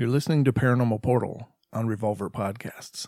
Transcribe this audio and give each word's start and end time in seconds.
You're 0.00 0.08
listening 0.08 0.44
to 0.44 0.52
Paranormal 0.54 1.02
Portal 1.02 1.50
on 1.74 1.86
Revolver 1.86 2.30
Podcasts. 2.30 3.06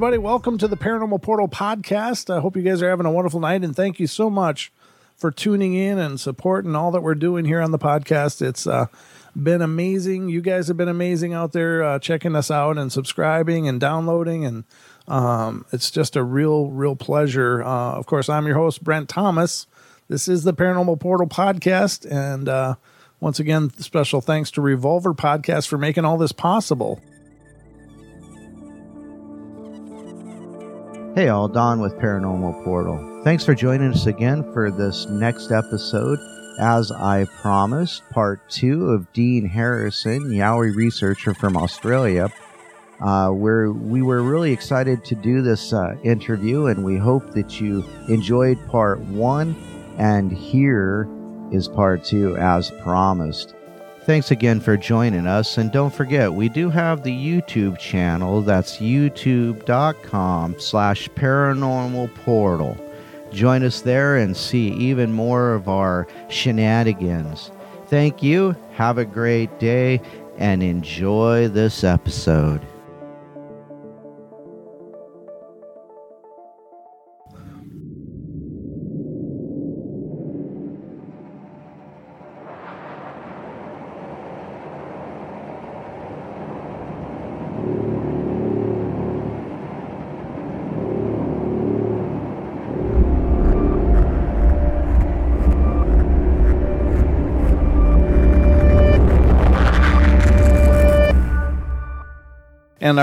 Everybody, 0.00 0.16
welcome 0.16 0.56
to 0.56 0.66
the 0.66 0.78
Paranormal 0.78 1.20
Portal 1.20 1.46
podcast. 1.46 2.34
I 2.34 2.40
hope 2.40 2.56
you 2.56 2.62
guys 2.62 2.80
are 2.80 2.88
having 2.88 3.04
a 3.04 3.10
wonderful 3.10 3.38
night, 3.38 3.62
and 3.62 3.76
thank 3.76 4.00
you 4.00 4.06
so 4.06 4.30
much 4.30 4.72
for 5.14 5.30
tuning 5.30 5.74
in 5.74 5.98
and 5.98 6.18
supporting 6.18 6.74
all 6.74 6.90
that 6.92 7.02
we're 7.02 7.14
doing 7.14 7.44
here 7.44 7.60
on 7.60 7.70
the 7.70 7.78
podcast. 7.78 8.40
It's 8.40 8.66
uh, 8.66 8.86
been 9.36 9.60
amazing. 9.60 10.30
You 10.30 10.40
guys 10.40 10.68
have 10.68 10.78
been 10.78 10.88
amazing 10.88 11.34
out 11.34 11.52
there 11.52 11.82
uh, 11.82 11.98
checking 11.98 12.34
us 12.34 12.50
out 12.50 12.78
and 12.78 12.90
subscribing 12.90 13.68
and 13.68 13.78
downloading, 13.78 14.46
and 14.46 14.64
um, 15.06 15.66
it's 15.70 15.90
just 15.90 16.16
a 16.16 16.24
real, 16.24 16.70
real 16.70 16.96
pleasure. 16.96 17.62
Uh, 17.62 17.92
of 17.92 18.06
course, 18.06 18.30
I'm 18.30 18.46
your 18.46 18.56
host, 18.56 18.82
Brent 18.82 19.10
Thomas. 19.10 19.66
This 20.08 20.28
is 20.28 20.44
the 20.44 20.54
Paranormal 20.54 20.98
Portal 20.98 21.28
podcast, 21.28 22.10
and 22.10 22.48
uh, 22.48 22.76
once 23.20 23.38
again, 23.38 23.68
special 23.76 24.22
thanks 24.22 24.50
to 24.52 24.62
Revolver 24.62 25.12
Podcast 25.12 25.68
for 25.68 25.76
making 25.76 26.06
all 26.06 26.16
this 26.16 26.32
possible. 26.32 27.02
Hey, 31.20 31.28
all, 31.28 31.48
Don 31.48 31.80
with 31.80 31.98
Paranormal 31.98 32.64
Portal. 32.64 33.20
Thanks 33.24 33.44
for 33.44 33.54
joining 33.54 33.92
us 33.92 34.06
again 34.06 34.42
for 34.54 34.70
this 34.70 35.04
next 35.04 35.52
episode. 35.52 36.18
As 36.58 36.90
I 36.90 37.26
promised, 37.42 38.08
part 38.08 38.40
two 38.48 38.86
of 38.86 39.12
Dean 39.12 39.44
Harrison, 39.44 40.30
Yowie 40.30 40.74
researcher 40.74 41.34
from 41.34 41.58
Australia. 41.58 42.30
Uh, 43.02 43.28
where 43.32 43.70
we 43.70 44.00
were 44.00 44.22
really 44.22 44.50
excited 44.50 45.04
to 45.04 45.14
do 45.14 45.42
this 45.42 45.74
uh, 45.74 45.94
interview, 46.02 46.68
and 46.68 46.82
we 46.82 46.96
hope 46.96 47.32
that 47.32 47.60
you 47.60 47.84
enjoyed 48.08 48.56
part 48.68 48.98
one. 49.00 49.54
And 49.98 50.32
here 50.32 51.06
is 51.52 51.68
part 51.68 52.02
two, 52.02 52.34
as 52.38 52.70
promised. 52.82 53.54
Thanks 54.10 54.32
again 54.32 54.58
for 54.58 54.76
joining 54.76 55.28
us. 55.28 55.56
And 55.56 55.70
don't 55.70 55.94
forget, 55.94 56.34
we 56.34 56.48
do 56.48 56.68
have 56.68 57.04
the 57.04 57.12
YouTube 57.12 57.78
channel. 57.78 58.42
That's 58.42 58.78
youtube.com 58.78 60.58
slash 60.58 61.08
paranormal 61.10 62.12
portal. 62.16 62.76
Join 63.32 63.62
us 63.62 63.82
there 63.82 64.16
and 64.16 64.36
see 64.36 64.70
even 64.70 65.12
more 65.12 65.54
of 65.54 65.68
our 65.68 66.08
shenanigans. 66.28 67.52
Thank 67.86 68.20
you. 68.20 68.56
Have 68.72 68.98
a 68.98 69.04
great 69.04 69.60
day 69.60 70.00
and 70.38 70.60
enjoy 70.60 71.46
this 71.46 71.84
episode. 71.84 72.66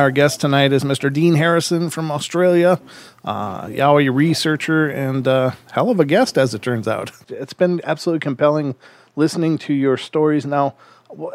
Our 0.08 0.12
guest 0.12 0.40
tonight 0.40 0.72
is 0.72 0.86
Mr. 0.86 1.12
Dean 1.12 1.36
Harrison 1.36 1.90
from 1.90 2.12
Australia, 2.12 2.80
uh, 3.26 3.66
Yowie 3.66 4.10
researcher, 4.10 4.88
and 4.88 5.28
uh, 5.28 5.52
hell 5.74 5.90
of 5.90 6.00
a 6.00 6.06
guest, 6.06 6.38
as 6.38 6.54
it 6.54 6.62
turns 6.62 6.88
out. 6.88 7.12
It's 7.28 7.52
been 7.52 7.82
absolutely 7.84 8.22
compelling 8.22 8.76
listening 9.18 9.58
to 9.58 9.74
your 9.74 9.98
stories. 9.98 10.46
Now, 10.46 10.76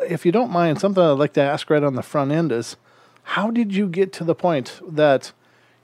if 0.08 0.24
you 0.24 0.32
don't 0.32 0.50
mind, 0.50 0.80
something 0.80 1.02
I'd 1.02 1.18
like 1.18 1.34
to 1.34 1.42
ask 1.42 1.68
right 1.68 1.82
on 1.82 1.96
the 1.96 2.02
front 2.02 2.32
end 2.32 2.50
is 2.50 2.76
how 3.22 3.50
did 3.50 3.74
you 3.74 3.86
get 3.88 4.10
to 4.14 4.24
the 4.24 4.34
point 4.34 4.80
that 4.88 5.32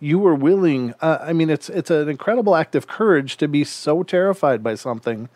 you 0.01 0.19
were 0.19 0.35
willing? 0.35 0.95
Uh, 1.03 1.19
I 1.21 1.35
mean, 1.35 1.51
it's, 1.51 1.69
it's 1.69 1.91
an 1.91 2.09
incredible 2.09 2.57
act 2.57 2.75
of 2.75 2.87
courage 2.87 3.37
to 3.37 3.49
be 3.49 3.65
so 3.65 4.03
terrified 4.03 4.63
by 4.63 4.77
something 4.77 5.29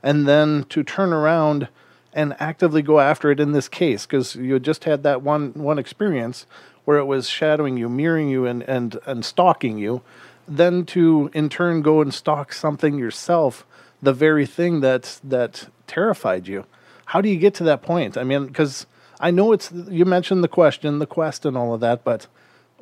and 0.00 0.28
then 0.28 0.64
to 0.68 0.84
turn 0.84 1.12
around 1.12 1.66
and 2.12 2.36
actively 2.38 2.82
go 2.82 3.00
after 3.00 3.30
it 3.30 3.40
in 3.40 3.52
this 3.52 3.68
case 3.68 4.06
because 4.06 4.36
you 4.36 4.58
just 4.58 4.84
had 4.84 5.02
that 5.02 5.22
one 5.22 5.52
one 5.54 5.78
experience 5.78 6.46
where 6.84 6.98
it 6.98 7.04
was 7.04 7.28
shadowing 7.28 7.76
you, 7.76 7.88
mirroring 7.88 8.28
you, 8.28 8.46
and 8.46 8.62
and 8.62 8.98
and 9.06 9.24
stalking 9.24 9.78
you, 9.78 10.02
then 10.46 10.84
to 10.86 11.30
in 11.32 11.48
turn 11.48 11.82
go 11.82 12.00
and 12.00 12.12
stalk 12.12 12.52
something 12.52 12.98
yourself, 12.98 13.66
the 14.02 14.12
very 14.12 14.46
thing 14.46 14.80
that 14.80 15.20
that 15.24 15.68
terrified 15.86 16.48
you. 16.48 16.64
How 17.06 17.20
do 17.20 17.28
you 17.28 17.36
get 17.36 17.54
to 17.54 17.64
that 17.64 17.82
point? 17.82 18.16
I 18.16 18.24
mean, 18.24 18.46
because 18.46 18.86
I 19.18 19.30
know 19.30 19.52
it's 19.52 19.70
you 19.72 20.04
mentioned 20.04 20.42
the 20.42 20.48
question, 20.48 20.98
the 20.98 21.06
quest, 21.06 21.44
and 21.44 21.56
all 21.56 21.74
of 21.74 21.80
that, 21.80 22.04
but 22.04 22.26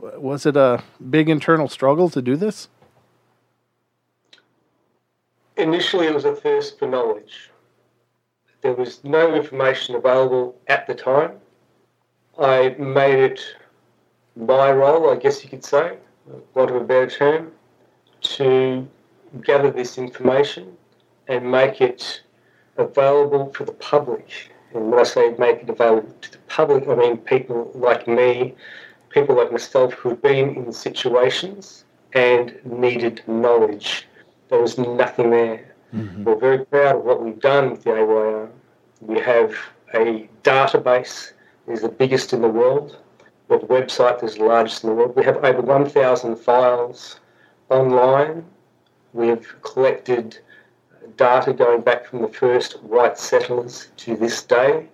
was 0.01 0.47
it 0.47 0.57
a 0.57 0.83
big 1.11 1.29
internal 1.29 1.69
struggle 1.69 2.09
to 2.11 2.23
do 2.23 2.37
this? 2.37 2.69
Initially, 5.57 6.07
it 6.07 6.15
was 6.15 6.25
a 6.25 6.37
thirst 6.37 6.79
for 6.79 6.87
knowledge. 6.87 7.51
There 8.61 8.75
was 8.75 9.03
no 9.03 9.35
information 9.35 9.97
available 9.97 10.57
at 10.69 10.87
the 10.87 10.95
time. 10.95 11.33
I 12.39 12.77
made 12.79 13.19
it 13.19 13.41
my 14.39 14.71
role, 14.71 15.11
I 15.11 15.17
guess 15.17 15.43
you 15.43 15.51
could 15.51 15.65
say, 15.65 15.97
for 16.27 16.43
want 16.55 16.71
of 16.71 16.77
a 16.77 16.85
better 16.85 17.11
term, 17.11 17.53
to 18.21 18.89
gather 19.43 19.71
this 19.71 19.99
information 19.99 20.77
and 21.27 21.51
make 21.51 21.81
it 21.81 22.23
available 22.77 23.53
for 23.53 23.65
the 23.65 23.73
public. 23.73 24.53
And 24.73 24.91
when 24.91 25.01
I 25.01 25.03
say 25.03 25.35
make 25.39 25.63
it 25.63 25.71
available 25.71 26.15
to 26.23 26.33
the 26.33 26.39
public, 26.49 26.89
I 26.89 26.95
mean 26.95 27.17
people 27.19 27.71
like 27.75 28.07
me, 28.07 28.55
people 29.11 29.37
like 29.37 29.51
myself 29.51 29.93
who've 29.95 30.21
been 30.21 30.55
in 30.55 30.73
situations 30.73 31.85
and 32.13 32.59
needed 32.65 33.23
knowledge. 33.27 34.07
There 34.49 34.61
was 34.61 34.79
nothing 34.79 35.31
there. 35.31 35.75
Mm-hmm. 35.95 36.25
We're 36.25 36.39
very 36.39 36.65
proud 36.65 36.97
of 36.97 37.05
what 37.05 37.23
we've 37.23 37.41
done 37.41 37.71
with 37.71 37.85
the 37.85 37.93
AYR. 37.93 38.49
We 39.01 39.19
have 39.21 39.55
a 39.95 40.29
database 40.43 41.33
that 41.67 41.73
is 41.73 41.83
the 41.83 41.89
biggest 41.89 42.33
in 42.33 42.43
the 42.43 42.49
world. 42.49 42.99
We 43.49 43.55
have 43.55 43.63
a 43.63 43.67
website 43.67 44.21
that 44.21 44.27
is 44.27 44.37
the 44.37 44.45
largest 44.45 44.85
in 44.85 44.91
the 44.91 44.95
world. 44.95 45.17
We 45.17 45.25
have 45.25 45.43
over 45.45 45.63
1,000 45.63 46.37
files 46.37 47.19
online. 47.71 48.45
We've 49.15 49.55
collected 49.63 50.39
data 51.17 51.53
going 51.53 51.81
back 51.81 52.07
from 52.07 52.21
the 52.21 52.29
first 52.29 52.83
white 52.83 53.19
settlers 53.19 53.89
to 53.99 54.17
this 54.17 54.43
day. 54.43 54.89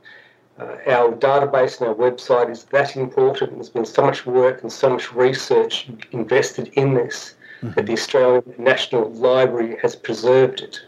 Uh, 0.59 0.77
our 0.87 1.13
database 1.13 1.81
and 1.81 1.89
our 1.89 1.95
website 1.95 2.49
is 2.49 2.65
that 2.65 2.97
important. 2.97 3.55
There's 3.55 3.71
been 3.71 3.85
so 3.85 4.03
much 4.03 4.25
work 4.25 4.63
and 4.63 4.73
so 4.73 4.91
much 4.91 5.13
research 5.13 5.89
invested 6.13 6.69
in 6.75 6.95
this 6.95 7.35
that 7.63 7.87
the 7.87 7.93
Australian 7.93 8.55
National 8.59 9.11
Library 9.11 9.77
has 9.83 9.97
preserved 9.97 10.61
it. 10.61 10.81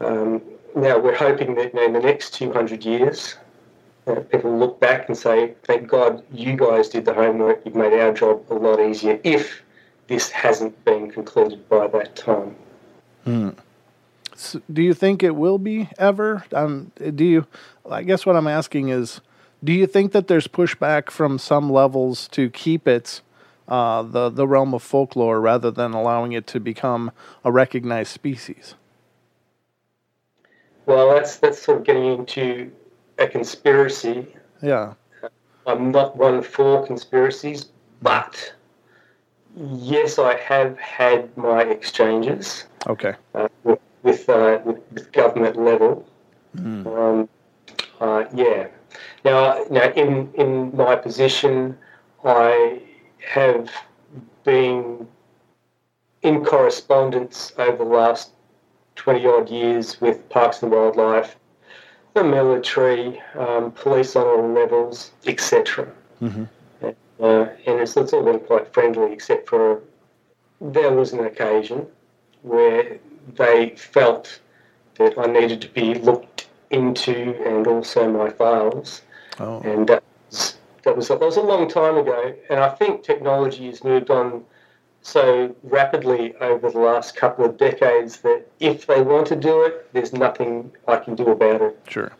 Um, 0.00 0.40
now, 0.76 0.98
we're 0.98 1.16
hoping 1.16 1.54
that 1.56 1.74
in 1.74 1.92
the 1.92 2.00
next 2.00 2.34
200 2.34 2.84
years, 2.84 3.36
uh, 4.06 4.20
people 4.20 4.58
look 4.58 4.80
back 4.80 5.08
and 5.08 5.16
say, 5.16 5.54
thank 5.64 5.88
God 5.88 6.22
you 6.32 6.56
guys 6.56 6.88
did 6.88 7.04
the 7.04 7.14
homework, 7.14 7.62
you've 7.64 7.74
made 7.74 7.92
our 7.92 8.12
job 8.12 8.44
a 8.50 8.54
lot 8.54 8.80
easier 8.80 9.18
if 9.24 9.62
this 10.08 10.30
hasn't 10.30 10.84
been 10.84 11.10
concluded 11.10 11.68
by 11.68 11.86
that 11.88 12.14
time. 12.16 12.56
So 14.36 14.60
do 14.72 14.82
you 14.82 14.94
think 14.94 15.22
it 15.22 15.36
will 15.36 15.58
be 15.58 15.88
ever? 15.98 16.44
Um, 16.52 16.92
do 16.96 17.24
you? 17.24 17.46
I 17.88 18.02
guess 18.02 18.26
what 18.26 18.36
I'm 18.36 18.46
asking 18.46 18.88
is, 18.88 19.20
do 19.62 19.72
you 19.72 19.86
think 19.86 20.12
that 20.12 20.28
there's 20.28 20.48
pushback 20.48 21.10
from 21.10 21.38
some 21.38 21.70
levels 21.70 22.28
to 22.28 22.50
keep 22.50 22.86
it 22.86 23.22
uh, 23.68 24.02
the 24.02 24.28
the 24.28 24.46
realm 24.46 24.74
of 24.74 24.82
folklore 24.82 25.40
rather 25.40 25.70
than 25.70 25.94
allowing 25.94 26.32
it 26.32 26.46
to 26.48 26.60
become 26.60 27.12
a 27.44 27.52
recognized 27.52 28.10
species? 28.10 28.74
Well, 30.86 31.14
that's, 31.14 31.38
that's 31.38 31.62
sort 31.62 31.78
of 31.78 31.84
getting 31.84 32.04
into 32.04 32.70
a 33.18 33.26
conspiracy. 33.26 34.26
Yeah. 34.62 34.94
I'm 35.66 35.90
not 35.90 36.16
one 36.16 36.42
for 36.42 36.86
conspiracies, 36.86 37.66
but 38.02 38.54
yes, 39.56 40.18
I 40.18 40.36
have 40.36 40.78
had 40.78 41.34
my 41.36 41.62
exchanges. 41.62 42.64
Okay. 42.86 43.14
uh, 43.34 43.48
with 43.62 43.78
with, 44.02 44.28
uh, 44.28 44.60
with 44.64 44.80
with 44.92 45.12
government 45.12 45.56
level. 45.56 46.06
Um, 46.58 47.28
uh, 48.00 48.24
yeah. 48.34 48.68
Now, 49.24 49.64
now 49.70 49.90
in 49.92 50.30
in 50.34 50.76
my 50.76 50.96
position, 50.96 51.76
I 52.24 52.80
have 53.26 53.70
been 54.44 55.08
in 56.22 56.44
correspondence 56.44 57.52
over 57.58 57.78
the 57.78 57.84
last 57.84 58.32
twenty 58.96 59.26
odd 59.26 59.50
years 59.50 60.00
with 60.00 60.28
Parks 60.28 60.62
and 60.62 60.70
Wildlife, 60.70 61.36
the 62.14 62.24
military, 62.24 63.20
um, 63.36 63.72
police 63.72 64.16
on 64.16 64.26
all 64.26 64.52
levels, 64.52 65.10
etc. 65.26 65.88
Mhm. 66.22 66.48
And, 66.80 66.96
uh, 67.20 67.46
and 67.66 67.80
it's, 67.80 67.96
it's 67.96 68.12
all 68.12 68.24
been 68.24 68.40
quite 68.40 68.72
friendly, 68.72 69.12
except 69.12 69.48
for 69.48 69.80
there 70.60 70.92
was 70.92 71.12
an 71.12 71.24
occasion 71.24 71.86
where 72.42 72.98
they 73.34 73.70
felt 73.76 74.40
that 74.96 75.18
I 75.18 75.26
needed 75.26 75.60
to 75.62 75.68
be 75.68 75.94
looked 75.94 76.48
into 76.70 77.34
and 77.44 77.66
also 77.66 78.08
my 78.10 78.30
files. 78.30 79.02
Oh. 79.40 79.60
And 79.60 79.88
that 79.88 80.02
was, 80.30 80.56
that 80.82 80.96
was, 80.96 81.08
that 81.08 81.20
was 81.20 81.36
a 81.36 81.42
long 81.42 81.68
time 81.68 81.96
ago. 81.96 82.34
And 82.48 82.60
I 82.60 82.68
think 82.68 83.02
technology 83.02 83.66
has 83.66 83.82
moved 83.82 84.10
on 84.10 84.44
so 85.04 85.54
rapidly 85.62 86.34
over 86.40 86.70
the 86.70 86.78
last 86.78 87.14
couple 87.14 87.44
of 87.44 87.58
decades 87.58 88.22
that 88.22 88.46
if 88.58 88.86
they 88.86 89.02
want 89.02 89.26
to 89.26 89.36
do 89.36 89.62
it, 89.62 89.92
there's 89.92 90.14
nothing 90.14 90.72
I 90.88 90.96
can 90.96 91.14
do 91.14 91.28
about 91.28 91.60
it. 91.60 91.78
Sure. 91.88 92.10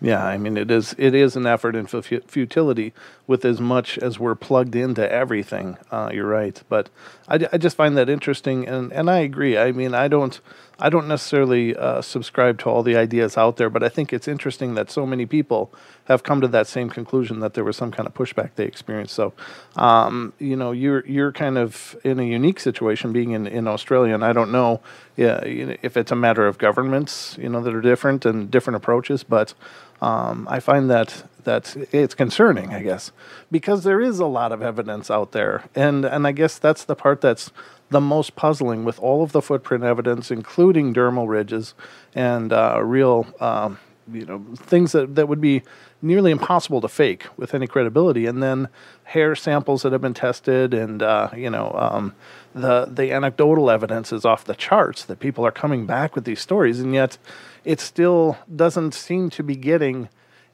Yeah, 0.00 0.24
I 0.24 0.36
mean 0.36 0.56
it 0.56 0.68
is 0.68 0.96
it 0.98 1.14
is 1.14 1.36
an 1.36 1.46
effort 1.46 1.76
in 1.76 1.86
futility 1.86 2.92
with 3.28 3.44
as 3.44 3.60
much 3.60 3.98
as 3.98 4.18
we're 4.18 4.34
plugged 4.34 4.74
into 4.74 5.08
everything. 5.08 5.76
Uh, 5.92 6.10
you're 6.12 6.26
right, 6.26 6.60
but 6.68 6.88
I, 7.28 7.46
I 7.52 7.58
just 7.58 7.76
find 7.76 7.96
that 7.96 8.08
interesting, 8.08 8.66
and, 8.66 8.92
and 8.92 9.08
I 9.08 9.18
agree. 9.18 9.56
I 9.56 9.70
mean 9.70 9.94
I 9.94 10.08
don't 10.08 10.40
I 10.80 10.88
don't 10.88 11.06
necessarily 11.06 11.76
uh, 11.76 12.02
subscribe 12.02 12.58
to 12.60 12.68
all 12.68 12.82
the 12.82 12.96
ideas 12.96 13.38
out 13.38 13.58
there, 13.58 13.70
but 13.70 13.84
I 13.84 13.88
think 13.88 14.12
it's 14.12 14.26
interesting 14.26 14.74
that 14.74 14.90
so 14.90 15.06
many 15.06 15.24
people 15.24 15.72
have 16.04 16.22
come 16.22 16.40
to 16.40 16.48
that 16.48 16.66
same 16.66 16.90
conclusion 16.90 17.40
that 17.40 17.54
there 17.54 17.64
was 17.64 17.76
some 17.76 17.90
kind 17.90 18.06
of 18.06 18.14
pushback 18.14 18.50
they 18.56 18.64
experienced. 18.64 19.14
So, 19.14 19.32
um, 19.76 20.32
you 20.38 20.56
know, 20.56 20.72
you're 20.72 21.06
you're 21.06 21.32
kind 21.32 21.58
of 21.58 21.96
in 22.04 22.18
a 22.18 22.24
unique 22.24 22.60
situation 22.60 23.12
being 23.12 23.32
in, 23.32 23.46
in 23.46 23.68
Australia, 23.68 24.14
and 24.14 24.24
I 24.24 24.32
don't 24.32 24.50
know, 24.50 24.80
yeah, 25.16 25.40
if 25.44 25.96
it's 25.96 26.10
a 26.10 26.16
matter 26.16 26.46
of 26.46 26.58
governments, 26.58 27.36
you 27.40 27.48
know, 27.48 27.60
that 27.62 27.74
are 27.74 27.80
different 27.80 28.24
and 28.24 28.50
different 28.50 28.76
approaches, 28.76 29.22
but 29.22 29.54
um, 30.00 30.48
I 30.50 30.60
find 30.60 30.90
that 30.90 31.24
that 31.44 31.76
it's 31.92 32.14
concerning, 32.14 32.72
I 32.72 32.82
guess, 32.82 33.10
because 33.50 33.82
there 33.84 34.00
is 34.00 34.20
a 34.20 34.26
lot 34.26 34.52
of 34.52 34.62
evidence 34.62 35.10
out 35.10 35.32
there, 35.32 35.64
and 35.74 36.04
and 36.04 36.26
I 36.26 36.32
guess 36.32 36.58
that's 36.58 36.84
the 36.84 36.96
part 36.96 37.20
that's 37.20 37.52
the 37.92 38.00
most 38.00 38.34
puzzling 38.34 38.84
with 38.84 38.98
all 38.98 39.22
of 39.22 39.32
the 39.32 39.42
footprint 39.42 39.84
evidence, 39.84 40.30
including 40.30 40.92
dermal 40.92 41.28
ridges 41.28 41.74
and 42.14 42.52
uh, 42.52 42.80
real, 42.82 43.26
um, 43.38 43.78
you 44.10 44.24
know, 44.24 44.44
things 44.56 44.92
that 44.92 45.14
that 45.14 45.28
would 45.28 45.40
be 45.40 45.62
nearly 46.00 46.30
impossible 46.30 46.80
to 46.80 46.88
fake 46.88 47.26
with 47.36 47.54
any 47.54 47.66
credibility, 47.66 48.26
and 48.26 48.42
then 48.42 48.68
hair 49.04 49.34
samples 49.34 49.82
that 49.82 49.92
have 49.92 50.00
been 50.00 50.14
tested, 50.14 50.74
and 50.74 51.02
uh, 51.02 51.28
you 51.36 51.50
know. 51.50 51.72
Um, 51.74 52.14
the, 52.54 52.84
the 52.84 53.12
anecdotal 53.12 53.70
evidence 53.70 54.12
is 54.12 54.24
off 54.24 54.44
the 54.44 54.54
charts 54.54 55.04
that 55.06 55.20
people 55.20 55.46
are 55.46 55.50
coming 55.50 55.86
back 55.86 56.14
with 56.14 56.24
these 56.24 56.40
stories, 56.40 56.80
and 56.80 56.92
yet 56.92 57.16
it 57.64 57.80
still 57.80 58.36
doesn't 58.54 58.92
seem 58.92 59.30
to 59.30 59.42
be 59.42 59.56
getting 59.56 60.08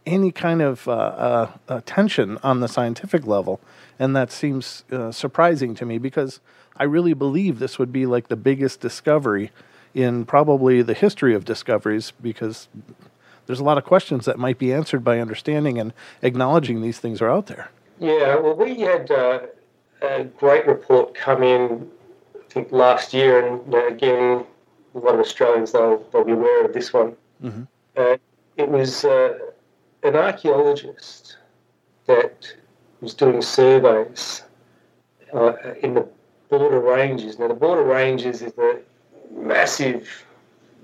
any 0.06 0.30
kind 0.32 0.62
of 0.62 0.86
uh, 0.88 0.92
uh, 0.92 1.50
attention 1.68 2.38
on 2.42 2.60
the 2.60 2.68
scientific 2.68 3.26
level. 3.26 3.60
And 3.98 4.14
that 4.16 4.30
seems 4.30 4.84
uh, 4.90 5.12
surprising 5.12 5.74
to 5.74 5.84
me 5.84 5.98
because 5.98 6.40
I 6.76 6.84
really 6.84 7.14
believe 7.14 7.58
this 7.58 7.78
would 7.78 7.92
be 7.92 8.06
like 8.06 8.28
the 8.28 8.36
biggest 8.36 8.80
discovery 8.80 9.50
in 9.94 10.24
probably 10.24 10.82
the 10.82 10.94
history 10.94 11.34
of 11.34 11.44
discoveries 11.44 12.12
because 12.22 12.68
there's 13.48 13.60
a 13.60 13.64
lot 13.64 13.78
of 13.78 13.84
questions 13.84 14.26
that 14.26 14.38
might 14.38 14.58
be 14.58 14.72
answered 14.72 15.02
by 15.02 15.18
understanding 15.18 15.78
and 15.78 15.92
acknowledging 16.20 16.82
these 16.82 16.98
things 16.98 17.22
are 17.22 17.30
out 17.30 17.46
there. 17.46 17.70
Yeah, 17.98 18.36
well, 18.36 18.54
we 18.54 18.78
had 18.80 19.10
uh, 19.10 19.40
a 20.02 20.24
great 20.24 20.66
report 20.66 21.14
come 21.14 21.42
in, 21.42 21.88
I 22.36 22.52
think, 22.52 22.70
last 22.70 23.14
year, 23.14 23.44
and 23.44 23.72
you 23.72 23.88
again, 23.88 24.44
a 24.94 24.98
lot 24.98 25.14
of 25.14 25.20
Australians 25.20 25.72
they'll, 25.72 26.04
they'll 26.12 26.24
be 26.24 26.32
aware 26.32 26.64
of 26.66 26.74
this 26.74 26.92
one. 26.92 27.16
Mhm. 27.42 27.66
Uh, 27.96 28.18
it 28.58 28.68
was 28.68 29.06
uh, 29.06 29.38
an 30.02 30.14
archaeologist 30.14 31.38
that 32.04 32.52
was 33.00 33.14
doing 33.14 33.40
surveys 33.40 34.42
uh, 35.32 35.54
in 35.82 35.94
the 35.94 36.06
border 36.50 36.80
ranges. 36.80 37.38
Now, 37.38 37.48
the 37.48 37.54
border 37.54 37.82
ranges 37.82 38.42
is 38.42 38.52
a 38.58 38.80
massive 39.32 40.26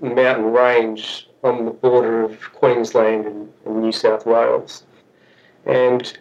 mountain 0.01 0.51
range 0.51 1.29
on 1.45 1.65
the 1.65 1.71
border 1.71 2.23
of 2.23 2.39
Queensland 2.53 3.25
and, 3.25 3.53
and 3.65 3.81
New 3.81 3.91
South 3.91 4.25
Wales, 4.25 4.83
and 5.65 6.17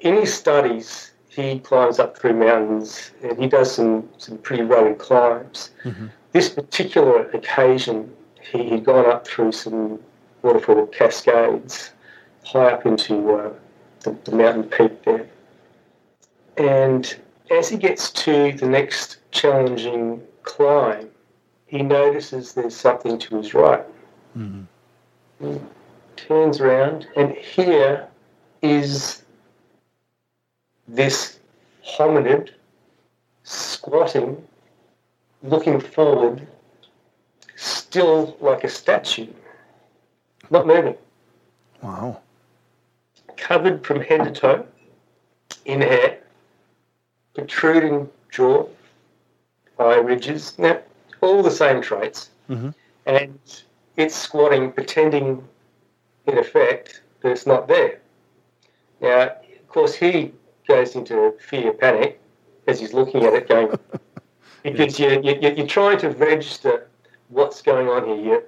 in 0.00 0.14
his 0.14 0.32
studies, 0.32 1.12
he 1.28 1.58
climbs 1.58 1.98
up 1.98 2.16
through 2.16 2.34
mountains 2.34 3.10
and 3.22 3.38
he 3.38 3.46
does 3.46 3.72
some, 3.72 4.08
some 4.18 4.38
pretty 4.38 4.62
rugged 4.62 4.98
climbs. 4.98 5.70
This 6.32 6.48
particular 6.48 7.30
occasion, 7.30 8.14
he 8.40 8.70
had 8.70 8.84
gone 8.84 9.06
up 9.06 9.26
through 9.26 9.52
some 9.52 9.98
waterfall 10.42 10.86
cascades 10.86 11.92
high 12.44 12.72
up 12.72 12.86
into 12.86 13.32
uh, 13.32 13.52
the, 14.00 14.16
the 14.24 14.32
mountain 14.32 14.64
peak 14.64 15.02
there. 15.04 15.26
And 16.56 17.16
as 17.50 17.68
he 17.68 17.76
gets 17.76 18.10
to 18.24 18.52
the 18.52 18.66
next 18.66 19.18
challenging 19.30 20.22
climb, 20.42 21.10
he 21.66 21.82
notices 21.82 22.54
there's 22.54 22.76
something 22.76 23.18
to 23.18 23.38
his 23.38 23.52
right. 23.54 23.84
He 25.40 25.60
turns 26.16 26.60
around, 26.60 27.06
and 27.16 27.32
here 27.32 28.06
is 28.62 29.22
this 30.88 31.38
hominid 31.84 32.50
squatting, 33.44 34.46
looking 35.42 35.80
forward, 35.80 36.46
still 37.54 38.36
like 38.40 38.64
a 38.64 38.68
statue, 38.68 39.28
not 40.50 40.66
moving, 40.66 40.96
Wow. 41.82 42.20
covered 43.36 43.86
from 43.86 44.00
head 44.00 44.24
to 44.24 44.30
toe 44.32 44.66
in 45.64 45.80
hair, 45.80 46.18
protruding 47.34 48.10
jaw, 48.30 48.66
eye 49.78 49.96
ridges, 49.96 50.58
now, 50.58 50.80
all 51.20 51.42
the 51.42 51.50
same 51.50 51.80
traits. 51.80 52.30
Mhm. 52.48 52.74
And 53.06 53.38
it's 53.96 54.14
squatting, 54.14 54.72
pretending, 54.72 55.46
in 56.26 56.38
effect, 56.38 57.02
that 57.22 57.30
it's 57.32 57.46
not 57.46 57.68
there. 57.68 58.00
Now, 59.00 59.22
of 59.60 59.68
course, 59.68 59.94
he 59.94 60.32
goes 60.68 60.94
into 60.96 61.32
fear, 61.38 61.72
panic 61.72 62.20
as 62.66 62.80
he's 62.80 62.92
looking 62.92 63.24
at 63.24 63.34
it, 63.34 63.48
going, 63.48 63.68
because 64.62 64.98
you, 64.98 65.20
you, 65.22 65.38
you- 65.40 65.54
you're 65.56 65.66
trying 65.66 65.98
to 65.98 66.10
register 66.10 66.88
what's 67.28 67.62
going 67.62 67.88
on 67.88 68.06
here. 68.06 68.16
You, 68.16 68.42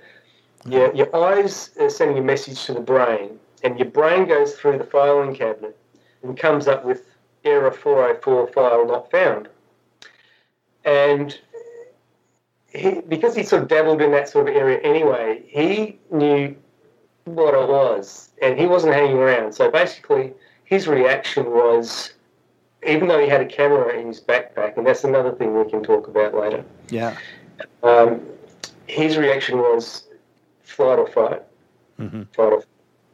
your, 0.67 0.88
mm-hmm. 0.88 0.97
your 0.97 1.17
eyes 1.17 1.71
are 1.81 1.90
sending 1.90 2.19
a 2.19 2.23
message 2.23 2.64
to 2.67 2.75
the 2.75 2.81
brain, 2.81 3.38
and 3.62 3.78
your 3.78 3.88
brain 3.88 4.26
goes 4.26 4.55
through 4.55 4.78
the 4.78 4.85
filing 4.85 5.35
cabinet 5.35 5.76
and 6.23 6.37
comes 6.37 6.67
up 6.69 6.85
with 6.85 7.14
error 7.45 7.71
404 7.71 8.49
file 8.49 8.87
not 8.87 9.11
found. 9.11 9.49
and 10.85 11.38
he, 12.73 13.01
because 13.09 13.35
he 13.35 13.43
sort 13.43 13.63
of 13.63 13.69
dabbled 13.69 14.03
in 14.03 14.11
that 14.13 14.29
sort 14.29 14.49
of 14.49 14.55
area 14.55 14.79
anyway, 14.81 15.43
he 15.47 15.99
knew 16.11 16.55
what 17.25 17.55
I 17.55 17.65
was, 17.65 18.31
and 18.43 18.59
he 18.59 18.67
wasn't 18.67 18.95
hanging 18.95 19.19
around. 19.19 19.55
So 19.55 19.71
basically, 19.71 20.33
his 20.65 20.87
reaction 20.87 21.51
was, 21.51 22.13
even 22.87 23.09
though 23.09 23.19
he 23.19 23.29
had 23.29 23.41
a 23.41 23.47
camera 23.47 23.99
in 23.99 24.07
his 24.07 24.21
backpack, 24.21 24.77
and 24.77 24.87
that's 24.87 25.05
another 25.05 25.33
thing 25.33 25.59
we 25.59 25.69
can 25.71 25.83
talk 25.83 26.09
about 26.09 26.35
later. 26.35 26.65
Yeah. 26.91 27.17
Um, 27.83 28.21
his 28.87 29.17
reaction 29.17 29.59
was 29.59 30.05
flight 30.63 30.99
or 30.99 31.07
fight, 31.07 31.43
Mhm. 31.99 32.27
fight 32.35 32.53
or 32.53 32.63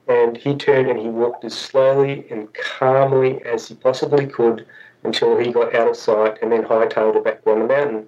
and 0.07 0.37
he 0.37 0.55
turned 0.55 0.91
and 0.91 0.99
he 0.99 1.09
walked 1.09 1.45
as 1.45 1.55
slowly 1.55 2.27
and 2.31 2.53
calmly 2.53 3.43
as 3.47 3.69
he 3.69 3.75
possibly 3.75 4.27
could 4.27 4.67
until 5.03 5.39
he 5.39 5.51
got 5.51 5.75
out 5.75 5.89
of 5.89 5.97
sight 5.97 6.37
and 6.43 6.53
then 6.53 6.63
hightailed 6.63 7.17
it 7.17 7.25
back 7.25 7.43
down 7.43 7.61
the 7.61 7.67
mountain. 7.67 8.07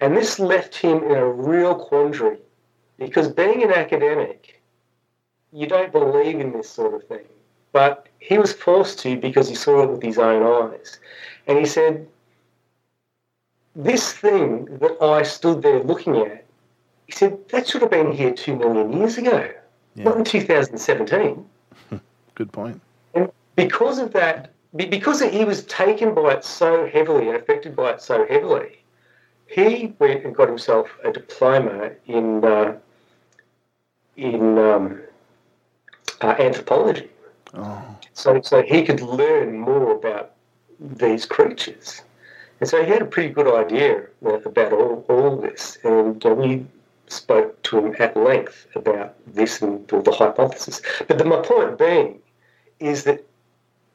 And 0.00 0.16
this 0.16 0.38
left 0.38 0.74
him 0.76 1.02
in 1.04 1.12
a 1.12 1.26
real 1.26 1.74
quandary 1.74 2.38
because 2.98 3.28
being 3.28 3.62
an 3.62 3.72
academic, 3.72 4.60
you 5.52 5.66
don't 5.66 5.92
believe 5.92 6.40
in 6.40 6.52
this 6.52 6.68
sort 6.68 6.94
of 6.94 7.06
thing. 7.08 7.24
But 7.72 8.08
he 8.18 8.38
was 8.38 8.52
forced 8.52 8.98
to 9.00 9.16
because 9.16 9.48
he 9.48 9.54
saw 9.54 9.82
it 9.82 9.90
with 9.90 10.02
his 10.02 10.18
own 10.18 10.42
eyes. 10.42 10.98
And 11.46 11.58
he 11.58 11.66
said, 11.66 12.06
This 13.74 14.12
thing 14.12 14.66
that 14.78 15.02
I 15.02 15.22
stood 15.22 15.62
there 15.62 15.82
looking 15.82 16.16
at, 16.18 16.44
he 17.06 17.12
said, 17.12 17.48
that 17.48 17.66
should 17.66 17.82
have 17.82 17.90
been 17.90 18.12
here 18.12 18.32
two 18.32 18.56
million 18.56 18.92
years 18.92 19.18
ago, 19.18 19.50
not 19.96 20.14
Yeah. 20.14 20.18
in 20.18 20.24
2017 20.24 21.44
Good 22.34 22.52
point. 22.52 22.80
And 23.14 23.30
because 23.56 23.98
of 23.98 24.12
that, 24.12 24.52
because 24.74 25.20
he 25.22 25.44
was 25.44 25.64
taken 25.64 26.14
by 26.14 26.34
it 26.34 26.44
so 26.44 26.86
heavily 26.86 27.28
and 27.28 27.36
affected 27.36 27.76
by 27.76 27.90
it 27.92 28.00
so 28.00 28.26
heavily, 28.26 28.81
he 29.52 29.94
went 29.98 30.24
and 30.24 30.34
got 30.34 30.48
himself 30.48 30.88
a 31.04 31.12
diploma 31.12 31.90
in 32.06 32.44
uh, 32.44 32.76
in 34.16 34.58
um, 34.58 35.00
uh, 36.20 36.34
anthropology, 36.38 37.08
Oh. 37.54 37.82
so 38.14 38.40
so 38.42 38.62
he 38.62 38.82
could 38.82 39.00
learn 39.00 39.58
more 39.58 39.92
about 39.92 40.32
these 40.80 41.26
creatures, 41.26 42.02
and 42.60 42.68
so 42.68 42.82
he 42.82 42.90
had 42.90 43.02
a 43.02 43.06
pretty 43.06 43.28
good 43.32 43.48
idea 43.64 44.06
about 44.22 44.72
all, 44.72 45.04
all 45.08 45.36
this, 45.36 45.78
and 45.84 46.24
uh, 46.24 46.30
we 46.34 46.66
spoke 47.08 47.60
to 47.64 47.78
him 47.78 47.96
at 47.98 48.16
length 48.16 48.66
about 48.74 49.14
this 49.34 49.60
and 49.60 49.86
the, 49.88 50.00
the 50.00 50.12
hypothesis. 50.12 50.80
But 51.06 51.18
the, 51.18 51.24
my 51.26 51.42
point 51.42 51.78
being 51.78 52.20
is 52.80 53.04
that 53.04 53.22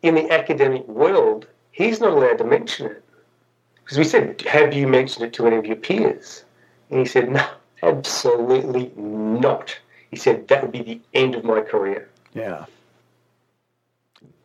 in 0.03 0.13
the 0.15 0.29
academic 0.31 0.87
world, 0.87 1.47
he's 1.71 1.99
not 1.99 2.11
allowed 2.13 2.37
to 2.37 2.43
mention 2.43 2.85
it. 2.87 3.03
Because 3.87 3.99
we 3.99 4.03
said, 4.03 4.41
Have 4.41 4.73
you 4.73 4.85
mentioned 4.85 5.23
it 5.23 5.33
to 5.35 5.47
any 5.47 5.55
of 5.55 5.65
your 5.65 5.77
peers? 5.77 6.43
And 6.89 6.99
he 6.99 7.05
said, 7.05 7.31
No, 7.31 7.47
absolutely 7.83 8.91
not. 8.97 9.79
He 10.11 10.17
said, 10.17 10.49
That 10.49 10.61
would 10.61 10.73
be 10.73 10.81
the 10.81 10.99
end 11.13 11.35
of 11.35 11.45
my 11.45 11.61
career. 11.61 12.09
Yeah. 12.33 12.65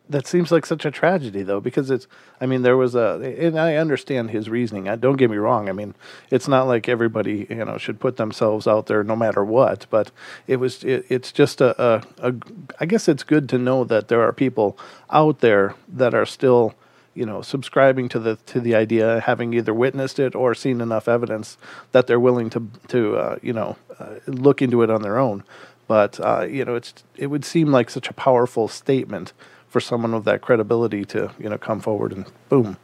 That 0.07 0.27
seems 0.27 0.49
like 0.49 0.65
such 0.65 0.85
a 0.85 0.91
tragedy, 0.91 1.43
though, 1.43 1.59
because 1.59 1.89
it's. 1.91 2.07
I 2.39 2.45
mean, 2.45 2.61
there 2.61 2.77
was 2.77 2.95
a, 2.95 3.35
and 3.37 3.59
I 3.59 3.75
understand 3.75 4.29
his 4.29 4.49
reasoning. 4.49 4.87
I, 4.87 4.95
don't 4.95 5.17
get 5.17 5.29
me 5.29 5.37
wrong. 5.37 5.67
I 5.67 5.73
mean, 5.73 5.93
it's 6.29 6.47
not 6.47 6.67
like 6.67 6.87
everybody, 6.87 7.45
you 7.49 7.65
know, 7.65 7.77
should 7.77 7.99
put 7.99 8.15
themselves 8.15 8.65
out 8.65 8.85
there 8.85 9.03
no 9.03 9.15
matter 9.15 9.43
what. 9.43 9.87
But 9.89 10.11
it 10.47 10.57
was. 10.57 10.85
It, 10.85 11.05
it's 11.09 11.33
just 11.33 11.59
a, 11.59 11.81
a, 11.81 12.03
a. 12.19 12.33
I 12.79 12.85
guess 12.85 13.09
it's 13.09 13.23
good 13.23 13.49
to 13.49 13.57
know 13.57 13.83
that 13.85 14.07
there 14.07 14.21
are 14.21 14.31
people 14.31 14.77
out 15.09 15.39
there 15.39 15.75
that 15.89 16.13
are 16.13 16.25
still, 16.25 16.75
you 17.15 17.25
know, 17.25 17.41
subscribing 17.41 18.09
to 18.09 18.19
the 18.19 18.35
to 18.47 18.59
the 18.59 18.75
idea, 18.75 19.19
having 19.21 19.53
either 19.53 19.73
witnessed 19.73 20.19
it 20.19 20.35
or 20.35 20.53
seen 20.55 20.81
enough 20.81 21.07
evidence 21.07 21.57
that 21.91 22.07
they're 22.07 22.19
willing 22.19 22.49
to 22.51 22.67
to 22.89 23.17
uh, 23.17 23.35
you 23.41 23.53
know 23.53 23.77
uh, 23.99 24.15
look 24.27 24.61
into 24.61 24.81
it 24.81 24.89
on 24.89 25.01
their 25.01 25.17
own. 25.17 25.43
But 25.87 26.19
uh, 26.19 26.47
you 26.49 26.65
know, 26.65 26.75
it's 26.75 26.93
it 27.15 27.27
would 27.27 27.45
seem 27.45 27.71
like 27.71 27.89
such 27.89 28.09
a 28.09 28.13
powerful 28.13 28.67
statement 28.67 29.33
for 29.67 29.79
someone 29.79 30.13
with 30.13 30.25
that 30.25 30.41
credibility 30.41 31.05
to 31.05 31.31
you 31.39 31.49
know 31.49 31.57
come 31.57 31.79
forward 31.79 32.13
and 32.13 32.25
boom. 32.49 32.77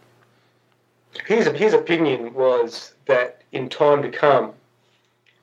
His, 1.25 1.47
his 1.47 1.73
opinion 1.73 2.33
was 2.33 2.93
that 3.07 3.43
in 3.51 3.67
time 3.67 4.01
to 4.03 4.09
come, 4.09 4.53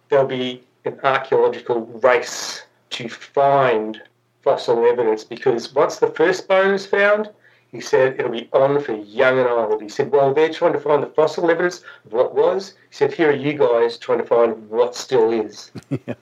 there'll 0.09 0.27
be 0.27 0.63
an 0.85 0.99
archaeological 1.03 1.87
race 2.03 2.63
to 2.91 3.09
find 3.09 4.01
fossil 4.43 4.87
evidence 4.87 5.25
because 5.25 5.75
once 5.75 5.97
the 5.97 6.07
first 6.07 6.47
bone 6.47 6.75
is 6.75 6.87
found, 6.87 7.31
he 7.73 7.81
said 7.81 8.19
it'll 8.19 8.31
be 8.31 8.49
on 8.53 8.81
for 8.81 8.95
young 8.95 9.39
and 9.39 9.49
old. 9.49 9.83
He 9.83 9.89
said, 9.89 10.11
well, 10.11 10.33
they're 10.33 10.53
trying 10.53 10.73
to 10.73 10.81
find 10.81 11.03
the 11.03 11.09
fossil 11.09 11.51
evidence 11.51 11.83
of 12.05 12.13
what 12.13 12.35
was. 12.35 12.75
He 12.91 12.97
said, 12.97 13.13
here 13.13 13.31
are 13.31 13.35
you 13.35 13.55
guys 13.55 13.99
trying 13.99 14.19
to 14.19 14.25
find 14.25 14.69
what 14.69 14.95
still 14.95 15.33
is. 15.33 15.71
Yeah, 16.07 16.15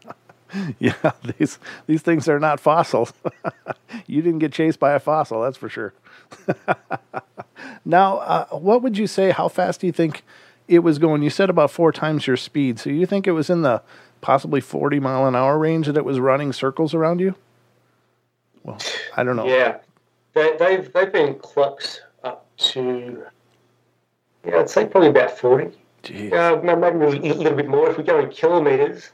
yeah, 0.78 1.12
these 1.38 1.58
these 1.86 2.02
things 2.02 2.28
are 2.28 2.38
not 2.38 2.60
fossils. 2.60 3.12
you 4.06 4.22
didn't 4.22 4.38
get 4.40 4.52
chased 4.52 4.78
by 4.78 4.92
a 4.92 5.00
fossil, 5.00 5.42
that's 5.42 5.56
for 5.56 5.68
sure. 5.68 5.94
now, 7.84 8.18
uh, 8.18 8.46
what 8.48 8.82
would 8.82 8.98
you 8.98 9.06
say? 9.06 9.30
How 9.30 9.48
fast 9.48 9.80
do 9.80 9.86
you 9.86 9.92
think 9.92 10.22
it 10.68 10.80
was 10.80 10.98
going? 10.98 11.22
You 11.22 11.30
said 11.30 11.50
about 11.50 11.70
four 11.70 11.92
times 11.92 12.26
your 12.26 12.36
speed, 12.36 12.78
so 12.78 12.90
you 12.90 13.06
think 13.06 13.26
it 13.26 13.32
was 13.32 13.50
in 13.50 13.62
the 13.62 13.82
possibly 14.20 14.60
forty 14.60 15.00
mile 15.00 15.26
an 15.26 15.34
hour 15.34 15.58
range 15.58 15.86
that 15.86 15.96
it 15.96 16.04
was 16.04 16.20
running 16.20 16.52
circles 16.52 16.94
around 16.94 17.20
you? 17.20 17.34
Well, 18.62 18.78
I 19.16 19.24
don't 19.24 19.36
know. 19.36 19.46
Yeah, 19.46 19.78
they, 20.34 20.56
they've 20.58 20.92
they've 20.92 21.12
been 21.12 21.38
clocked 21.38 22.02
up 22.22 22.46
to 22.56 23.24
yeah, 24.46 24.58
I'd 24.58 24.70
say 24.70 24.86
probably 24.86 25.10
about 25.10 25.38
forty. 25.38 25.70
Uh, 26.06 26.60
maybe 26.62 27.28
a 27.30 27.34
little, 27.34 27.54
bit 27.54 27.66
more 27.66 27.90
if 27.90 27.96
we 27.96 28.04
go 28.04 28.18
in 28.18 28.28
kilometres. 28.28 29.10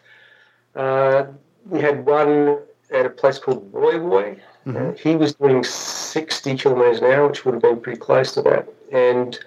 Uh, 0.75 1.27
we 1.67 1.81
had 1.81 2.05
one 2.05 2.59
at 2.91 3.07
a 3.07 3.11
place 3.11 3.39
called 3.39 3.69
Roy 3.73 3.97
Roy. 3.97 4.37
Uh, 4.67 4.93
he 4.93 5.17
was 5.17 5.35
doing 5.35 5.65
60 5.65 6.57
kilometres 6.57 6.99
an 6.99 7.07
hour, 7.07 7.29
which 7.29 7.45
would 7.45 7.55
have 7.55 7.63
been 7.63 7.81
pretty 7.81 7.99
close 7.99 8.33
to 8.33 8.43
that. 8.43 8.69
And 8.93 9.39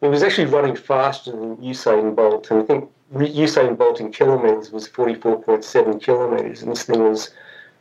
it 0.00 0.08
was 0.08 0.22
actually 0.22 0.46
running 0.46 0.76
faster 0.76 1.32
than 1.32 1.56
Usain 1.56 2.14
Bolt. 2.14 2.50
And 2.50 2.62
I 2.62 2.64
think 2.64 2.90
Usain 3.14 3.76
Bolt 3.76 4.00
in 4.00 4.12
kilometres 4.12 4.70
was 4.70 4.88
44.7 4.88 6.02
kilometres. 6.02 6.62
And 6.62 6.72
this 6.72 6.82
thing 6.82 7.02
was 7.02 7.30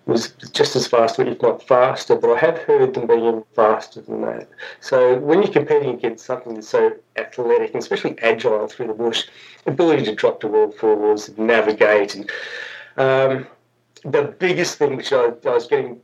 was 0.08 0.30
just 0.52 0.76
as 0.76 0.88
fast, 0.88 1.20
or 1.20 1.28
if 1.28 1.42
not 1.42 1.62
faster, 1.68 2.16
but 2.16 2.32
I 2.32 2.40
have 2.40 2.58
heard 2.60 2.94
them 2.94 3.08
being 3.08 3.44
faster 3.54 4.02
than 4.02 4.22
that. 4.22 4.48
So 4.80 5.18
when 5.20 5.42
you're 5.42 5.52
competing 5.52 5.96
against 5.96 6.26
something 6.26 6.54
that's 6.56 6.70
so 6.70 6.94
athletic 7.18 7.74
and 7.74 7.84
especially 7.84 8.18
agile 8.22 8.68
through 8.68 8.88
the 8.88 8.94
bush, 8.94 9.28
ability 9.66 10.06
to 10.06 10.16
drop 10.16 10.40
to 10.42 10.56
all 10.56 10.72
fours, 10.72 11.38
navigate, 11.38 12.16
and 12.16 12.32
um, 12.98 13.48
the 14.04 14.24
biggest 14.40 14.78
thing 14.78 14.96
which 14.96 15.12
I, 15.12 15.32
I 15.46 15.50
was 15.50 15.68
getting 15.68 16.00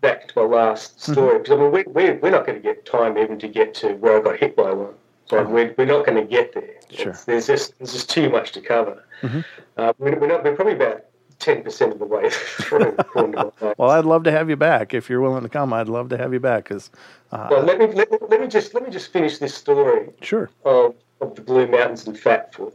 back 0.00 0.28
to 0.28 0.40
my 0.40 0.46
last 0.46 1.00
story, 1.00 1.38
because 1.38 1.52
I 1.52 1.60
mean, 1.60 1.72
we, 1.72 1.84
we, 1.86 2.12
we're 2.12 2.30
not 2.30 2.46
going 2.46 2.60
to 2.60 2.62
get 2.62 2.86
time 2.86 3.18
even 3.18 3.38
to 3.38 3.48
get 3.48 3.74
to 3.74 3.94
where 3.94 4.18
I 4.18 4.22
got 4.22 4.38
hit 4.38 4.56
by 4.56 4.72
one. 4.72 4.94
So 5.26 5.44
we're, 5.46 5.74
we're 5.78 5.86
not 5.86 6.04
going 6.04 6.20
to 6.20 6.28
get 6.28 6.52
there. 6.52 6.74
Sure. 6.90 7.16
There's 7.26 7.46
just 7.46 7.78
there's 7.78 7.92
just 7.92 8.10
too 8.10 8.28
much 8.28 8.52
to 8.52 8.60
cover. 8.60 9.04
Mhm. 9.22 9.44
Uh, 9.76 9.92
we're, 9.98 10.18
we're, 10.18 10.26
not, 10.26 10.44
we're 10.44 10.54
probably 10.54 10.74
about 10.74 11.04
ten 11.42 11.62
percent 11.62 11.92
of 11.92 11.98
the 11.98 12.06
way 12.06 12.30
through. 12.30 12.94
according 12.98 13.32
to 13.32 13.36
my 13.36 13.42
notes. 13.60 13.78
Well, 13.78 13.90
I'd 13.90 14.04
love 14.06 14.22
to 14.24 14.30
have 14.30 14.48
you 14.48 14.56
back 14.56 14.94
if 14.94 15.10
you're 15.10 15.20
willing 15.20 15.42
to 15.42 15.48
come. 15.48 15.72
I'd 15.72 15.88
love 15.88 16.08
to 16.10 16.16
have 16.18 16.32
you 16.32 16.40
back 16.40 16.64
because, 16.64 16.90
uh, 17.32 17.48
Well, 17.50 17.62
let 17.62 17.78
me, 17.78 17.86
let 17.88 18.10
me 18.10 18.18
let 18.28 18.40
me 18.40 18.46
just 18.46 18.72
let 18.74 18.82
me 18.84 18.90
just 18.90 19.12
finish 19.12 19.38
this 19.38 19.54
story 19.54 20.10
sure. 20.22 20.48
of, 20.64 20.94
of 21.20 21.34
the 21.34 21.42
Blue 21.42 21.66
Mountains 21.66 22.06
and 22.06 22.16
Fatfoot. 22.16 22.72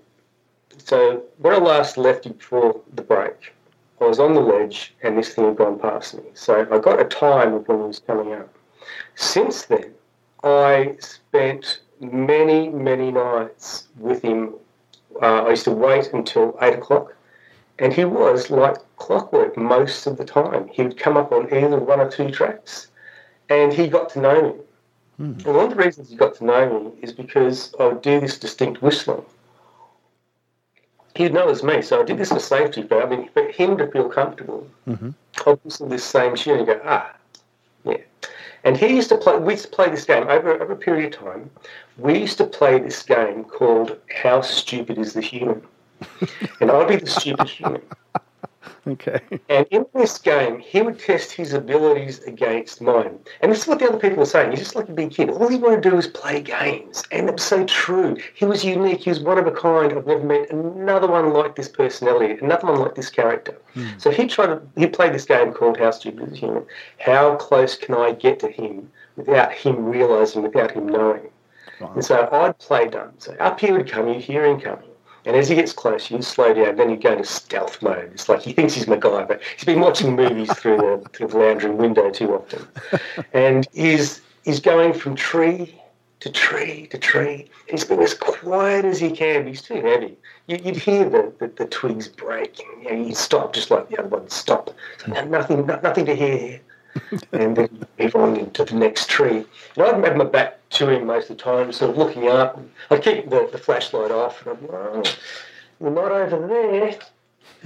So 0.78 1.24
when 1.40 1.54
I 1.54 1.58
last 1.58 1.98
left 1.98 2.26
you 2.26 2.34
before 2.34 2.80
the 2.94 3.02
break, 3.02 3.54
I 4.00 4.06
was 4.06 4.20
on 4.20 4.34
the 4.36 4.42
ledge 4.42 4.94
and 5.02 5.18
this 5.18 5.34
thing 5.34 5.46
had 5.46 5.56
gone 5.58 5.80
past 5.80 6.14
me. 6.16 6.24
So 6.36 6.68
I 6.72 6.78
got 6.78 7.00
a 7.00 7.06
time 7.06 7.54
of 7.54 7.68
when 7.68 7.80
it 7.80 7.88
was 7.88 8.00
coming 8.00 8.34
up. 8.34 8.54
Since 9.16 9.66
then, 9.66 9.92
I 10.44 10.96
spent 11.00 11.80
many, 12.00 12.70
many 12.70 13.12
nights 13.12 13.88
with 13.98 14.22
him. 14.22 14.54
Uh, 15.22 15.44
I 15.46 15.50
used 15.50 15.64
to 15.64 15.72
wait 15.72 16.14
until 16.14 16.56
eight 16.62 16.76
o'clock, 16.76 17.16
and 17.80 17.94
he 17.94 18.06
was 18.06 18.50
like 18.50 18.78
clockwork 18.98 19.58
most 19.58 20.08
of 20.08 20.18
the 20.18 20.26
time. 20.26 20.68
He 20.70 20.84
would 20.84 20.98
come 20.98 21.18
up 21.18 21.32
on 21.32 21.54
either 21.54 21.78
one 21.78 22.00
or 22.00 22.10
two 22.10 22.32
tracks, 22.32 22.88
and 23.50 23.72
he 23.74 23.88
got 23.88 24.10
to 24.12 24.20
know 24.20 24.42
me. 24.42 24.54
And 25.20 25.56
one 25.56 25.66
of 25.66 25.70
the 25.72 25.84
reasons 25.84 26.10
he 26.10 26.16
got 26.16 26.36
to 26.36 26.46
know 26.46 26.80
me 26.80 26.92
is 27.02 27.12
because 27.12 27.74
I 27.80 27.88
would 27.88 28.02
do 28.04 28.20
this 28.20 28.38
distinct 28.38 28.82
whistling. 28.82 29.24
He'd 31.16 31.34
know 31.34 31.48
it 31.48 31.48
was 31.48 31.64
me, 31.64 31.82
so 31.82 32.02
I 32.02 32.04
did 32.04 32.18
this 32.20 32.30
for 32.32 32.40
safety, 32.40 32.84
but 32.84 33.04
I 33.04 33.10
mean, 33.10 33.28
for 33.30 33.48
him 33.48 33.78
to 33.80 33.88
feel 33.88 34.08
comfortable, 34.10 34.68
Mhm. 34.88 35.16
I'd 35.48 35.60
whistle 35.64 35.88
this 35.88 36.04
same 36.04 36.36
tune 36.36 36.60
and 36.60 36.68
go, 36.68 36.80
ah, 36.86 37.12
yeah. 37.84 37.98
And 38.64 38.78
he 38.78 38.96
used 38.96 39.10
to 39.10 39.18
play, 39.18 39.38
we 39.38 39.54
used 39.54 39.66
to 39.66 39.72
play 39.72 39.90
this 39.90 40.06
game 40.06 40.28
over, 40.28 40.62
over 40.62 40.74
a 40.74 40.76
period 40.76 41.14
of 41.16 41.20
time. 41.20 41.50
We 41.98 42.20
used 42.20 42.38
to 42.38 42.46
play 42.46 42.80
this 42.80 43.02
game 43.02 43.44
called 43.46 43.98
How 44.22 44.42
Stupid 44.42 45.00
is 45.00 45.14
the 45.14 45.22
Human? 45.22 45.64
and 46.62 46.72
I'd 46.72 46.88
be 46.88 46.96
the 46.98 47.08
stupid 47.08 47.50
human. 47.50 47.82
Okay. 48.88 49.20
And 49.50 49.68
in 49.70 49.86
this 49.94 50.18
game, 50.18 50.60
he 50.60 50.82
would 50.82 50.98
test 50.98 51.34
his 51.34 51.54
abilities 51.54 52.20
against 52.24 52.82
mine. 52.82 53.20
And 53.42 53.52
this 53.52 53.62
is 53.62 53.68
what 53.68 53.80
the 53.80 53.90
other 53.90 54.00
people 54.00 54.18
were 54.18 54.26
saying. 54.26 54.52
He's 54.52 54.60
just 54.60 54.76
like 54.76 54.88
a 54.88 54.94
big 54.94 55.12
kid. 55.12 55.30
All 55.30 55.50
he 55.50 55.58
wanted 55.58 55.84
to 55.84 55.90
do 55.90 55.96
was 55.96 56.08
play 56.08 56.42
games. 56.42 57.04
And 57.12 57.28
it 57.28 57.34
was 57.34 57.44
so 57.44 57.66
true. 57.66 58.16
He 58.34 58.46
was 58.46 58.64
unique. 58.64 59.02
He 59.02 59.10
was 59.10 59.20
one 59.20 59.38
of 59.38 59.46
a 59.46 59.52
kind. 59.52 59.92
I've 59.92 60.08
never 60.08 60.24
met 60.24 60.50
another 60.52 61.08
one 61.08 61.34
like 61.34 61.56
this 61.56 61.68
personality, 61.68 62.40
another 62.42 62.68
one 62.68 62.80
like 62.80 62.96
this 62.96 63.10
character. 63.10 63.58
Hmm. 63.74 63.90
So 63.98 64.10
he 64.10 64.26
tried 64.26 64.48
to, 64.48 64.62
he 64.78 64.88
played 64.88 65.14
this 65.14 65.26
game 65.26 65.52
called 65.54 65.78
How 65.78 65.92
Stupid 65.92 66.32
is 66.32 66.38
Human? 66.38 66.66
How 67.00 67.36
close 67.36 67.76
can 67.76 67.94
I 67.94 68.14
get 68.14 68.40
to 68.40 68.50
him 68.50 68.90
without 69.18 69.52
him 69.52 69.86
realizing, 69.86 70.44
without 70.44 70.72
him 70.72 70.88
knowing? 70.88 71.30
And 71.80 72.04
so 72.04 72.28
I'd 72.32 72.58
play 72.58 72.88
dumb. 72.88 73.12
So 73.18 73.36
up 73.40 73.60
he 73.60 73.72
would 73.72 73.90
come, 73.90 74.08
you 74.08 74.20
hear 74.20 74.46
him 74.46 74.60
coming. 74.60 74.90
And 75.28 75.36
as 75.36 75.50
he 75.50 75.56
gets 75.56 75.74
close, 75.74 76.10
you 76.10 76.22
slow 76.22 76.54
down, 76.54 76.78
then 76.78 76.90
you 76.90 76.96
go 76.96 77.12
into 77.12 77.26
stealth 77.26 77.82
mode. 77.82 78.12
It's 78.14 78.30
like 78.30 78.42
he 78.42 78.54
thinks 78.54 78.76
he's 78.76 78.86
MacGyver. 78.86 79.42
He's 79.58 79.66
been 79.66 79.82
watching 79.82 80.16
movies 80.16 80.52
through 80.54 80.78
the, 80.78 81.10
through 81.10 81.28
the 81.28 81.38
lounge 81.38 81.64
room 81.64 81.76
window 81.76 82.10
too 82.10 82.34
often. 82.34 82.66
And 83.34 83.68
he's, 83.74 84.22
he's 84.46 84.62
going 84.62 84.94
from 84.94 85.16
tree 85.16 85.78
to 86.22 86.32
tree 86.32 86.88
to 86.88 86.98
tree. 86.98 87.50
He's 87.68 87.84
being 87.84 88.02
as 88.02 88.14
quiet 88.14 88.86
as 88.86 89.00
he 89.02 89.12
can. 89.12 89.44
But 89.44 89.50
he's 89.50 89.62
too 89.62 89.82
heavy. 89.82 90.16
You, 90.48 90.60
you'd 90.64 90.78
hear 90.78 91.10
the, 91.10 91.34
the, 91.40 91.48
the 91.48 91.66
twigs 91.66 92.08
break. 92.08 92.62
And 92.90 93.06
he'd 93.06 93.18
stop 93.18 93.52
just 93.52 93.70
like 93.70 93.90
the 93.90 94.00
other 94.00 94.08
one 94.08 94.30
stop. 94.30 94.70
Hmm. 95.04 95.14
So 95.14 95.22
no, 95.24 95.28
nothing, 95.28 95.66
no, 95.66 95.80
nothing 95.84 96.06
to 96.06 96.16
hear 96.16 96.38
here. 96.38 96.62
And 97.32 97.56
then 97.56 97.86
move 98.00 98.16
on 98.16 98.38
into 98.38 98.64
the 98.66 98.76
next 98.76 99.10
tree. 99.10 99.46
And 99.76 99.86
I'd 99.86 100.04
have 100.04 100.16
my 100.16 100.26
back 100.26 100.58
to 100.72 100.90
him 100.90 101.06
most 101.06 101.30
of 101.30 101.38
the 101.38 101.44
time, 101.44 101.72
sort 101.72 101.92
of 101.92 101.98
looking 101.98 102.28
up. 102.28 102.60
I'd 102.90 103.04
keep 103.04 103.30
the, 103.30 103.50
the 103.52 103.58
flashlight 103.58 104.12
off, 104.12 104.46
and 104.46 104.58
I'm 104.58 104.70
oh, 104.72 105.04
you're 105.80 105.92
not 105.92 106.12
over 106.12 106.48
there. 106.48 106.98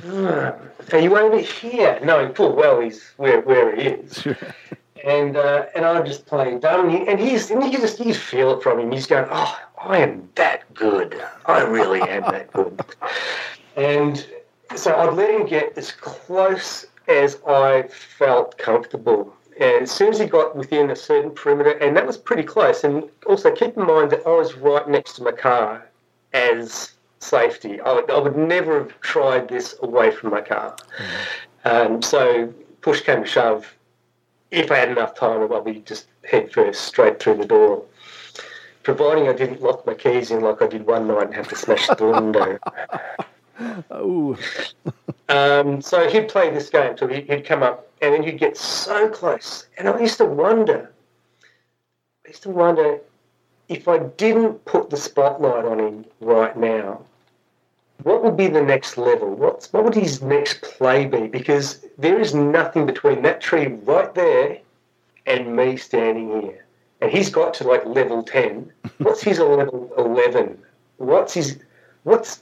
Ah, 0.05 0.55
Are 0.93 0.99
you 0.99 1.17
over 1.17 1.39
here? 1.39 1.99
Knowing 2.03 2.33
full 2.33 2.55
well 2.55 2.79
he's 2.79 3.11
where, 3.17 3.41
where 3.41 3.75
he 3.75 3.81
is. 3.83 4.27
And 5.03 5.35
uh, 5.35 5.65
and 5.75 5.83
I'm 5.83 6.05
just 6.05 6.27
play 6.27 6.59
dumb, 6.59 6.89
and, 6.89 6.91
he, 6.91 7.07
and 7.07 7.19
he's 7.19 7.49
and 7.49 7.63
you 7.63 7.79
just 7.79 7.99
you 7.99 8.13
feel 8.13 8.51
it 8.51 8.61
from 8.61 8.79
him. 8.79 8.91
He's 8.91 9.07
going, 9.07 9.27
oh, 9.31 9.59
I 9.83 9.97
am 9.97 10.29
that 10.35 10.71
good. 10.75 11.19
I 11.47 11.61
really 11.63 12.01
am 12.01 12.21
that 12.31 12.53
good. 12.53 12.79
And 13.75 14.23
so 14.75 14.95
I'd 14.95 15.13
let 15.15 15.31
him 15.31 15.47
get 15.47 15.75
as 15.77 15.91
close 15.91 16.85
as 17.11 17.37
I 17.47 17.83
felt 17.83 18.57
comfortable. 18.57 19.33
And 19.59 19.83
as 19.83 19.91
soon 19.91 20.09
as 20.09 20.19
he 20.19 20.25
got 20.25 20.55
within 20.55 20.89
a 20.89 20.95
certain 20.95 21.31
perimeter, 21.31 21.71
and 21.71 21.95
that 21.95 22.07
was 22.07 22.17
pretty 22.17 22.43
close, 22.43 22.83
and 22.83 23.09
also 23.25 23.53
keep 23.53 23.77
in 23.77 23.85
mind 23.85 24.11
that 24.11 24.25
I 24.25 24.29
was 24.29 24.55
right 24.55 24.87
next 24.87 25.13
to 25.17 25.23
my 25.23 25.31
car 25.31 25.87
as 26.33 26.93
safety. 27.19 27.79
I 27.81 27.93
would, 27.93 28.09
I 28.09 28.17
would 28.17 28.35
never 28.35 28.79
have 28.79 28.99
tried 29.01 29.47
this 29.49 29.75
away 29.81 30.11
from 30.11 30.31
my 30.31 30.41
car. 30.41 30.75
Um, 31.65 32.01
so 32.01 32.53
push 32.81 33.01
came 33.01 33.21
to 33.21 33.27
shove. 33.27 33.75
If 34.49 34.71
I 34.71 34.77
had 34.77 34.89
enough 34.89 35.15
time, 35.15 35.43
I'd 35.43 35.49
probably 35.49 35.81
just 35.81 36.07
head 36.23 36.51
first 36.51 36.81
straight 36.85 37.19
through 37.19 37.37
the 37.37 37.45
door. 37.45 37.83
Providing 38.83 39.29
I 39.29 39.33
didn't 39.33 39.61
lock 39.61 39.85
my 39.85 39.93
keys 39.93 40.31
in 40.31 40.41
like 40.41 40.61
I 40.61 40.67
did 40.67 40.87
one 40.87 41.07
night 41.07 41.27
and 41.27 41.35
have 41.35 41.47
to 41.49 41.55
smash 41.55 41.87
the 41.87 42.07
window. 42.07 42.57
Oh, 43.89 44.37
Um, 45.29 45.81
so 45.81 46.09
he'd 46.09 46.27
play 46.27 46.49
this 46.49 46.69
game 46.69 46.95
till 46.95 47.07
he- 47.07 47.21
he'd 47.21 47.45
come 47.45 47.63
up, 47.63 47.87
and 48.01 48.13
then 48.13 48.23
he'd 48.23 48.37
get 48.39 48.57
so 48.57 49.07
close. 49.09 49.65
And 49.77 49.87
I 49.87 49.97
used 49.99 50.17
to 50.17 50.25
wonder, 50.25 50.91
I 52.25 52.29
used 52.29 52.43
to 52.43 52.49
wonder 52.49 52.99
if 53.69 53.87
I 53.87 53.99
didn't 53.99 54.65
put 54.65 54.89
the 54.89 54.97
spotlight 54.97 55.63
on 55.63 55.79
him 55.79 56.05
right 56.19 56.55
now, 56.57 57.01
what 58.03 58.23
would 58.23 58.35
be 58.35 58.47
the 58.47 58.61
next 58.61 58.97
level? 58.97 59.33
What's, 59.35 59.71
what 59.71 59.83
would 59.85 59.95
his 59.95 60.21
next 60.21 60.61
play 60.61 61.05
be? 61.05 61.27
Because 61.27 61.85
there 61.97 62.19
is 62.19 62.33
nothing 62.33 62.85
between 62.85 63.21
that 63.21 63.39
tree 63.39 63.67
right 63.67 64.13
there 64.13 64.57
and 65.27 65.55
me 65.55 65.77
standing 65.77 66.41
here. 66.41 66.65
And 66.99 67.09
he's 67.11 67.29
got 67.29 67.53
to 67.55 67.63
like 67.63 67.85
level 67.85 68.23
10. 68.23 68.71
What's 68.97 69.21
his 69.21 69.39
level 69.39 69.91
11? 69.97 70.57
What's 70.97 71.33
his, 71.33 71.59
what's, 72.03 72.41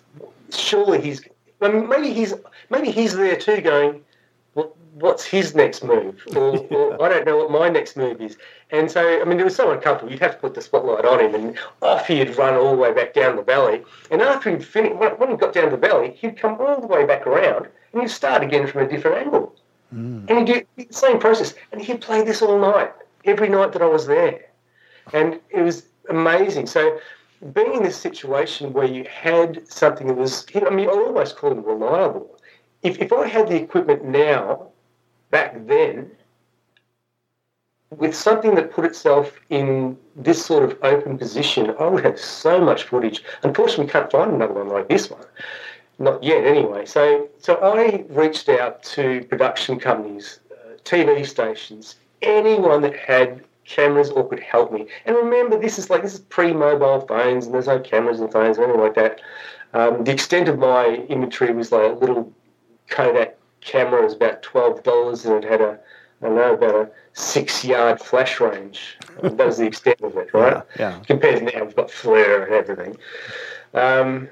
surely 0.52 1.02
he's, 1.02 1.22
I 1.62 1.70
mean, 1.70 1.88
maybe 1.88 2.14
he's, 2.14 2.34
maybe 2.70 2.92
he's 2.92 3.16
there 3.16 3.36
too 3.36 3.62
going, 3.62 4.02
what, 4.54 4.76
what's 4.94 5.26
his 5.26 5.56
next 5.56 5.84
move? 5.84 6.22
Or, 6.36 6.58
or 6.58 7.04
I 7.04 7.10
don't 7.10 7.26
know 7.26 7.38
what 7.38 7.52
my 7.52 7.70
next 7.70 7.98
move 7.98 8.22
is. 8.22 8.38
And 8.72 8.90
so, 8.90 9.22
I 9.22 9.26
mean, 9.26 9.40
it 9.40 9.44
was 9.44 9.56
so 9.56 9.72
uncomfortable. 9.72 10.12
You'd 10.12 10.22
have 10.22 10.34
to 10.34 10.38
put 10.38 10.54
the 10.54 10.62
spotlight 10.62 11.06
on 11.06 11.20
him, 11.20 11.36
and 11.36 11.58
off 11.82 12.08
he'd 12.08 12.38
run 12.38 12.56
all 12.56 12.76
the 12.76 12.82
way 12.82 12.94
back 12.94 13.14
down 13.14 13.36
the 13.36 13.42
valley. 13.42 13.84
And 14.12 14.22
after 14.22 14.52
he'd 14.52 14.64
finished, 14.64 14.96
when 14.96 15.12
when 15.14 15.32
he 15.32 15.38
got 15.38 15.54
down 15.54 15.72
the 15.72 15.78
valley, 15.78 16.12
he'd 16.12 16.38
come 16.38 16.58
all 16.60 16.80
the 16.80 16.88
way 16.88 17.06
back 17.06 17.26
around, 17.26 17.68
and 17.94 18.02
he'd 18.02 18.12
start 18.12 18.44
again 18.44 18.68
from 18.68 18.84
a 18.84 18.88
different 18.88 19.18
angle. 19.18 19.56
Hmm. 19.92 20.26
And 20.28 20.48
he'd 20.48 20.68
do 20.78 20.86
the 20.88 20.94
same 20.94 21.20
process. 21.20 21.56
And 21.72 21.82
he'd 21.82 22.02
play 22.02 22.24
this 22.24 22.42
all 22.42 22.60
night, 22.60 22.92
every 23.26 23.50
night 23.50 23.74
that 23.74 23.82
I 23.82 23.88
was 23.88 24.06
there. 24.06 24.46
And 25.14 25.40
it 25.50 25.62
was 25.62 25.84
amazing. 26.10 26.68
So, 26.68 27.00
being 27.54 27.74
in 27.74 27.84
this 27.84 27.98
situation 27.98 28.74
where 28.74 28.86
you 28.86 29.06
had 29.06 29.68
something 29.68 30.08
that 30.08 30.16
was, 30.16 30.46
I 30.56 30.70
mean, 30.70 30.90
I 30.90 30.94
almost 30.94 31.38
call 31.38 31.52
him 31.52 31.64
reliable. 31.64 32.38
If, 32.84 33.00
if 33.00 33.14
I 33.14 33.28
had 33.28 33.48
the 33.48 33.56
equipment 33.56 34.04
now, 34.06 34.68
back 35.32 35.56
then, 35.66 36.12
with 37.98 38.16
something 38.16 38.56
that 38.56 38.72
put 38.72 38.86
itself 38.86 39.40
in 39.50 39.98
this 40.16 40.46
sort 40.46 40.64
of 40.64 40.78
open 40.84 41.18
position, 41.18 41.74
I 41.80 41.86
would 41.86 42.04
have 42.04 42.20
so 42.20 42.60
much 42.60 42.84
footage. 42.84 43.24
Unfortunately, 43.44 43.86
we 43.86 43.92
can't 43.92 44.12
find 44.12 44.34
another 44.34 44.54
one 44.54 44.70
like 44.70 44.90
this 44.90 45.10
one. 45.10 45.26
Not 45.98 46.24
yet, 46.24 46.46
anyway. 46.46 46.86
So, 46.86 47.30
so 47.40 47.56
I 47.56 48.06
reached 48.10 48.48
out 48.48 48.84
to 48.84 49.24
production 49.24 49.80
companies, 49.80 50.40
uh, 50.52 50.78
TV 50.84 51.26
stations, 51.26 51.96
anyone 52.22 52.82
that 52.82 52.96
had 52.96 53.44
cameras 53.70 54.10
or 54.10 54.28
could 54.28 54.40
help 54.40 54.74
me. 54.74 54.88
And 55.06 55.16
remember, 55.16 55.58
this 55.58 55.80
is 55.80 55.90
like 55.90 56.02
this 56.02 56.16
is 56.16 56.20
pre-mobile 56.20 57.02
phones, 57.02 57.46
and 57.46 57.54
there's 57.54 57.68
no 57.68 57.80
cameras 57.80 58.20
and 58.20 58.32
phones 58.32 58.58
or 58.58 58.64
anything 58.64 58.82
like 58.82 58.96
that. 58.96 59.22
Um, 59.74 60.04
the 60.04 60.12
extent 60.12 60.50
of 60.50 60.58
my 60.58 61.06
inventory 61.08 61.54
was 61.54 61.72
like 61.72 61.92
a 61.92 61.94
little 61.94 62.34
Kodak 62.90 63.38
camera. 63.62 64.02
It 64.02 64.06
was 64.06 64.14
about 64.16 64.42
twelve 64.42 64.84
dollars, 64.84 65.26
and 65.26 65.44
it 65.44 65.50
had 65.50 65.62
a 65.62 65.80
I 66.22 66.26
don't 66.26 66.36
know 66.36 66.54
about 66.54 66.76
a 66.76 66.90
six-yard 67.14 68.02
flash 68.02 68.42
range. 68.42 68.98
that 69.22 69.38
was 69.38 69.58
the 69.58 69.66
extent 69.66 70.02
of 70.02 70.18
it, 70.18 70.34
right? 70.34 70.64
yeah. 70.78 71.00
Compared 71.06 71.40
to 71.40 71.46
now, 71.46 71.64
we've 71.64 71.76
got 71.76 71.88
FLIR 71.88 72.44
and 72.46 72.54
everything. 72.54 72.98
Um, 73.74 74.30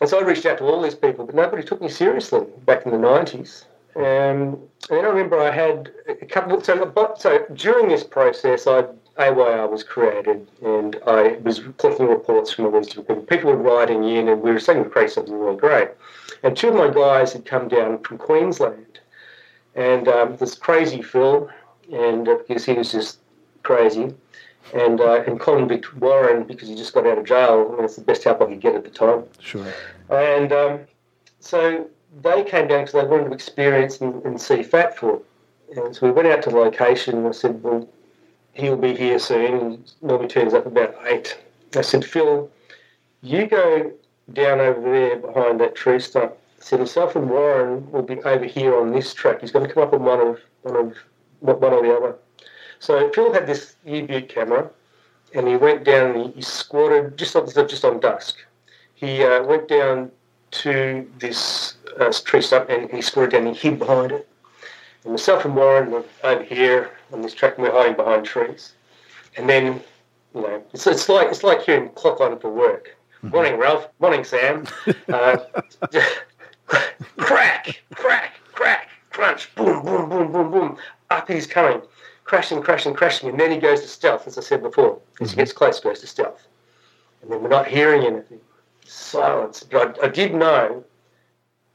and 0.00 0.10
so 0.10 0.18
I 0.18 0.22
reached 0.22 0.44
out 0.44 0.58
to 0.58 0.64
all 0.64 0.82
these 0.82 0.94
people, 0.94 1.24
but 1.24 1.34
nobody 1.34 1.62
took 1.62 1.80
me 1.80 1.88
seriously 1.88 2.44
back 2.66 2.84
in 2.84 2.92
the 2.92 2.98
90s. 2.98 3.64
Um, 3.96 4.58
and 4.90 4.98
then 4.98 5.04
I 5.04 5.08
remember 5.08 5.40
I 5.40 5.50
had 5.50 5.92
a 6.08 6.26
couple. 6.26 6.60
So, 6.60 6.84
but, 6.86 7.20
so 7.20 7.46
during 7.54 7.88
this 7.88 8.04
process, 8.04 8.66
I 8.66 8.84
AYR 9.18 9.68
was 9.68 9.84
created, 9.84 10.48
and 10.62 10.96
I 11.06 11.36
was 11.42 11.60
collecting 11.78 12.08
reports 12.08 12.52
from 12.52 12.66
all 12.66 12.72
these 12.72 12.88
different 12.88 13.06
people. 13.06 13.22
People 13.22 13.52
were 13.52 13.56
writing 13.56 14.04
in, 14.04 14.28
and 14.28 14.42
we 14.42 14.50
were 14.50 14.58
saying 14.58 14.82
to 14.82 14.90
create 14.90 15.10
something 15.10 15.34
really 15.38 15.56
great. 15.56 15.90
And 16.42 16.56
two 16.56 16.68
of 16.68 16.74
my 16.74 16.90
guys 16.90 17.32
had 17.32 17.44
come 17.44 17.68
down 17.68 18.02
from 18.02 18.18
Queensland, 18.18 18.98
and 19.74 20.08
um, 20.08 20.36
this 20.36 20.56
crazy 20.56 21.00
Phil, 21.00 21.48
and 21.92 22.28
uh, 22.28 22.38
because 22.46 22.64
he 22.64 22.72
was 22.72 22.90
just 22.90 23.18
crazy, 23.62 24.12
and 24.74 25.00
uh, 25.00 25.22
and 25.26 25.38
Colin 25.38 25.68
Vic 25.68 25.84
Warren 26.00 26.42
because 26.44 26.68
he 26.68 26.74
just 26.74 26.92
got 26.92 27.06
out 27.06 27.18
of 27.18 27.24
jail. 27.24 27.70
I 27.72 27.76
mean, 27.76 27.84
it's 27.84 27.96
the 27.96 28.02
best 28.02 28.24
help 28.24 28.42
I 28.42 28.46
could 28.46 28.60
get 28.60 28.74
at 28.74 28.82
the 28.82 28.90
time. 28.90 29.24
Sure. 29.38 29.72
And 30.10 30.52
um, 30.52 30.80
so 31.38 31.88
they 32.22 32.44
came 32.44 32.68
down 32.68 32.84
because 32.84 32.92
they 32.92 33.04
wanted 33.06 33.28
to 33.28 33.32
experience 33.32 34.00
and, 34.00 34.22
and 34.24 34.40
see 34.40 34.62
Fatfoot. 34.62 35.22
And 35.76 35.94
so 35.94 36.06
we 36.06 36.12
went 36.12 36.28
out 36.28 36.42
to 36.42 36.50
the 36.50 36.56
location 36.56 37.18
and 37.18 37.26
I 37.26 37.32
said, 37.32 37.62
well, 37.62 37.88
he'll 38.52 38.76
be 38.76 38.94
here 38.94 39.18
soon. 39.18 39.54
And 39.54 39.92
normally 40.02 40.28
turns 40.28 40.54
up 40.54 40.66
about 40.66 40.94
eight. 41.06 41.38
I 41.74 41.80
said, 41.80 42.04
Phil, 42.04 42.50
you 43.22 43.46
go 43.46 43.92
down 44.32 44.60
over 44.60 44.80
there 44.80 45.16
behind 45.16 45.60
that 45.60 45.74
tree 45.74 45.98
stump. 45.98 46.32
I 46.32 46.62
said, 46.62 46.78
himself 46.78 47.16
and 47.16 47.28
Warren 47.28 47.90
will 47.90 48.02
be 48.02 48.20
over 48.22 48.44
here 48.44 48.78
on 48.78 48.92
this 48.92 49.12
track. 49.12 49.40
He's 49.40 49.50
going 49.50 49.66
to 49.66 49.72
come 49.72 49.82
up 49.82 49.92
on 49.92 50.02
one 50.02 50.20
of 50.20 50.40
one 50.62 50.76
of 50.76 50.96
one 51.40 51.72
or 51.72 51.82
the 51.82 51.94
other. 51.94 52.16
So 52.78 53.10
Phil 53.12 53.32
had 53.32 53.46
this 53.46 53.76
U-Butte 53.84 54.28
camera, 54.28 54.70
and 55.34 55.46
he 55.46 55.56
went 55.56 55.84
down 55.84 56.14
and 56.14 56.26
he, 56.26 56.32
he 56.32 56.42
squatted 56.42 57.18
just 57.18 57.36
on 57.36 57.46
just 57.46 57.84
on 57.84 58.00
dusk. 58.00 58.36
He 58.94 59.22
uh, 59.22 59.42
went 59.42 59.68
down 59.68 60.10
to 60.54 61.08
this 61.18 61.74
uh, 61.98 62.12
tree 62.24 62.40
stump 62.40 62.68
and 62.70 62.90
he 62.90 63.02
squatted 63.02 63.32
down 63.32 63.46
and 63.46 63.56
he 63.56 63.68
hid 63.70 63.78
behind 63.78 64.12
it. 64.12 64.28
And 65.04 65.12
myself 65.12 65.44
and 65.44 65.54
Warren 65.54 65.90
were 65.90 66.04
over 66.22 66.42
here 66.42 66.90
on 67.12 67.20
this 67.20 67.34
track, 67.34 67.54
and 67.56 67.64
we're 67.64 67.72
hiding 67.72 67.96
behind 67.96 68.24
trees. 68.24 68.72
And 69.36 69.48
then, 69.48 69.82
you 70.34 70.40
know, 70.40 70.62
it's, 70.72 70.86
it's 70.86 71.08
like 71.08 71.28
it's 71.28 71.44
like 71.44 71.62
hearing 71.62 71.90
clock 71.90 72.20
on 72.20 72.38
for 72.38 72.50
work. 72.50 72.96
Morning, 73.22 73.56
Ralph. 73.58 73.88
Morning, 74.00 74.24
Sam. 74.24 74.66
Uh, 75.08 75.36
crack, 77.18 77.82
crack, 77.94 78.32
crack, 78.52 78.88
crunch, 79.10 79.54
boom, 79.54 79.84
boom, 79.84 80.08
boom, 80.08 80.32
boom, 80.32 80.50
boom. 80.50 80.76
Up 81.10 81.28
he's 81.28 81.46
coming, 81.46 81.82
crashing, 82.24 82.62
crashing, 82.62 82.94
crashing, 82.94 83.28
and 83.28 83.38
then 83.38 83.50
he 83.50 83.58
goes 83.58 83.82
to 83.82 83.88
stealth, 83.88 84.26
as 84.26 84.38
I 84.38 84.40
said 84.40 84.62
before. 84.62 84.98
As 85.20 85.30
he 85.30 85.36
gets 85.36 85.52
close, 85.52 85.78
goes 85.78 86.00
to 86.00 86.06
stealth. 86.06 86.46
And 87.22 87.30
then 87.30 87.42
we're 87.42 87.48
not 87.48 87.66
hearing 87.66 88.04
anything. 88.04 88.40
Silence. 88.94 89.64
But 89.64 89.98
I, 90.00 90.06
I 90.06 90.08
did 90.08 90.34
know 90.34 90.84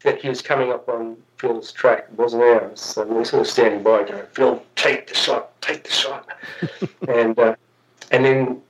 that 0.04 0.22
he 0.22 0.30
was 0.30 0.42
coming 0.42 0.72
up 0.72 0.88
on 0.88 1.18
Phil's 1.38 1.72
track. 1.72 2.08
It 2.12 2.18
wasn't 2.18 2.44
ours. 2.44 2.80
So 2.80 3.06
we 3.06 3.16
were 3.16 3.26
sort 3.26 3.42
of 3.42 3.48
standing 3.48 3.84
by 3.84 4.04
going, 4.04 4.26
Phil, 4.32 4.64
take 4.76 5.08
the 5.08 5.16
shot, 5.16 5.62
take 5.62 5.84
the 5.84 5.92
shot. 5.92 6.28
and, 7.08 7.38
uh, 7.38 7.56
and 8.12 8.26
then 8.26 8.62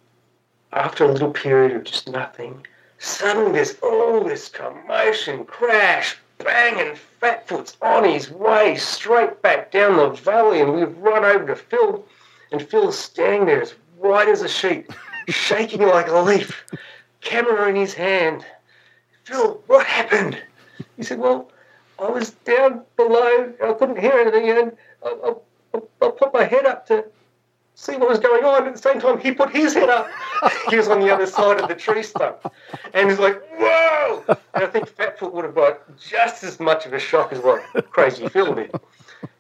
after 0.74 1.06
a 1.06 1.12
little 1.12 1.32
period 1.32 1.76
of 1.76 1.84
just 1.84 2.10
nothing, 2.10 2.66
suddenly 2.98 3.52
there's 3.52 3.76
all 3.84 4.24
this 4.24 4.50
commotion, 4.50 5.46
crash, 5.46 6.18
bang, 6.40 6.80
and 6.80 6.98
Fatfoot's 7.22 7.78
on 7.82 8.04
his 8.04 8.32
way 8.32 8.76
straight 8.76 9.42
back 9.42 9.72
down 9.72 9.98
the 9.98 10.10
valley. 10.10 10.62
And 10.62 10.74
we've 10.74 10.98
run 10.98 11.24
over 11.24 11.46
to 11.48 11.56
Phil, 11.56 12.04
and 12.52 12.62
Phil's 12.62 12.98
standing 12.98 13.46
there 13.46 13.62
as 13.62 13.76
white 13.98 14.28
as 14.28 14.42
a 14.42 14.50
sheet, 14.50 14.90
shaking 15.28 15.82
like 15.82 16.08
a 16.08 16.20
leaf, 16.20 16.64
camera 17.22 17.70
in 17.70 17.76
his 17.76 17.94
hand. 17.94 18.46
Phil, 19.24 19.62
what 19.68 19.86
happened? 19.86 20.38
He 20.98 21.04
said, 21.04 21.20
Well, 21.20 21.52
I 22.00 22.10
was 22.10 22.32
down 22.32 22.82
below, 22.96 23.54
I 23.64 23.74
couldn't 23.74 24.00
hear 24.00 24.14
anything, 24.14 24.50
and 24.50 24.78
I, 25.04 25.34
I, 25.74 25.80
I 26.02 26.10
put 26.10 26.34
my 26.34 26.44
head 26.44 26.66
up 26.66 26.88
to 26.88 27.06
see 27.76 27.96
what 27.96 28.10
was 28.10 28.20
going 28.20 28.44
on. 28.44 28.68
At 28.68 28.74
the 28.74 28.82
same 28.82 29.00
time, 29.00 29.20
he 29.20 29.32
put 29.32 29.52
his 29.52 29.74
head 29.74 29.90
up. 29.90 30.10
he 30.70 30.76
was 30.76 30.88
on 30.88 31.00
the 31.00 31.14
other 31.14 31.26
side 31.26 31.62
of 31.62 31.70
the 31.70 31.76
tree 31.76 32.04
stump. 32.04 32.38
And 32.94 33.10
he's 33.10 33.20
like, 33.20 33.42
Whoa! 33.58 34.24
And 34.28 34.64
I 34.64 34.68
think 34.68 34.90
Fatfoot 34.90 35.34
would 35.34 35.46
have 35.46 35.56
got 35.56 35.98
just 35.98 36.44
as 36.44 36.60
much 36.60 36.86
of 36.86 36.94
a 36.94 37.00
shock 37.00 37.32
as 37.32 37.40
what 37.40 37.62
Crazy 37.92 38.28
Phil 38.28 38.54
did. 38.54 38.72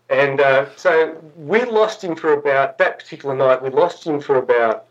And 0.10 0.42
uh, 0.42 0.65
so 0.76 1.22
we 1.38 1.63
lost 1.65 2.04
him 2.04 2.15
for 2.15 2.34
about, 2.34 2.78
that 2.80 3.00
particular 3.00 3.36
night, 3.36 3.62
we 3.62 3.70
lost 3.70 4.06
him 4.06 4.20
for 4.20 4.38
about, 4.38 4.86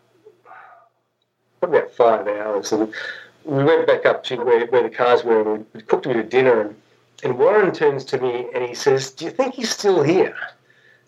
probably 1.61 1.79
about 1.79 1.93
five 1.93 2.27
hours. 2.29 2.73
And 2.73 2.93
we 3.45 3.65
went 3.65 3.87
back 3.87 4.07
up 4.07 4.25
to 4.25 4.37
where, 4.37 4.67
where 4.67 4.83
the 4.83 4.91
cars 4.91 5.25
were 5.25 5.55
and 5.55 5.67
we 5.73 5.83
cooked 5.83 6.07
a 6.07 6.11
bit 6.11 6.19
of 6.19 6.29
dinner. 6.29 6.61
And, 6.61 6.77
and 7.25 7.39
Warren 7.39 7.73
turns 7.73 8.05
to 8.07 8.19
me 8.21 8.49
and 8.55 8.65
he 8.65 8.75
says, 8.75 9.11
Do 9.11 9.25
you 9.25 9.31
think 9.31 9.55
he's 9.55 9.71
still 9.71 10.03
here? 10.03 10.37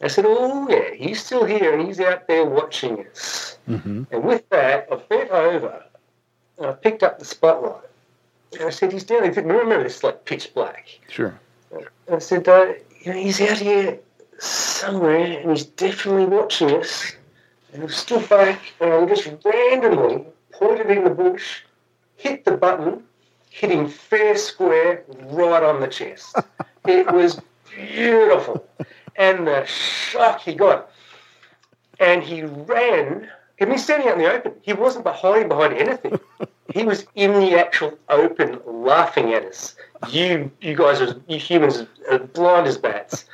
I 0.03 0.09
said, 0.09 0.25
Oh, 0.27 0.69
yeah, 0.69 0.95
he's 0.95 1.23
still 1.23 1.45
here 1.45 1.77
and 1.77 1.87
he's 1.87 2.01
out 2.01 2.27
there 2.27 2.45
watching 2.45 3.07
us. 3.07 3.59
Mm-hmm. 3.69 4.05
And 4.11 4.25
with 4.25 4.49
that, 4.51 4.89
I 4.91 4.97
bent 4.97 5.31
over 5.31 5.85
and 6.59 6.67
I 6.67 6.73
picked 6.73 7.03
up 7.03 7.19
the 7.19 7.25
spotlight. 7.25 7.85
And 8.55 8.63
I 8.63 8.71
said, 8.71 8.93
He's 8.93 9.05
down 9.05 9.23
there. 9.23 9.45
Remember, 9.45 9.83
this 9.83 9.97
is 9.97 10.05
like 10.05 10.25
pitch 10.25 10.55
black. 10.55 10.87
Sure. 11.09 11.39
And 11.73 12.17
I 12.17 12.19
said, 12.19 12.49
uh, 12.49 12.73
you 13.03 13.13
know, 13.13 13.19
he's 13.19 13.41
out 13.41 13.59
here 13.59 13.99
somewhere 14.39 15.41
and 15.41 15.51
he's 15.51 15.65
definitely 15.65 16.27
watching 16.27 16.71
us. 16.73 17.13
And 17.73 17.85
I 17.85 17.87
stood 17.87 18.29
back 18.29 18.61
and 18.81 18.93
I 18.93 19.07
just 19.07 19.31
randomly 19.45 20.27
pointed 20.61 20.91
in 20.91 21.05
the 21.05 21.11
bush, 21.11 21.63
hit 22.17 22.45
the 22.45 22.53
button, 22.53 23.03
hit 23.49 23.71
him 23.71 23.89
fair 23.89 24.37
square 24.37 25.05
right 25.25 25.63
on 25.63 25.81
the 25.81 25.89
chest. 25.89 26.37
it 26.87 27.11
was 27.11 27.41
beautiful. 27.75 28.65
And 29.17 29.47
the 29.47 29.65
shock 29.65 30.41
he 30.41 30.55
got. 30.55 30.91
And 31.99 32.23
he 32.23 32.43
ran. 32.43 33.29
He 33.59 33.65
was 33.65 33.83
standing 33.83 34.09
out 34.09 34.15
in 34.15 34.21
the 34.21 34.33
open. 34.33 34.53
He 34.63 34.73
wasn't 34.73 35.07
hiding 35.07 35.49
behind 35.49 35.75
anything. 35.75 36.21
He 36.73 36.85
was 36.85 37.05
in 37.17 37.33
the 37.33 37.59
actual 37.59 37.99
open, 38.09 38.61
laughing 38.65 39.35
at 39.35 39.45
us. 39.45 39.75
You, 40.09 40.53
you 40.61 40.77
guys, 40.77 41.01
are, 41.01 41.21
you 41.27 41.37
humans, 41.37 41.85
are 42.09 42.21
blind 42.21 42.69
as 42.69 42.79
bats, 42.79 43.25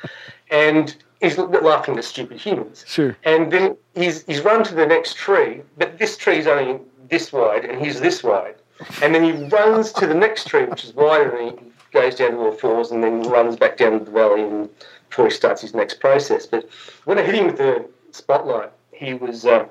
and 0.49 0.95
he's 1.21 1.37
laughing 1.37 1.97
at 1.97 2.03
stupid 2.03 2.39
humans. 2.39 2.83
Sure. 2.87 3.15
And 3.23 3.51
then 3.51 3.77
he's 3.95 4.23
he's 4.23 4.41
run 4.41 4.63
to 4.63 4.73
the 4.73 4.87
next 4.87 5.17
tree, 5.17 5.61
but 5.77 5.99
this 5.99 6.17
tree's 6.17 6.47
only 6.47 6.79
this 7.09 7.31
wide, 7.33 7.65
and 7.65 7.83
he's 7.83 7.99
this 7.99 8.23
wide. 8.23 8.55
And 9.01 9.13
then 9.13 9.23
he 9.23 9.31
runs 9.47 9.91
to 9.93 10.05
the 10.07 10.13
next 10.13 10.47
tree, 10.47 10.65
which 10.65 10.83
is 10.85 10.93
wider, 10.93 11.35
and 11.35 11.59
he 11.59 11.65
goes 11.91 12.15
down 12.15 12.31
to 12.31 12.37
all 12.37 12.51
fours, 12.51 12.91
and 12.91 13.03
then 13.03 13.23
runs 13.23 13.55
back 13.55 13.77
down 13.77 14.03
the 14.03 14.11
valley, 14.11 14.43
and 14.43 14.69
before 15.09 15.25
he 15.25 15.31
starts 15.31 15.61
his 15.61 15.73
next 15.73 15.99
process. 15.99 16.45
But 16.45 16.69
when 17.05 17.17
I 17.17 17.23
hit 17.23 17.35
him 17.35 17.47
with 17.47 17.57
the 17.57 17.85
spotlight, 18.11 18.71
he 18.91 19.13
was. 19.13 19.45
Uh, 19.45 19.65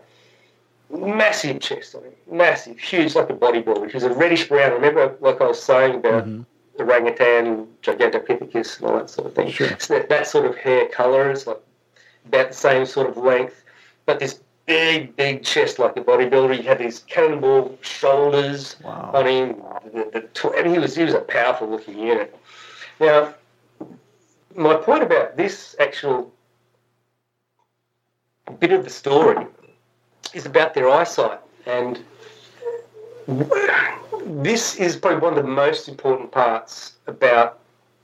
massive 0.88 1.59
chest 1.61 1.96
on 1.96 2.05
him, 2.05 2.12
massive, 2.31 2.79
huge, 2.79 3.16
like 3.16 3.29
a 3.29 3.33
bodybuilder. 3.35 3.88
He 3.90 3.96
was 3.96 4.05
a 4.05 4.14
reddish 4.14 4.49
brown. 4.49 4.72
Remember, 4.72 5.16
like 5.20 5.40
I 5.40 5.46
was 5.46 5.61
saying 5.61 5.96
about 5.96 6.25
Mhm. 6.27 6.46
orangutan, 6.79 7.66
Gigantopithecus, 7.83 8.79
and 8.79 8.88
all 8.88 8.96
that 8.99 9.11
sort 9.11 9.27
of 9.27 9.35
thing. 9.35 9.51
Sure. 9.51 9.68
So 9.79 9.94
that, 9.94 10.09
that 10.09 10.27
sort 10.29 10.46
of 10.46 10.57
hair 10.57 10.87
colour 10.87 11.31
is 11.31 11.46
like 11.46 11.59
about 12.27 12.49
the 12.49 12.55
same 12.55 12.87
sort 12.87 13.09
of 13.09 13.16
length, 13.16 13.64
but 14.05 14.20
this 14.20 14.38
big, 14.66 15.16
big 15.16 15.42
chest 15.42 15.79
like 15.79 15.96
a 15.96 16.00
bodybuilder. 16.00 16.57
He 16.57 16.62
had 16.62 16.79
these 16.79 17.00
cannonball 17.00 17.79
shoulders 17.83 18.76
Wow. 18.83 19.11
on 19.14 19.26
him. 19.26 19.62
The, 19.94 20.11
the, 20.12 20.20
tw- 20.35 20.55
and 20.57 20.70
he 20.70 20.79
was 20.79 20.96
he 20.96 21.05
was 21.05 21.14
a 21.14 21.20
powerful 21.20 21.68
looking 21.68 21.98
unit. 21.98 22.37
Now, 23.00 23.35
my 24.55 24.74
point 24.74 25.02
about 25.02 25.37
this 25.37 25.76
actual 25.79 26.33
bit 28.59 28.72
of 28.72 28.85
the 28.85 28.90
story 28.90 29.46
is 30.35 30.46
about 30.46 30.74
their 30.74 30.88
eyesight 30.88 31.40
and 31.66 32.02
this 34.24 34.76
is 34.76 34.96
probably 34.96 35.18
one 35.20 35.37
of 35.37 35.44
the 35.44 35.50
most 35.50 35.88
important 35.88 36.31
parts 36.31 36.94
about 37.07 37.59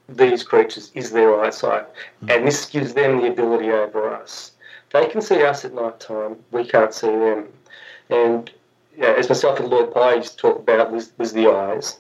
these 0.09 0.43
creatures 0.43 0.91
is 0.95 1.11
their 1.11 1.41
eyesight 1.41 1.87
hmm. 2.21 2.31
and 2.31 2.47
this 2.47 2.67
gives 2.67 2.93
them 2.93 3.21
the 3.21 3.29
ability 3.29 3.71
over 3.71 4.13
us 4.15 4.52
they 4.93 5.07
can 5.07 5.21
see 5.23 5.43
us 5.43 5.65
at 5.65 5.75
night 5.75 6.01
time. 6.01 6.37
We 6.51 6.65
can't 6.65 6.93
see 6.93 7.09
them. 7.09 7.49
And 8.11 8.51
yeah, 8.97 9.15
as 9.19 9.29
myself 9.29 9.59
and 9.59 9.69
Lloyd 9.69 9.93
to 9.95 10.37
talk 10.37 10.59
about 10.59 10.93
was, 10.93 11.13
was 11.19 11.33
the 11.33 11.49
eyes. 11.49 11.99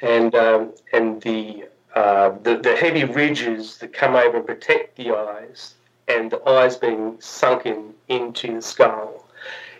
And 0.00 0.34
um, 0.34 0.72
and 0.92 1.22
the, 1.22 1.64
uh, 1.94 2.30
the 2.42 2.56
the 2.56 2.74
heavy 2.76 3.04
ridges 3.04 3.78
that 3.78 3.92
come 3.92 4.14
over 4.16 4.38
and 4.38 4.46
protect 4.46 4.96
the 4.96 5.12
eyes 5.12 5.74
and 6.08 6.30
the 6.30 6.42
eyes 6.48 6.76
being 6.76 7.16
sunken 7.20 7.94
into 8.08 8.54
the 8.56 8.62
skull. 8.62 9.24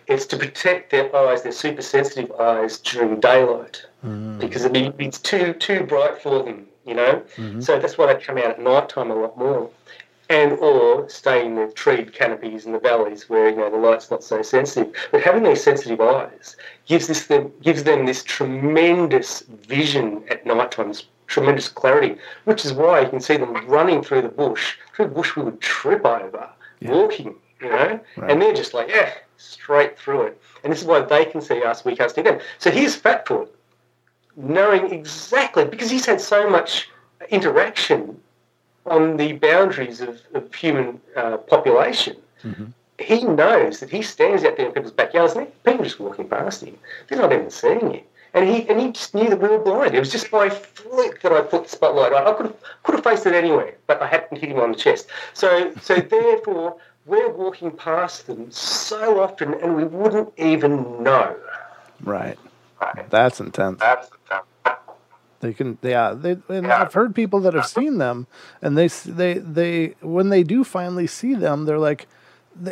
It's 0.07 0.25
to 0.27 0.37
protect 0.37 0.91
their 0.91 1.13
eyes, 1.15 1.43
their 1.43 1.51
super 1.53 1.81
sensitive 1.81 2.31
eyes 2.33 2.77
during 2.79 3.19
daylight, 3.21 3.85
because 4.39 4.65
it'd 4.65 4.97
be, 4.97 5.05
it's 5.05 5.19
too 5.19 5.53
too 5.53 5.85
bright 5.85 6.21
for 6.21 6.43
them, 6.43 6.65
you 6.85 6.93
know. 6.93 7.21
So 7.61 7.79
that's 7.79 7.97
why 7.97 8.13
they 8.13 8.19
come 8.21 8.37
out 8.37 8.45
at 8.45 8.61
night 8.61 8.89
time 8.89 9.11
a 9.11 9.15
lot 9.15 9.37
more, 9.37 9.69
and 10.29 10.53
or 10.53 11.07
stay 11.09 11.45
in 11.45 11.55
the 11.55 11.67
treed 11.73 12.13
canopies 12.13 12.65
in 12.65 12.71
the 12.71 12.79
valleys 12.79 13.29
where 13.29 13.49
you 13.49 13.55
know 13.57 13.69
the 13.69 13.77
light's 13.77 14.09
not 14.09 14.23
so 14.23 14.41
sensitive. 14.41 14.93
But 15.11 15.21
having 15.21 15.43
these 15.43 15.63
sensitive 15.63 15.99
eyes 16.01 16.55
gives 16.85 17.07
this 17.07 17.27
them 17.27 17.51
gives 17.61 17.83
them 17.83 18.05
this 18.05 18.23
tremendous 18.23 19.41
vision 19.41 20.23
at 20.29 20.45
night 20.45 20.71
time, 20.71 20.87
this 20.89 21.05
tremendous 21.27 21.67
clarity, 21.69 22.15
which 22.45 22.63
is 22.65 22.73
why 22.73 23.01
you 23.01 23.09
can 23.09 23.19
see 23.19 23.37
them 23.37 23.53
running 23.67 24.03
through 24.03 24.21
the 24.21 24.29
bush, 24.29 24.75
through 24.95 25.07
the 25.07 25.15
bush 25.15 25.35
we 25.35 25.43
would 25.43 25.59
trip 25.61 26.05
over, 26.05 26.49
walking, 26.83 27.35
you 27.59 27.69
know, 27.69 27.99
Right. 28.17 28.31
and 28.31 28.41
they're 28.41 28.53
just 28.53 28.73
like, 28.73 28.89
yeah, 28.89 29.13
straight 29.37 29.97
through 29.97 30.23
it. 30.23 30.41
And 30.63 30.71
this 30.71 30.81
is 30.81 30.85
why 30.85 31.01
they 31.01 31.25
can 31.25 31.41
see 31.41 31.63
us, 31.63 31.83
we 31.83 31.95
can't 31.95 32.11
see 32.11 32.21
them. 32.21 32.39
So 32.59 32.69
here's 32.71 32.95
Fatfoot, 32.99 33.49
knowing 34.35 34.91
exactly, 34.91 35.65
because 35.65 35.89
he's 35.89 36.05
had 36.05 36.21
so 36.21 36.49
much 36.49 36.89
interaction 37.29 38.19
on 38.85 39.17
the 39.17 39.33
boundaries 39.33 40.01
of, 40.01 40.21
of 40.33 40.53
human 40.53 40.99
uh, 41.15 41.37
population. 41.37 42.17
He 42.99 43.23
knows 43.23 43.79
that 43.79 43.89
he 43.89 44.01
stands 44.01 44.43
out 44.43 44.57
there 44.57 44.67
in 44.67 44.71
people's 44.71 44.93
backyards 44.93 45.33
and 45.35 45.47
people 45.63 45.83
just 45.83 45.99
walking 45.99 46.27
past 46.27 46.63
him. 46.63 46.77
They're 47.07 47.19
not 47.19 47.33
even 47.33 47.49
seeing 47.49 47.91
him. 47.91 48.03
And 48.35 48.49
he 48.49 48.67
and 48.67 48.79
he 48.79 48.91
just 48.91 49.13
knew 49.13 49.29
that 49.29 49.39
we 49.39 49.47
were 49.47 49.59
blind. 49.59 49.93
It 49.93 49.99
was 49.99 50.11
just 50.11 50.31
by 50.31 50.49
flick 50.49 51.21
that 51.21 51.31
I 51.31 51.41
put 51.41 51.63
the 51.63 51.69
spotlight 51.69 52.13
on. 52.13 52.27
I 52.27 52.33
could 52.33 52.47
have 52.47 52.55
could 52.83 52.95
have 52.95 53.03
faced 53.03 53.25
it 53.27 53.33
anywhere, 53.33 53.75
but 53.85 54.01
I 54.01 54.07
hadn't 54.07 54.37
hit 54.37 54.49
him 54.49 54.59
on 54.59 54.71
the 54.71 54.77
chest. 54.77 55.07
So 55.33 55.73
so 55.81 55.95
therefore 56.15 56.77
we're 57.05 57.29
walking 57.29 57.71
past 57.71 58.27
them 58.27 58.49
so 58.51 59.21
often 59.21 59.53
and 59.55 59.75
we 59.75 59.83
wouldn't 59.83 60.33
even 60.37 61.03
know. 61.03 61.35
Right. 62.03 62.37
Right. 62.81 63.09
That's 63.09 63.39
intense. 63.39 63.79
That's 63.79 64.09
time. 64.29 64.43
They 65.43 65.53
can, 65.53 65.77
yeah. 65.81 66.13
They, 66.13 66.37
and 66.47 66.65
Yeah. 66.65 66.81
I've 66.81 66.93
heard 66.93 67.13
people 67.13 67.41
that 67.41 67.53
have 67.53 67.67
seen 67.67 67.97
them, 67.97 68.27
and 68.61 68.77
they, 68.77 68.87
they, 68.87 69.33
they, 69.33 69.95
when 69.99 70.29
they 70.29 70.41
do 70.41 70.63
finally 70.63 71.05
see 71.05 71.35
them, 71.35 71.65
they're 71.65 71.77
like, 71.77 72.07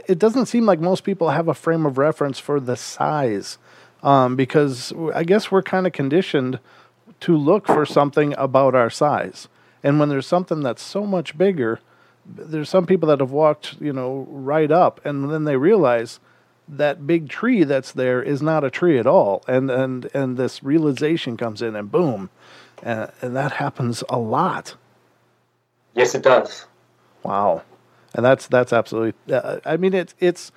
it 0.08 0.18
doesn't 0.18 0.46
seem 0.46 0.66
like 0.66 0.80
most 0.80 1.04
people 1.04 1.32
have 1.32 1.50
a 1.50 1.54
frame 1.54 1.86
of 1.86 1.98
reference 1.98 2.40
for 2.40 2.62
the 2.62 2.78
size, 2.78 3.58
um, 4.04 4.38
because 4.38 4.94
I 5.14 5.26
guess 5.26 5.52
we're 5.52 5.62
kind 5.64 5.86
of 5.86 5.92
conditioned 5.92 6.60
to 7.20 7.36
look 7.36 7.68
for 7.68 7.86
something 7.86 8.34
about 8.38 8.74
our 8.74 8.90
size, 8.90 9.50
and 9.84 10.00
when 10.00 10.08
there's 10.08 10.28
something 10.28 10.62
that's 10.62 10.82
so 10.82 11.06
much 11.06 11.38
bigger, 11.38 11.82
there's 12.26 12.70
some 12.70 12.86
people 12.86 13.10
that 13.10 13.20
have 13.20 13.32
walked, 13.32 13.76
you 13.82 13.92
know, 13.92 14.26
right 14.30 14.72
up, 14.72 15.06
and 15.06 15.30
then 15.30 15.44
they 15.44 15.58
realize 15.58 16.22
that 16.68 17.06
big 17.06 17.30
tree 17.30 17.64
that's 17.64 17.92
there 17.92 18.22
is 18.22 18.42
not 18.42 18.64
a 18.64 18.70
tree 18.70 18.98
at 18.98 19.08
all, 19.08 19.44
and 19.48 19.70
and 19.70 20.10
and 20.14 20.38
this 20.38 20.64
realization 20.64 21.38
comes 21.38 21.62
in, 21.62 21.76
and 21.76 21.92
boom, 21.92 22.30
and, 22.82 23.12
and 23.22 23.36
that 23.36 23.54
happens 23.54 24.04
a 24.10 24.18
lot. 24.18 24.76
Yes, 25.94 26.16
it 26.16 26.24
does. 26.24 26.66
Wow, 27.24 27.64
and 28.14 28.26
that's 28.26 28.48
that's 28.48 28.74
absolutely. 28.74 29.14
Uh, 29.34 29.60
I 29.66 29.78
mean, 29.78 29.94
it's 29.94 30.16
it's 30.20 30.52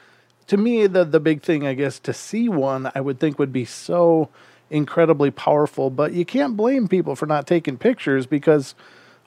to 0.46 0.56
me 0.56 0.86
the 0.86 1.04
the 1.04 1.20
big 1.20 1.42
thing, 1.42 1.66
I 1.66 1.74
guess, 1.74 1.98
to 2.00 2.12
see 2.12 2.48
one, 2.48 2.90
I 2.94 3.00
would 3.00 3.18
think 3.18 3.38
would 3.38 3.52
be 3.52 3.64
so 3.64 4.28
incredibly 4.70 5.30
powerful. 5.30 5.90
But 5.90 6.12
you 6.12 6.24
can't 6.24 6.56
blame 6.56 6.88
people 6.88 7.16
for 7.16 7.26
not 7.26 7.46
taking 7.46 7.76
pictures 7.78 8.26
because 8.26 8.74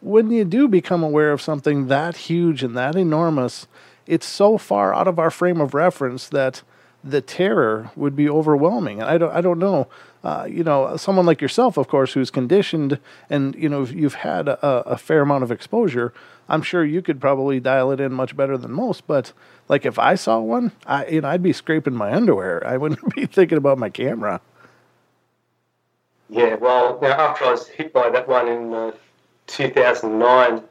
when 0.02 0.30
you 0.32 0.46
do 0.46 0.68
become 0.68 1.04
aware 1.04 1.32
of 1.32 1.42
something 1.42 1.88
that 1.88 2.18
huge 2.18 2.64
and 2.64 2.78
that 2.78 2.96
enormous, 2.96 3.68
it's 4.08 4.26
so 4.26 4.58
far 4.58 4.94
out 4.94 5.08
of 5.08 5.20
our 5.20 5.32
frame 5.32 5.62
of 5.62 5.74
reference 5.74 6.30
that 6.30 6.64
the 7.04 7.22
terror 7.22 7.92
would 7.96 8.16
be 8.16 8.30
overwhelming. 8.30 9.02
And 9.02 9.10
I 9.10 9.18
don't, 9.18 9.32
I 9.32 9.42
don't 9.42 9.60
know. 9.60 9.88
Uh, 10.24 10.46
you 10.50 10.64
know, 10.64 10.98
someone 10.98 11.26
like 11.26 11.42
yourself, 11.42 11.78
of 11.78 11.88
course, 11.88 12.14
who's 12.14 12.32
conditioned 12.32 13.00
and 13.30 13.56
you 13.56 13.70
know 13.70 13.86
you've 13.86 14.16
had 14.16 14.48
a, 14.48 14.66
a 14.66 14.98
fair 14.98 15.22
amount 15.22 15.44
of 15.44 15.52
exposure. 15.52 16.14
I'm 16.50 16.62
sure 16.62 16.84
you 16.84 17.02
could 17.02 17.22
probably 17.22 17.60
dial 17.60 17.92
it 17.92 18.00
in 18.00 18.14
much 18.14 18.36
better 18.36 18.58
than 18.58 18.72
most. 18.72 19.06
But 19.08 19.32
like 19.70 19.86
if 19.86 20.00
I 20.00 20.16
saw 20.16 20.40
one, 20.40 20.72
I 20.86 21.06
you 21.08 21.22
know 21.22 21.30
I'd 21.30 21.44
be 21.44 21.54
scraping 21.54 21.94
my 21.94 22.14
underwear. 22.14 22.66
I 22.66 22.78
wouldn't 22.78 23.16
be 23.16 23.26
thinking 23.26 23.58
about 23.58 23.78
my 23.78 23.90
camera. 23.90 24.42
Yeah, 26.30 26.56
well, 26.56 27.00
now 27.02 27.12
after 27.12 27.46
I 27.46 27.52
was 27.52 27.68
hit 27.68 27.94
by 27.94 28.10
that 28.10 28.28
one 28.28 28.50
in 28.50 28.74
uh, 28.74 28.92
2009, 29.48 30.54
uh, 30.54 30.62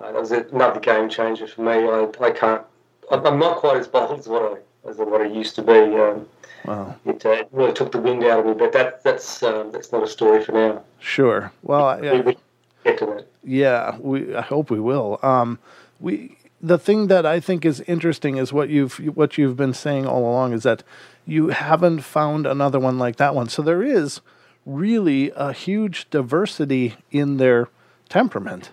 that 0.00 0.14
was 0.14 0.30
another 0.32 0.80
game 0.80 1.08
changer 1.08 1.46
for 1.46 1.62
me. 1.62 1.72
I, 1.72 2.08
I 2.20 2.30
can't, 2.30 2.62
I'm 3.10 3.38
not 3.38 3.56
quite 3.58 3.76
as 3.78 3.88
bold 3.88 4.18
as 4.18 4.26
what 4.28 4.42
I 4.42 4.88
as 4.88 4.96
what 4.98 5.20
I 5.20 5.24
used 5.26 5.54
to 5.56 5.62
be. 5.62 5.72
Um, 5.96 6.26
Wow. 6.64 6.96
it 7.04 7.24
uh, 7.24 7.44
really 7.52 7.72
took 7.72 7.92
the 7.92 7.98
wind 7.98 8.24
out 8.24 8.40
of 8.40 8.46
me, 8.46 8.52
but 8.54 8.72
that 8.72 9.02
that's 9.04 9.40
um, 9.44 9.70
that's 9.70 9.92
not 9.92 10.02
a 10.02 10.06
story 10.08 10.42
for 10.42 10.50
now. 10.52 10.82
Sure. 10.98 11.52
Well, 11.62 12.00
We, 12.00 12.06
yeah, 12.08 12.20
we 12.22 12.36
get 12.82 12.98
to 12.98 13.06
that. 13.06 13.26
yeah. 13.44 13.96
We 14.00 14.34
I 14.34 14.40
hope 14.40 14.68
we 14.70 14.80
will. 14.80 15.20
Um, 15.22 15.60
we 16.00 16.36
the 16.60 16.76
thing 16.78 17.06
that 17.06 17.24
I 17.24 17.38
think 17.38 17.64
is 17.64 17.80
interesting 17.82 18.36
is 18.36 18.52
what 18.52 18.68
you've 18.68 18.94
what 19.16 19.38
you've 19.38 19.56
been 19.56 19.74
saying 19.74 20.06
all 20.08 20.22
along 20.28 20.54
is 20.54 20.64
that 20.64 20.82
you 21.24 21.48
haven't 21.48 22.00
found 22.00 22.46
another 22.46 22.80
one 22.80 22.98
like 22.98 23.16
that 23.16 23.34
one. 23.34 23.48
So 23.48 23.62
there 23.62 23.82
is 23.84 24.20
really 24.64 25.30
a 25.36 25.52
huge 25.52 26.10
diversity 26.10 26.96
in 27.12 27.36
their 27.36 27.68
temperament. 28.08 28.70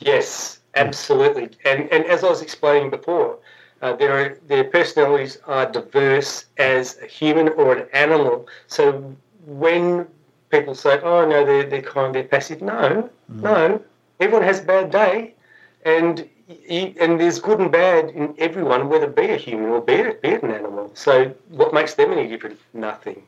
Yes, 0.00 0.60
absolutely. 0.74 1.50
And 1.64 1.88
and 1.92 2.04
as 2.06 2.24
I 2.24 2.28
was 2.28 2.42
explaining 2.42 2.90
before, 2.90 3.38
uh, 3.82 3.94
their 3.94 4.38
their 4.46 4.64
personalities 4.64 5.38
are 5.46 5.66
diverse 5.66 6.46
as 6.58 6.98
a 7.02 7.06
human 7.06 7.48
or 7.50 7.74
an 7.74 7.86
animal. 7.92 8.46
So 8.66 9.14
when 9.46 10.06
people 10.50 10.74
say, 10.74 11.00
"Oh 11.02 11.26
no, 11.26 11.44
they're 11.44 11.64
they're 11.64 11.82
kind, 11.82 12.14
they're 12.14 12.24
passive," 12.24 12.62
no, 12.62 13.08
no, 13.28 13.80
everyone 14.20 14.44
has 14.44 14.60
a 14.60 14.64
bad 14.64 14.90
day, 14.90 15.34
and 15.84 16.28
and 16.70 17.20
there's 17.20 17.38
good 17.38 17.60
and 17.60 17.70
bad 17.70 18.10
in 18.10 18.34
everyone, 18.38 18.88
whether 18.88 19.06
be 19.06 19.30
a 19.30 19.36
human 19.36 19.70
or 19.70 19.80
be 19.80 19.94
it, 19.94 20.22
be 20.22 20.30
it 20.30 20.42
an 20.42 20.50
animal. 20.50 20.90
So 20.94 21.32
what 21.48 21.72
makes 21.72 21.94
them 21.94 22.12
any 22.12 22.26
different? 22.26 22.58
Nothing. 22.72 23.22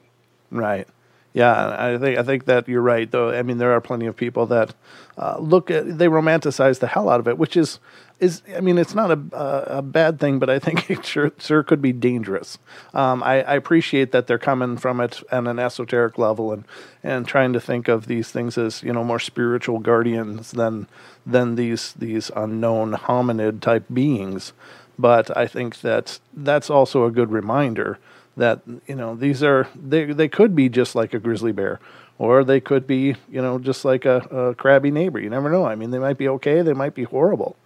Right. 0.51 0.89
Yeah, 1.35 1.77
I 1.79 1.97
think 1.97 2.19
I 2.19 2.23
think 2.23 2.45
that 2.45 2.69
you're 2.69 2.83
right. 2.83 3.11
Though 3.11 3.31
I 3.31 3.43
mean, 3.43 3.57
there 3.57 3.73
are 3.73 3.81
plenty 3.81 4.07
of 4.07 4.17
people 4.17 4.47
that 4.47 4.75
uh, 5.17 5.39
look 5.39 5.71
at 5.71 5.99
they 5.99 6.07
romanticize 6.07 6.79
the 6.79 6.87
hell 6.87 7.09
out 7.09 7.21
of 7.21 7.29
it, 7.29 7.39
which 7.39 7.57
is 7.57 7.79
is 8.21 8.43
I 8.55 8.61
mean, 8.61 8.77
it's 8.77 8.95
not 8.95 9.11
a 9.11 9.19
a, 9.33 9.79
a 9.79 9.83
bad 9.83 10.21
thing, 10.21 10.39
but 10.39 10.51
I 10.51 10.59
think 10.59 10.91
it 10.91 11.07
sure 11.07 11.33
sure 11.39 11.63
could 11.63 11.81
be 11.81 11.93
dangerous. 11.93 12.59
Um, 12.93 13.23
I, 13.23 13.43
I 13.45 13.55
appreciate 13.55 14.13
that 14.13 14.27
they're 14.27 14.39
coming 14.39 14.77
from 14.77 15.01
it 15.01 15.23
at 15.31 15.47
an 15.47 15.59
esoteric 15.59 16.19
level 16.19 16.53
and 16.53 16.65
and 17.03 17.27
trying 17.27 17.55
to 17.55 17.61
think 17.61 17.89
of 17.89 18.09
these 18.09 18.31
things 18.31 18.59
as 18.59 18.83
you 18.83 18.93
know 18.93 19.03
more 19.03 19.21
spiritual 19.21 19.79
guardians 19.79 20.51
than 20.51 20.87
than 21.25 21.55
these 21.55 21.95
these 21.95 22.31
unknown 22.37 22.93
hominid 22.93 23.61
type 23.61 23.85
beings. 23.93 24.53
But 24.99 25.35
I 25.35 25.47
think 25.47 25.81
that 25.81 26.21
that's 26.35 26.69
also 26.69 27.07
a 27.07 27.11
good 27.11 27.33
reminder 27.33 27.99
that 28.37 28.61
you 28.87 28.95
know 28.95 29.15
these 29.15 29.43
are 29.43 29.69
they 29.75 30.05
they 30.07 30.29
could 30.29 30.55
be 30.57 30.69
just 30.69 30.95
like 30.95 31.13
a 31.15 31.19
grizzly 31.19 31.53
bear 31.53 31.81
or 32.19 32.45
they 32.45 32.61
could 32.61 32.87
be 32.87 33.15
you 33.31 33.43
know 33.43 33.59
just 33.59 33.85
like 33.85 34.05
a, 34.05 34.17
a 34.31 34.55
crabby 34.55 34.91
neighbor 34.91 35.19
you 35.21 35.29
never 35.31 35.51
know 35.51 35.65
i 35.67 35.75
mean 35.75 35.91
they 35.91 35.99
might 35.99 36.17
be 36.19 36.29
okay 36.29 36.63
they 36.63 36.73
might 36.73 36.95
be 36.95 37.05
horrible 37.05 37.57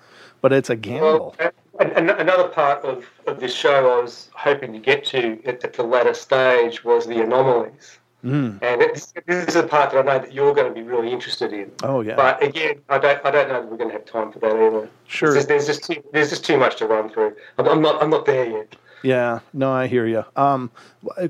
but 0.40 0.52
it's 0.52 0.70
a 0.70 0.76
gamble 0.76 1.34
Well, 1.38 1.50
an- 1.80 1.92
an- 1.92 2.10
another 2.10 2.48
part 2.48 2.84
of, 2.84 3.04
of 3.26 3.38
this 3.40 3.54
show 3.54 3.98
I 3.98 4.02
was 4.02 4.30
hoping 4.34 4.72
to 4.72 4.78
get 4.78 5.04
to 5.06 5.40
at, 5.44 5.62
at 5.64 5.72
the 5.74 5.82
latter 5.82 6.14
stage 6.14 6.84
was 6.84 7.06
the 7.06 7.20
anomalies. 7.22 7.98
Mm. 8.24 8.58
And 8.62 8.82
it's, 8.82 9.12
this 9.26 9.46
is 9.48 9.56
a 9.56 9.62
part 9.62 9.92
that 9.92 9.98
I 9.98 10.02
know 10.02 10.18
that 10.18 10.32
you're 10.32 10.54
going 10.54 10.66
to 10.66 10.74
be 10.74 10.82
really 10.82 11.12
interested 11.12 11.52
in. 11.52 11.70
oh 11.82 12.00
yeah 12.00 12.16
But 12.16 12.42
again, 12.42 12.80
I 12.88 12.98
don't, 12.98 13.24
I 13.24 13.30
don't 13.30 13.48
know 13.48 13.60
that 13.60 13.70
we're 13.70 13.76
going 13.76 13.90
to 13.90 13.94
have 13.96 14.06
time 14.06 14.32
for 14.32 14.38
that 14.40 14.52
either. 14.56 14.88
Sure. 15.06 15.32
There's, 15.32 15.46
there's 15.46 15.66
just 15.66 15.84
too, 15.84 16.02
there's 16.12 16.30
just 16.30 16.44
too 16.44 16.56
much 16.56 16.76
to 16.76 16.86
run 16.86 17.08
through. 17.10 17.36
I'm, 17.58 17.68
I'm 17.68 17.82
not 17.82 18.02
I'm 18.02 18.10
not 18.10 18.24
there 18.24 18.46
yet. 18.50 18.74
Yeah 19.02 19.40
no 19.52 19.72
i 19.72 19.86
hear 19.86 20.06
you 20.06 20.24
um 20.36 20.70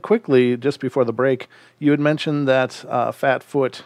quickly 0.03 0.57
just 0.57 0.81
before 0.81 1.05
the 1.05 1.13
break 1.13 1.49
you 1.79 1.91
had 1.91 2.01
mentioned 2.01 2.49
that 2.49 2.85
uh, 2.89 3.13
Fatfoot 3.13 3.83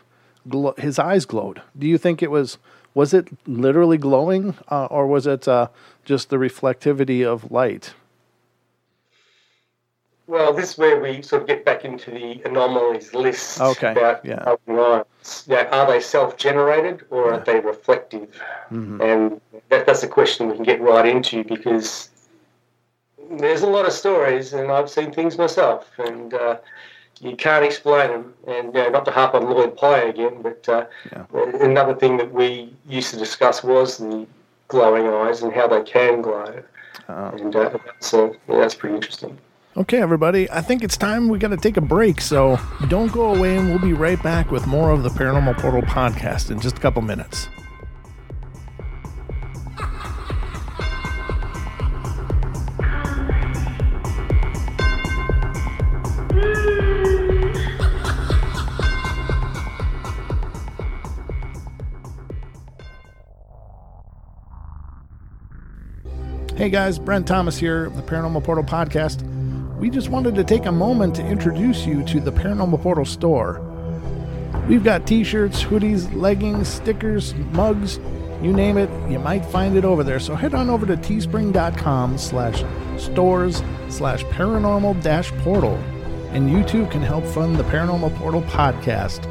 glo- 0.48 0.74
his 0.78 0.98
eyes 0.98 1.24
glowed 1.24 1.62
do 1.78 1.86
you 1.86 1.98
think 1.98 2.22
it 2.22 2.30
was 2.30 2.58
was 2.94 3.14
it 3.14 3.28
literally 3.46 3.98
glowing 3.98 4.54
uh, 4.68 4.86
or 4.86 5.06
was 5.06 5.26
it 5.26 5.46
uh, 5.46 5.68
just 6.04 6.30
the 6.30 6.36
reflectivity 6.36 7.24
of 7.24 7.50
light 7.50 7.94
Well, 10.26 10.52
this 10.52 10.70
is 10.70 10.78
where 10.78 11.00
we 11.00 11.22
sort 11.22 11.42
of 11.42 11.48
get 11.48 11.64
back 11.64 11.84
into 11.84 12.12
the 12.12 12.40
anomalies 12.44 13.12
list 13.14 13.60
Okay, 13.60 13.90
about 13.90 14.24
yeah. 14.24 14.54
Yeah, 15.46 15.68
are 15.72 15.86
they 15.90 16.00
self-generated 16.00 17.02
or 17.10 17.34
are 17.34 17.40
they 17.40 17.58
reflective? 17.58 18.40
Mm-hmm. 18.70 19.00
And 19.02 19.40
that, 19.70 19.86
that's 19.86 20.04
a 20.04 20.08
question 20.08 20.48
we 20.48 20.54
can 20.54 20.64
get 20.64 20.80
right 20.80 21.04
into 21.04 21.42
because 21.42 22.09
there's 23.30 23.62
a 23.62 23.66
lot 23.66 23.86
of 23.86 23.92
stories, 23.92 24.52
and 24.52 24.70
I've 24.70 24.90
seen 24.90 25.12
things 25.12 25.38
myself, 25.38 25.88
and 25.98 26.34
uh, 26.34 26.56
you 27.20 27.36
can't 27.36 27.64
explain 27.64 28.08
them. 28.10 28.34
And 28.46 28.74
you 28.74 28.82
know, 28.82 28.88
not 28.90 29.04
to 29.06 29.10
harp 29.10 29.34
on 29.34 29.48
Lloyd 29.48 29.76
Pye 29.76 30.02
again, 30.02 30.42
but 30.42 30.68
uh, 30.68 30.86
Yeah. 31.12 31.24
another 31.60 31.94
thing 31.94 32.16
that 32.16 32.32
we 32.32 32.72
used 32.88 33.10
to 33.12 33.16
discuss 33.18 33.62
was 33.62 33.98
the 33.98 34.26
glowing 34.68 35.06
eyes 35.06 35.42
and 35.42 35.52
how 35.52 35.66
they 35.68 35.82
can 35.82 36.22
glow. 36.22 36.62
Oh. 37.08 37.28
And 37.28 37.54
uh, 37.54 37.78
so 38.00 38.34
yeah, 38.48 38.58
that's 38.60 38.74
pretty 38.74 38.94
interesting. 38.96 39.38
Okay, 39.76 40.02
everybody, 40.02 40.50
I 40.50 40.60
think 40.62 40.82
it's 40.82 40.96
time 40.96 41.28
we 41.28 41.38
got 41.38 41.48
to 41.48 41.56
take 41.56 41.76
a 41.76 41.80
break, 41.80 42.20
so 42.20 42.58
don't 42.88 43.12
go 43.12 43.32
away, 43.34 43.56
and 43.56 43.68
we'll 43.68 43.78
be 43.78 43.92
right 43.92 44.20
back 44.20 44.50
with 44.50 44.66
more 44.66 44.90
of 44.90 45.04
the 45.04 45.08
Paranormal 45.10 45.56
Portal 45.58 45.82
podcast 45.82 46.50
in 46.50 46.60
just 46.60 46.76
a 46.78 46.80
couple 46.80 47.02
minutes. 47.02 47.48
Hey 66.60 66.68
guys, 66.68 66.98
Brent 66.98 67.26
Thomas 67.26 67.56
here 67.56 67.88
the 67.88 68.02
Paranormal 68.02 68.44
Portal 68.44 68.62
Podcast. 68.62 69.22
We 69.78 69.88
just 69.88 70.10
wanted 70.10 70.34
to 70.34 70.44
take 70.44 70.66
a 70.66 70.70
moment 70.70 71.14
to 71.14 71.26
introduce 71.26 71.86
you 71.86 72.04
to 72.04 72.20
the 72.20 72.30
Paranormal 72.30 72.82
Portal 72.82 73.06
store. 73.06 73.62
We've 74.68 74.84
got 74.84 75.06
t-shirts, 75.06 75.64
hoodies, 75.64 76.14
leggings, 76.14 76.68
stickers, 76.68 77.34
mugs, 77.52 77.96
you 78.42 78.52
name 78.52 78.76
it, 78.76 78.90
you 79.10 79.18
might 79.18 79.42
find 79.46 79.74
it 79.74 79.86
over 79.86 80.04
there. 80.04 80.20
So 80.20 80.34
head 80.34 80.52
on 80.52 80.68
over 80.68 80.84
to 80.84 80.98
teespring.com 80.98 82.18
slash 82.18 82.62
stores 83.02 83.62
slash 83.88 84.22
paranormal 84.24 85.02
dash 85.02 85.32
portal. 85.38 85.76
And 86.32 86.52
you 86.52 86.62
too 86.62 86.84
can 86.88 87.00
help 87.00 87.24
fund 87.24 87.56
the 87.56 87.64
Paranormal 87.64 88.14
Portal 88.16 88.42
podcast. 88.42 89.24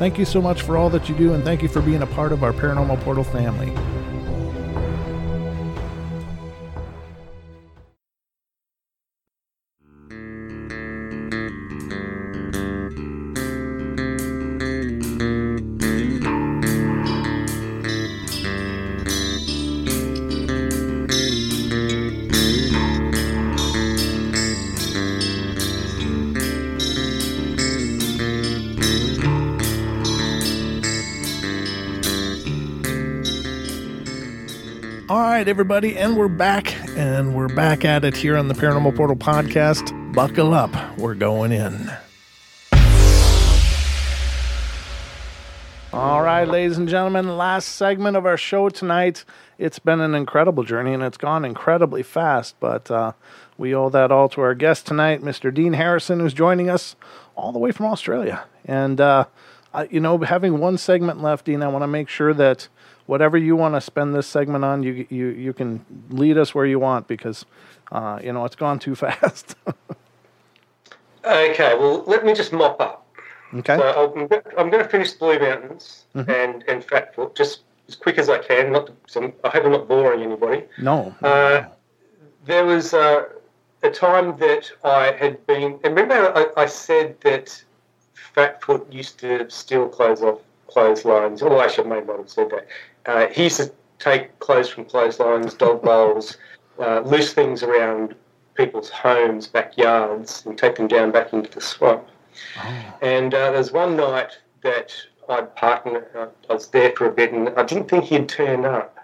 Thank 0.00 0.18
you 0.18 0.24
so 0.24 0.42
much 0.42 0.62
for 0.62 0.76
all 0.76 0.90
that 0.90 1.08
you 1.08 1.14
do, 1.14 1.32
and 1.34 1.44
thank 1.44 1.62
you 1.62 1.68
for 1.68 1.80
being 1.80 2.02
a 2.02 2.08
part 2.08 2.32
of 2.32 2.42
our 2.42 2.52
Paranormal 2.52 3.00
Portal 3.02 3.22
family. 3.22 3.72
Right, 35.42 35.48
everybody, 35.48 35.96
and 35.98 36.16
we're 36.16 36.28
back, 36.28 36.72
and 36.96 37.34
we're 37.34 37.48
back 37.48 37.84
at 37.84 38.04
it 38.04 38.16
here 38.16 38.36
on 38.36 38.46
the 38.46 38.54
Paranormal 38.54 38.94
Portal 38.94 39.16
podcast. 39.16 40.14
Buckle 40.14 40.54
up, 40.54 40.70
we're 40.96 41.16
going 41.16 41.50
in. 41.50 41.90
All 45.92 46.22
right, 46.22 46.46
ladies 46.46 46.78
and 46.78 46.88
gentlemen, 46.88 47.36
last 47.36 47.70
segment 47.70 48.16
of 48.16 48.24
our 48.24 48.36
show 48.36 48.68
tonight. 48.68 49.24
It's 49.58 49.80
been 49.80 50.00
an 50.00 50.14
incredible 50.14 50.62
journey, 50.62 50.94
and 50.94 51.02
it's 51.02 51.18
gone 51.18 51.44
incredibly 51.44 52.04
fast, 52.04 52.54
but 52.60 52.88
uh, 52.88 53.10
we 53.58 53.74
owe 53.74 53.90
that 53.90 54.12
all 54.12 54.28
to 54.28 54.42
our 54.42 54.54
guest 54.54 54.86
tonight, 54.86 55.22
Mr. 55.22 55.52
Dean 55.52 55.72
Harrison, 55.72 56.20
who's 56.20 56.34
joining 56.34 56.70
us 56.70 56.94
all 57.34 57.50
the 57.50 57.58
way 57.58 57.72
from 57.72 57.86
Australia. 57.86 58.44
And, 58.64 59.00
uh, 59.00 59.24
I, 59.74 59.88
you 59.90 59.98
know, 59.98 60.18
having 60.18 60.58
one 60.58 60.78
segment 60.78 61.20
left, 61.20 61.46
Dean, 61.46 61.64
I 61.64 61.66
want 61.66 61.82
to 61.82 61.88
make 61.88 62.08
sure 62.08 62.32
that 62.32 62.68
whatever 63.06 63.36
you 63.36 63.56
want 63.56 63.74
to 63.74 63.80
spend 63.80 64.14
this 64.14 64.26
segment 64.26 64.64
on, 64.64 64.82
you 64.82 65.06
you 65.10 65.26
you 65.28 65.52
can 65.52 65.84
lead 66.10 66.38
us 66.38 66.54
where 66.54 66.66
you 66.66 66.78
want 66.78 67.06
because 67.08 67.44
uh, 67.90 68.18
you 68.22 68.32
know 68.32 68.44
it's 68.44 68.56
gone 68.56 68.78
too 68.78 68.94
fast. 69.04 69.56
Okay, 71.24 71.74
well, 71.78 72.02
let 72.06 72.24
me 72.24 72.34
just 72.34 72.52
mop 72.52 72.80
up. 72.80 73.06
okay. 73.54 73.76
So 73.76 74.14
I'm, 74.16 74.22
I'm 74.58 74.70
going 74.70 74.82
to 74.82 74.88
finish 74.88 75.12
Blue 75.12 75.38
Mountains 75.38 76.06
and, 76.14 76.64
and 76.66 76.82
Fatfoot 76.84 77.36
just 77.36 77.60
as 77.88 77.94
quick 77.94 78.18
as 78.18 78.28
I 78.28 78.38
can. 78.38 78.72
Not 78.72 78.90
to, 79.06 79.20
I'm- 79.20 79.32
hope 79.50 79.64
I'm 79.64 79.70
not 79.72 79.86
boring 79.88 80.22
anybody. 80.22 80.64
no. 80.78 81.14
Uh, 81.22 81.64
there 82.44 82.64
was 82.66 82.92
uh, 82.92 83.26
a 83.84 83.90
time 83.90 84.36
that 84.38 84.68
I 84.82 85.12
had 85.12 85.46
been, 85.46 85.78
and 85.84 85.94
remember 85.96 86.32
I, 86.34 86.62
I 86.62 86.66
said 86.66 87.20
that 87.20 87.62
Fatfoot 88.34 88.92
used 88.92 89.20
to 89.20 89.48
steal 89.48 89.88
clothes 89.88 90.22
off 90.22 90.40
clotheslines. 90.66 91.42
Oh, 91.42 91.58
I 91.58 91.68
not 91.84 92.18
have 92.18 92.30
said 92.30 92.50
that. 92.50 92.66
Uh, 93.06 93.26
he 93.28 93.44
used 93.44 93.56
to 93.58 93.72
take 93.98 94.38
clothes 94.38 94.68
from 94.68 94.84
clotheslines, 94.84 95.54
dog 95.54 95.82
bowls, 95.82 96.36
uh, 96.78 97.00
loose 97.00 97.32
things 97.32 97.62
around 97.62 98.14
people's 98.54 98.90
homes, 98.90 99.46
backyards, 99.46 100.44
and 100.46 100.58
take 100.58 100.76
them 100.76 100.88
down 100.88 101.10
back 101.10 101.32
into 101.32 101.50
the 101.50 101.60
swamp. 101.60 102.06
And 103.00 103.34
uh, 103.34 103.52
there's 103.52 103.72
one 103.72 103.96
night 103.96 104.38
that 104.62 104.94
I'd 105.28 105.54
parked, 105.56 105.86
and 105.86 105.96
uh, 106.14 106.28
I 106.48 106.52
was 106.52 106.68
there 106.68 106.92
for 106.96 107.06
a 107.06 107.12
bit, 107.12 107.32
and 107.32 107.48
I 107.50 107.62
didn't 107.64 107.88
think 107.88 108.04
he'd 108.04 108.28
turn 108.28 108.64
up. 108.64 108.98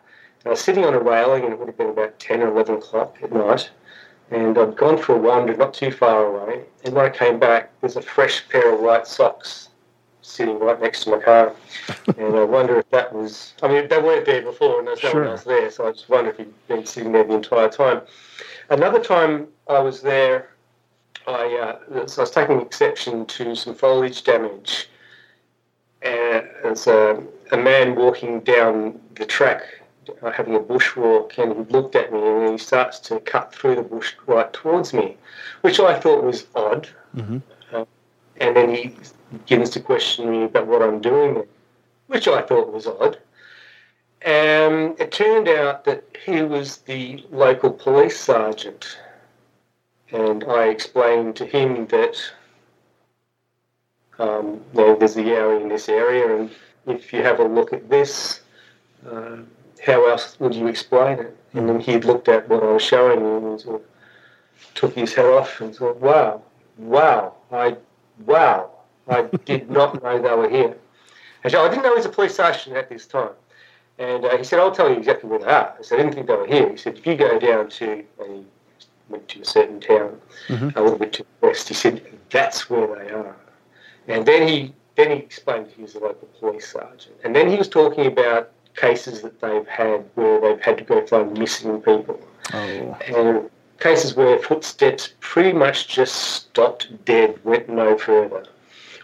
I 0.44 0.50
was 0.50 0.61
sitting 0.61 0.84
on 0.84 0.94
a 0.94 1.00
railing, 1.00 1.44
and 1.44 1.52
it 1.52 1.58
would 1.58 1.68
have 1.68 1.76
been 1.76 1.90
about 1.90 2.18
10 2.18 2.42
or 2.42 2.48
11 2.48 2.76
o'clock 2.76 3.16
at 3.22 3.32
night. 3.32 3.70
And 4.30 4.58
I'd 4.58 4.76
gone 4.76 4.98
for 4.98 5.14
a 5.14 5.18
wander 5.18 5.56
not 5.56 5.74
too 5.74 5.90
far 5.90 6.24
away. 6.24 6.64
And 6.84 6.94
when 6.94 7.06
I 7.06 7.11
came 7.11 7.38
back, 7.38 7.70
there's 7.80 7.96
a 7.96 8.02
fresh 8.02 8.46
pair 8.48 8.72
of 8.74 8.80
white 8.80 9.06
socks 9.06 9.68
sitting 10.28 10.58
right 10.58 10.80
next 10.80 11.04
to 11.04 11.10
my 11.10 11.18
car. 11.18 11.54
and 12.16 12.36
I 12.36 12.44
wonder 12.44 12.78
if 12.78 12.88
that 12.90 13.12
was, 13.12 13.54
I 13.62 13.68
mean, 13.68 13.88
they 13.88 13.98
weren't 13.98 14.26
there 14.26 14.42
before, 14.42 14.78
and 14.78 14.88
there's 14.88 15.02
no 15.02 15.10
Sure. 15.10 15.22
one 15.22 15.30
else 15.32 15.44
there. 15.44 15.70
So 15.70 15.88
I 15.88 15.92
just 15.92 16.08
wonder 16.08 16.30
if 16.30 16.36
he'd 16.36 16.68
been 16.68 16.84
sitting 16.86 17.12
there 17.12 17.24
the 17.24 17.34
entire 17.34 17.68
time. 17.68 18.02
Another 18.70 19.00
time 19.02 19.48
I 19.68 19.78
was 19.80 20.02
there, 20.02 20.50
I, 21.26 21.78
uh, 21.94 22.06
so 22.06 22.22
I 22.22 22.24
was 22.24 22.30
taking 22.30 22.60
exception 22.60 23.26
to 23.26 23.54
some 23.54 23.74
foliage 23.74 24.24
damage. 24.24 24.88
And 26.02 26.48
there's 26.62 26.86
a, 26.86 27.22
a 27.52 27.56
man 27.56 27.96
walking 27.96 28.40
down 28.40 29.00
the 29.16 29.26
track 29.26 29.62
uh, 30.22 30.30
having 30.30 30.54
a 30.54 30.60
bushwalk 30.60 31.36
and 31.38 31.52
he 31.66 31.72
looked 31.72 31.94
at 31.96 32.12
me 32.12 32.20
and 32.20 32.52
he 32.52 32.58
starts 32.58 32.98
to 33.00 33.20
cut 33.20 33.54
through 33.54 33.74
the 33.76 33.82
bush 33.82 34.14
right 34.26 34.50
towards 34.52 34.94
me, 34.94 35.16
which 35.62 35.80
I 35.80 35.98
thought 35.98 36.22
was 36.24 36.46
odd. 36.54 36.88
Mhm. 37.16 37.42
Uh, 37.72 37.84
and 38.40 38.56
then 38.56 38.74
he 38.74 38.94
begins 39.32 39.70
to 39.70 39.80
question 39.80 40.30
me 40.30 40.44
about 40.44 40.66
what 40.66 40.82
I'm 40.82 41.00
doing 41.00 41.44
which 42.08 42.26
I 42.26 42.42
thought 42.42 42.72
was 42.72 42.86
odd. 42.86 43.18
Um, 44.26 44.96
it 44.98 45.12
turned 45.12 45.48
out 45.48 45.84
that 45.84 46.04
he 46.24 46.42
was 46.42 46.78
the 46.78 47.24
local 47.30 47.70
police 47.70 48.18
sergeant. 48.18 48.98
And 50.10 50.42
I 50.44 50.68
explained 50.68 51.36
to 51.36 51.46
him 51.46 51.86
that 51.86 52.16
um, 54.18 54.60
there's 54.74 55.16
a 55.16 55.22
Yowie 55.22 55.62
in 55.62 55.68
this 55.68 55.88
area, 55.88 56.34
and 56.34 56.50
if 56.86 57.12
you 57.12 57.22
have 57.22 57.38
a 57.38 57.44
look 57.44 57.72
at 57.72 57.88
this, 57.88 58.40
uh, 59.08 59.36
how 59.84 60.08
else 60.08 60.40
would 60.40 60.54
you 60.54 60.66
explain 60.66 61.20
it? 61.20 61.36
And 61.52 61.68
then 61.68 61.78
he 61.78 61.98
looked 61.98 62.28
at 62.28 62.48
what 62.48 62.62
I 62.62 62.72
was 62.72 62.82
showing 62.82 63.20
him 63.20 63.46
and 63.46 63.60
sort 63.60 63.76
of 63.76 64.74
took 64.74 64.94
his 64.94 65.14
head 65.14 65.26
off 65.26 65.60
and 65.60 65.74
thought, 65.76 65.98
wow, 65.98 66.42
wow, 66.78 67.34
I, 67.52 67.76
wow, 68.26 68.70
I 69.09 69.23
did 69.44 69.71
not 69.71 70.03
know 70.03 70.21
they 70.21 70.35
were 70.35 70.49
here. 70.49 70.77
Actually, 71.44 71.66
I 71.66 71.68
didn't 71.68 71.83
know 71.85 71.90
he 71.90 71.97
was 71.97 72.07
a 72.07 72.11
police 72.11 72.35
sergeant 72.35 72.77
at 72.77 72.88
this 72.88 73.07
time. 73.07 73.31
And 73.99 74.25
uh, 74.25 74.37
he 74.37 74.44
said, 74.44 74.59
I'll 74.61 74.71
tell 74.71 74.88
you 74.90 74.97
exactly 74.97 75.29
where 75.29 75.38
they 75.40 75.47
are. 75.47 75.75
I 75.79 75.83
said, 75.83 75.99
I 75.99 76.03
didn't 76.03 76.14
think 76.14 76.27
they 76.27 76.37
were 76.37 76.47
here. 76.47 76.71
He 76.71 76.77
said, 76.77 76.99
if 76.99 77.07
you 77.07 77.16
go 77.16 77.38
down 77.38 77.68
to, 77.71 78.05
and 78.21 78.37
he 78.37 78.44
went 79.09 79.27
to 79.29 79.40
a 79.40 79.44
certain 79.44 79.81
town, 79.81 80.21
Mhm. 80.49 80.77
a 80.77 80.81
little 80.83 80.99
bit 80.99 81.12
to 81.14 81.25
the 81.40 81.47
west, 81.47 81.68
he 81.68 81.75
said, 81.75 82.03
that's 82.31 82.68
where 82.71 82.87
they 82.87 83.11
are. 83.11 83.37
And 84.07 84.25
then 84.27 84.47
he 84.47 84.75
then 84.97 85.11
he 85.12 85.16
explained 85.18 85.68
he 85.77 85.81
was 85.83 85.94
a 85.94 86.01
local 86.01 86.27
police 86.40 86.73
sergeant. 86.73 87.14
And 87.23 87.35
then 87.37 87.49
he 87.49 87.57
was 87.57 87.68
talking 87.68 88.07
about 88.07 88.51
cases 88.75 89.23
that 89.23 89.40
they've 89.40 89.66
had 89.68 90.05
where 90.16 90.40
they've 90.40 90.61
had 90.61 90.77
to 90.79 90.85
go 90.85 91.07
find 91.07 91.38
missing 91.38 91.81
people. 91.83 92.21
Oh. 92.53 92.97
And 93.07 93.49
cases 93.79 94.16
where 94.16 94.40
footsteps 94.40 95.14
pretty 95.21 95.53
much 95.53 95.87
just 95.87 96.14
stopped 96.16 97.05
dead, 97.05 97.38
went 97.44 97.68
no 97.68 97.97
further. 97.97 98.44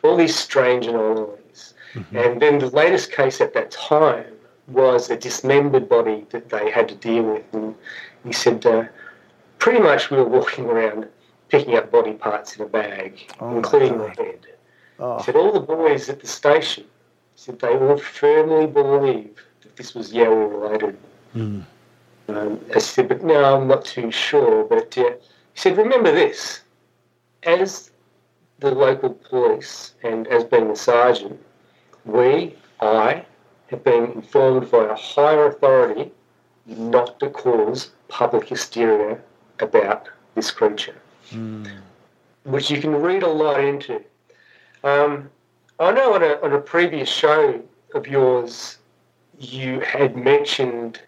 All 0.05 0.17
these 0.17 0.37
strange 0.37 0.87
anomalies. 0.87 1.73
And 2.12 2.43
then 2.43 2.59
the 2.59 2.69
latest 2.69 3.11
case 3.11 3.40
at 3.40 3.55
that 3.55 3.71
time 3.71 4.27
was 4.69 5.09
a 5.11 5.17
dismembered 5.17 5.88
body 5.88 6.27
that 6.31 6.51
they 6.51 6.71
had 6.71 6.88
to 6.88 6.95
deal 6.97 7.23
with. 7.23 7.45
And 7.53 7.75
he 8.25 8.33
said, 8.33 8.67
uh, 8.67 8.85
pretty 9.59 9.81
much 9.81 10.11
we 10.11 10.17
were 10.19 10.25
walking 10.25 10.67
around 10.67 11.09
picking 11.49 11.77
up 11.77 11.90
body 11.90 12.12
parts 12.12 12.57
in 12.57 12.62
a 12.62 12.69
bag, 12.69 13.21
Oh 13.40 13.57
including 13.57 13.97
the 13.99 14.09
head. 14.11 14.40
He 14.45 14.53
Oh. 14.99 15.21
said 15.23 15.37
all 15.37 15.53
the 15.53 15.61
boys 15.61 16.09
at 16.09 16.21
the 16.21 16.27
station 16.27 16.85
said 17.37 17.59
they 17.61 17.77
all 17.77 17.97
firmly 17.97 18.67
believe 18.67 19.37
that 19.62 19.75
this 19.77 19.95
was 19.95 20.12
Yowie 20.12 20.51
related. 20.53 20.97
Mm. 21.35 21.64
Um, 22.29 22.61
I 22.75 22.79
said, 22.79 23.09
but 23.09 23.23
no, 23.23 23.57
I'm 23.57 23.67
not 23.69 23.85
too 23.85 24.11
sure. 24.11 24.64
But 24.64 24.97
uh, 24.99 25.03
he 25.55 25.59
said, 25.61 25.77
remember 25.77 26.12
this: 26.12 26.61
as 27.43 27.90
the 28.64 28.74
local 28.74 29.11
police 29.11 29.92
and 30.03 30.27
as 30.29 30.42
being 30.42 30.68
the 30.68 30.77
sergeant, 30.77 31.38
we, 32.07 32.57
I, 32.81 33.24
have 33.68 33.85
been 33.85 34.12
informed 34.12 34.70
by 34.70 34.85
a 34.87 34.94
higher 34.94 35.46
authority 35.48 36.11
not 36.66 37.20
to 37.20 37.29
cause 37.29 37.90
public 38.09 38.48
hysteria 38.48 39.18
about 39.61 40.09
this 40.35 40.50
creature 40.50 40.96
Mm. 41.33 41.66
which 42.44 42.70
you 42.70 42.79
can 42.79 42.94
read 42.94 43.22
a 43.22 43.29
lot 43.29 43.59
into. 43.59 44.03
Um, 44.85 45.31
I 45.81 45.90
know 45.90 46.12
on 46.14 46.22
a, 46.22 46.38
on 46.44 46.53
a 46.53 46.61
previous 46.61 47.09
show 47.09 47.62
of 47.94 48.07
yours, 48.07 48.77
you 49.38 49.81
had 49.81 50.16
mentioned 50.16 51.00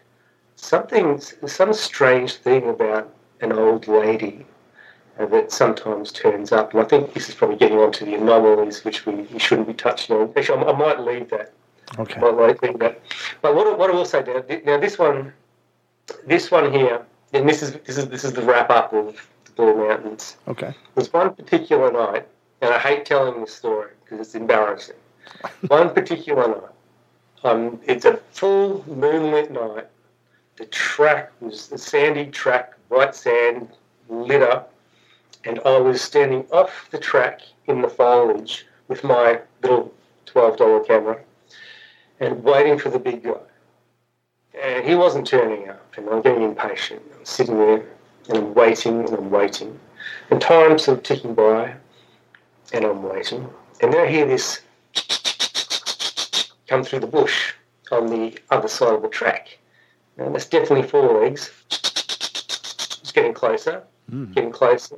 something, 0.55 1.21
some 1.45 1.71
strange 1.71 2.33
thing 2.33 2.67
about 2.67 3.13
an 3.41 3.51
old 3.51 3.87
lady 3.87 4.47
that 5.25 5.51
sometimes 5.51 6.11
turns 6.11 6.51
up. 6.51 6.73
And 6.73 6.81
I 6.81 6.85
think 6.85 7.13
this 7.13 7.29
is 7.29 7.35
probably 7.35 7.57
getting 7.57 7.79
on 7.79 7.91
to 7.93 8.05
the 8.05 8.13
anomalies, 8.15 8.83
which 8.85 9.05
we, 9.05 9.15
we 9.15 9.39
shouldn't 9.39 9.67
be 9.67 9.73
touching 9.73 10.15
on. 10.15 10.31
Actually, 10.37 10.63
I, 10.65 10.69
I 10.71 10.77
might 10.77 10.99
leave 10.99 11.29
that. 11.29 11.53
Okay. 11.97 12.19
I 12.21 12.31
might 12.31 12.61
leave 12.61 12.79
that. 12.79 13.01
But 13.41 13.55
what, 13.55 13.67
I- 13.67 13.75
what 13.75 13.89
I 13.89 13.93
will 13.93 14.05
say 14.05 14.23
now, 14.23 14.43
now 14.65 14.77
this 14.79 14.99
one, 14.99 15.33
this 16.25 16.51
one 16.51 16.71
here, 16.71 17.01
and 17.33 17.47
this 17.49 17.61
is 17.61 17.73
this 17.85 17.97
is 17.97 18.07
this 18.07 18.23
is 18.23 18.33
the 18.33 18.41
wrap 18.41 18.69
up 18.69 18.93
of 18.93 19.27
the 19.45 19.51
Blue 19.53 19.75
Mountains. 19.87 20.37
Okay. 20.47 20.73
There's 20.95 21.11
one 21.11 21.33
particular 21.33 21.91
night, 21.91 22.25
and 22.61 22.73
I 22.73 22.79
hate 22.79 23.05
telling 23.05 23.41
this 23.41 23.53
story 23.53 23.91
because 24.03 24.19
it's 24.25 24.35
embarrassing. 24.35 24.95
one 25.67 25.93
particular 25.93 26.47
night, 26.47 26.71
um, 27.43 27.79
it's 27.85 28.05
a 28.05 28.17
full 28.31 28.83
moonlit 28.87 29.51
night. 29.51 29.87
The 30.57 30.65
track 30.67 31.31
was 31.41 31.71
a 31.71 31.77
sandy 31.77 32.27
track, 32.27 32.73
white 32.87 33.13
sand, 33.15 33.67
lit 34.09 34.41
up, 34.41 34.73
and 35.43 35.59
I 35.65 35.77
was 35.79 36.01
standing 36.01 36.45
off 36.51 36.89
the 36.91 36.97
track 36.99 37.41
in 37.67 37.81
the 37.81 37.89
foliage 37.89 38.65
with 38.87 39.03
my 39.03 39.39
little 39.61 39.93
$12 40.25 40.87
camera 40.87 41.19
and 42.19 42.43
waiting 42.43 42.77
for 42.79 42.89
the 42.89 42.99
big 42.99 43.23
guy. 43.23 43.33
And 44.61 44.85
he 44.85 44.95
wasn't 44.95 45.27
turning 45.27 45.69
up, 45.69 45.97
and 45.97 46.09
I'm 46.09 46.21
getting 46.21 46.43
impatient. 46.43 47.01
I'm 47.17 47.25
sitting 47.25 47.57
there 47.57 47.83
and 48.27 48.37
I'm 48.37 48.53
waiting 48.53 48.99
and 49.05 49.09
I'm 49.09 49.29
waiting. 49.29 49.79
And 50.29 50.41
time's 50.41 50.83
sort 50.85 50.97
of 50.97 51.03
ticking 51.03 51.33
by, 51.35 51.73
and 52.73 52.83
I'm 52.85 53.03
waiting. 53.03 53.47
And 53.81 53.93
then 53.93 54.01
I 54.05 54.09
hear 54.09 54.25
this 54.25 54.61
come 56.67 56.83
through 56.83 56.99
the 56.99 57.07
bush 57.07 57.53
on 57.91 58.07
the 58.07 58.37
other 58.49 58.67
side 58.67 58.93
of 58.95 59.01
the 59.01 59.09
track. 59.09 59.57
And 60.17 60.33
that's 60.33 60.45
definitely 60.47 60.87
four 60.87 61.21
legs. 61.21 61.51
It's 61.69 63.11
getting 63.11 63.33
closer, 63.33 63.83
Mm. 64.11 64.33
getting 64.33 64.51
closer. 64.51 64.97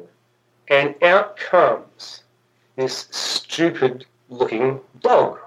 And 0.70 0.96
out 1.04 1.36
comes 1.38 2.24
this 2.76 3.08
stupid 3.12 4.06
looking 4.30 4.80
dog. 5.02 5.40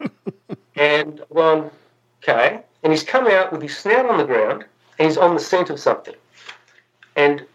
and 0.76 1.22
I'm 1.36 1.70
okay. 2.22 2.62
And 2.82 2.92
he's 2.92 3.04
come 3.04 3.26
out 3.26 3.52
with 3.52 3.62
his 3.62 3.76
snout 3.76 4.06
on 4.06 4.18
the 4.18 4.24
ground 4.24 4.64
and 4.98 5.08
he's 5.08 5.16
on 5.16 5.34
the 5.34 5.40
scent 5.40 5.70
of 5.70 5.78
something. 5.78 6.14
And 7.16 7.46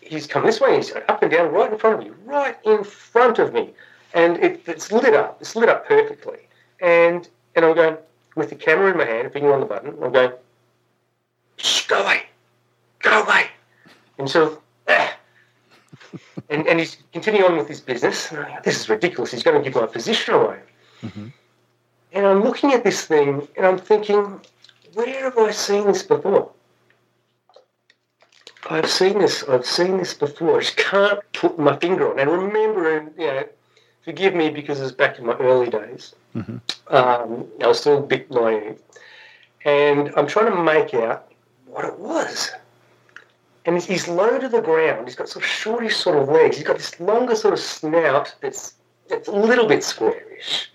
he's 0.00 0.26
come 0.26 0.44
this 0.44 0.60
way, 0.60 0.76
he's 0.76 0.92
up 1.08 1.22
and 1.22 1.30
down 1.30 1.52
right 1.52 1.72
in 1.72 1.78
front 1.78 2.00
of 2.00 2.04
me, 2.04 2.12
right 2.24 2.56
in 2.64 2.82
front 2.82 3.38
of 3.38 3.52
me. 3.52 3.72
And 4.12 4.36
it, 4.38 4.62
it's 4.66 4.90
lit 4.90 5.14
up, 5.14 5.40
it's 5.40 5.54
lit 5.54 5.68
up 5.68 5.86
perfectly. 5.86 6.38
And 6.80 7.28
and 7.54 7.64
I'm 7.64 7.74
going, 7.74 7.96
with 8.36 8.48
the 8.48 8.54
camera 8.54 8.90
in 8.90 8.96
my 8.96 9.04
hand, 9.04 9.32
finger 9.32 9.52
on 9.52 9.60
the 9.60 9.66
button, 9.66 9.96
I'm 10.02 10.12
going, 10.12 10.32
shh, 11.56 11.86
go 11.86 12.02
away, 12.02 12.22
go 13.00 13.22
away. 13.22 13.46
And 14.18 14.30
ah. 14.34 14.56
And, 16.50 16.66
and 16.66 16.78
he's 16.78 16.98
continuing 17.12 17.44
on 17.52 17.56
with 17.56 17.68
his 17.68 17.80
business. 17.80 18.30
And 18.30 18.40
I'm 18.40 18.50
like, 18.50 18.62
this 18.64 18.78
is 18.80 18.88
ridiculous, 18.88 19.30
he's 19.30 19.42
going 19.42 19.62
to 19.62 19.68
give 19.70 19.80
my 19.80 19.86
position 19.86 20.34
away. 20.34 20.58
Mhm. 21.02 21.32
And 22.12 22.26
I'm 22.26 22.42
looking 22.42 22.72
at 22.72 22.82
this 22.84 23.06
thing 23.06 23.46
and 23.56 23.64
I'm 23.64 23.78
thinking, 23.78 24.40
where 24.94 25.24
have 25.24 25.38
I 25.38 25.52
seen 25.52 25.86
this 25.86 26.02
before? 26.02 26.50
I've 28.68 28.90
seen 28.90 29.18
this. 29.18 29.42
I've 29.48 29.64
seen 29.64 29.96
this 29.96 30.12
before. 30.14 30.58
I 30.58 30.60
just 30.60 30.76
can't 30.76 31.20
put 31.32 31.58
my 31.58 31.76
finger 31.78 32.10
on. 32.10 32.18
it. 32.18 32.22
And 32.22 32.30
remember, 32.30 33.10
you 33.18 33.26
know, 33.26 33.44
forgive 34.04 34.34
me 34.34 34.50
because 34.50 34.78
it 34.80 34.82
was 34.82 34.92
back 34.92 35.18
in 35.18 35.26
my 35.26 35.34
early 35.38 35.70
days. 35.70 36.14
Um, 36.88 37.46
I 37.62 37.66
was 37.66 37.80
still 37.80 37.98
a 37.98 38.02
bit 38.02 38.30
naive, 38.30 38.78
and 39.64 40.12
I'm 40.16 40.26
trying 40.26 40.52
to 40.52 40.62
make 40.62 40.92
out 40.94 41.32
what 41.66 41.84
it 41.84 41.98
was. 41.98 42.50
And 43.66 43.76
he's, 43.76 43.84
he's 43.86 44.08
low 44.08 44.38
to 44.38 44.48
the 44.48 44.60
ground. 44.62 45.06
He's 45.06 45.14
got 45.16 45.28
sort 45.28 45.44
of 45.44 45.50
shortish 45.50 45.96
sort 45.96 46.16
of 46.16 46.28
legs. 46.28 46.56
He's 46.56 46.66
got 46.66 46.78
this 46.78 46.98
longer 46.98 47.34
sort 47.34 47.54
of 47.54 47.60
snout 47.60 48.34
that's 48.40 48.74
that's 49.08 49.28
a 49.28 49.32
little 49.32 49.66
bit 49.66 49.82
squarish. 49.84 50.70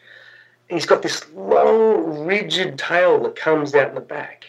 And 0.70 0.78
he's 0.78 0.86
got 0.86 1.02
this 1.02 1.28
long, 1.34 2.26
rigid 2.26 2.78
tail 2.78 3.22
that 3.24 3.36
comes 3.36 3.74
out 3.76 3.90
in 3.90 3.96
the 3.96 4.02
back. 4.02 4.46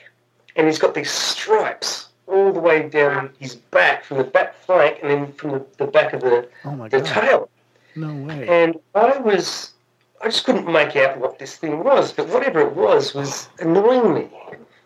And 0.57 0.66
he's 0.66 0.78
got 0.78 0.95
these 0.95 1.11
stripes 1.11 2.09
all 2.26 2.53
the 2.53 2.61
way 2.61 2.89
down 2.89 3.30
his 3.39 3.55
back, 3.55 4.03
from 4.05 4.18
the 4.18 4.24
back 4.24 4.55
flank, 4.57 4.99
and 5.03 5.11
then 5.11 5.32
from 5.34 5.53
the, 5.53 5.66
the 5.78 5.87
back 5.87 6.12
of 6.12 6.22
the, 6.22 6.49
Oh 6.64 6.72
my 6.72 6.89
the 6.89 7.01
god. 7.01 7.07
tail. 7.07 7.49
No 7.95 8.12
way. 8.14 8.47
And 8.49 8.76
I 8.95 9.18
was, 9.18 9.72
I 10.20 10.26
just 10.26 10.45
couldn't 10.45 10.70
make 10.70 10.97
out 10.97 11.18
what 11.18 11.39
this 11.39 11.57
thing 11.57 11.84
was, 11.84 12.12
but 12.12 12.28
whatever 12.28 12.61
it 12.61 12.74
was 12.74 13.14
was 13.14 13.49
annoying 13.61 14.14
me. 14.14 14.28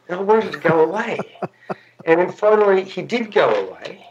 And 0.09 0.19
I 0.19 0.23
wanted 0.23 0.47
it 0.47 0.53
to 0.53 0.69
go 0.69 0.81
away. 0.85 1.19
and 2.05 2.21
then 2.21 2.33
finally 2.33 2.85
he 2.85 3.03
did 3.03 3.33
go 3.33 3.49
away. 3.49 4.07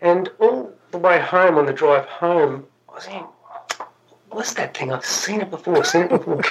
And 0.00 0.30
all 0.38 0.72
the 0.90 0.98
way 0.98 1.20
home, 1.20 1.58
on 1.58 1.66
the 1.66 1.72
drive 1.72 2.06
home, 2.06 2.66
I 2.88 2.94
was 2.94 3.04
thinking, 3.04 3.26
what's 4.30 4.54
that 4.54 4.76
thing? 4.76 4.92
I've 4.92 5.04
seen 5.04 5.40
it 5.40 5.50
before, 5.50 5.78
I've 5.78 5.86
seen 5.86 6.02
it 6.02 6.10
before. 6.10 6.42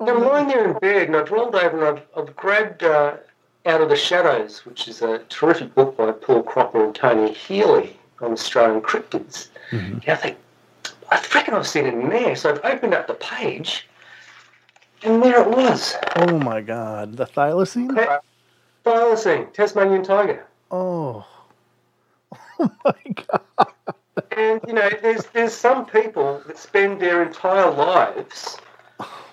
and 0.00 0.08
I'm 0.10 0.20
lying 0.22 0.48
there 0.48 0.70
in 0.70 0.78
bed 0.78 1.08
and 1.08 1.16
I've 1.16 1.30
rolled 1.30 1.54
over 1.54 1.86
and 1.86 1.98
I've, 1.98 2.06
I've 2.16 2.36
grabbed 2.36 2.82
uh, 2.82 3.16
Out 3.66 3.80
of 3.80 3.88
the 3.88 3.96
Shadows, 3.96 4.64
which 4.66 4.88
is 4.88 5.02
a 5.02 5.18
terrific 5.28 5.74
book 5.74 5.96
by 5.96 6.12
Paul 6.12 6.42
Cropper 6.42 6.84
and 6.84 6.94
Tony 6.94 7.32
Healy 7.32 7.98
on 8.20 8.32
Australian 8.32 8.82
cryptids. 8.82 9.48
And 9.70 10.02
I 10.08 10.16
think, 10.16 10.36
I 11.10 11.24
reckon 11.34 11.54
I've 11.54 11.66
seen 11.66 11.86
it 11.86 11.94
in 11.94 12.08
there. 12.08 12.36
So 12.36 12.50
I've 12.50 12.64
opened 12.64 12.94
up 12.94 13.06
the 13.06 13.14
page, 13.14 13.88
and 15.02 15.22
there 15.22 15.40
it 15.40 15.48
was. 15.48 15.94
Oh 16.16 16.38
my 16.38 16.60
god. 16.60 17.16
The 17.16 17.26
thylacine? 17.26 18.20
Thylacine, 18.84 19.52
Tasmanian 19.52 20.02
tiger. 20.02 20.46
Oh. 20.70 21.26
Oh 22.62 22.70
my 22.84 23.14
god. 23.26 23.72
And 24.36 24.60
you 24.66 24.74
know, 24.74 24.90
there's 25.00 25.24
there's 25.26 25.54
some 25.54 25.86
people 25.86 26.42
that 26.46 26.58
spend 26.58 27.00
their 27.00 27.22
entire 27.22 27.70
lives 27.70 28.58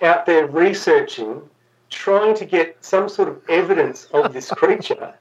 out 0.02 0.26
there 0.26 0.48
researching, 0.48 1.42
trying 1.90 2.36
to 2.36 2.46
get 2.46 2.78
some 2.80 3.10
sort 3.10 3.28
of 3.28 3.42
evidence 3.50 4.06
of 4.14 4.32
this 4.32 4.50
creature, 4.50 5.14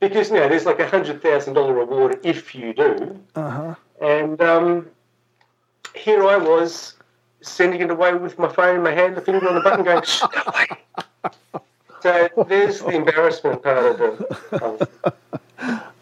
because 0.00 0.30
you 0.30 0.36
know 0.36 0.48
there's 0.48 0.64
like 0.64 0.80
a 0.80 0.88
hundred 0.88 1.20
thousand 1.20 1.52
dollar 1.52 1.74
reward 1.74 2.18
if 2.22 2.54
you 2.54 2.72
do. 2.72 3.20
Uh-huh. 3.34 3.74
And 4.00 4.40
um, 4.40 4.86
here 5.94 6.26
I 6.26 6.38
was 6.38 6.94
sending 7.42 7.82
it 7.82 7.90
away 7.90 8.14
with 8.14 8.38
my 8.38 8.48
phone 8.48 8.76
in 8.76 8.82
my 8.82 8.92
hand, 8.92 9.16
the 9.16 9.20
finger 9.20 9.46
on 9.48 9.54
the 9.54 9.60
button, 9.60 9.84
going, 9.84 10.02
"Shh, 10.02 10.22
go 10.32 10.42
away." 10.46 10.66
So 12.02 12.28
there's 12.48 12.80
the 12.80 12.90
embarrassment 12.90 13.62
part 13.62 14.00
of 14.00 14.00
it. 14.00 14.88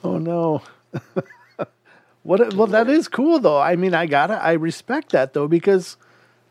Oh 0.04 0.16
no. 0.18 0.62
what 2.22 2.54
well 2.54 2.68
that 2.68 2.88
is 2.88 3.08
cool 3.08 3.40
though. 3.40 3.58
I 3.58 3.74
mean 3.76 3.94
I 3.94 4.06
gotta 4.06 4.34
I 4.34 4.52
respect 4.52 5.10
that 5.10 5.32
though 5.32 5.48
because 5.48 5.96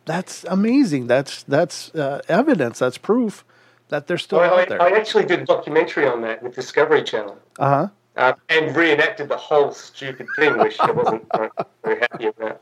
that's 0.06 0.44
amazing. 0.46 1.08
That's 1.08 1.44
that's 1.44 1.94
uh, 1.96 2.22
evidence, 2.28 2.80
that's 2.80 2.98
proof 2.98 3.46
that 3.90 4.08
they're 4.08 4.18
still 4.18 4.40
I, 4.40 4.48
out 4.48 4.60
I, 4.60 4.66
there. 4.66 4.82
I 4.82 4.90
actually 4.92 5.26
did 5.26 5.42
a 5.42 5.46
documentary 5.46 6.08
on 6.08 6.22
that 6.22 6.44
with 6.44 6.56
Discovery 6.56 7.04
Channel. 7.04 7.38
uh-huh. 7.60 7.88
uh, 8.16 8.34
and 8.50 8.76
reenacted 8.76 9.30
the 9.30 9.38
whole 9.38 9.72
stupid 9.72 10.28
thing, 10.36 10.58
which 10.58 10.80
I 10.80 10.92
wasn't 10.92 11.26
uh, 11.32 11.48
very 11.84 12.00
happy 12.00 12.28
about. 12.28 12.62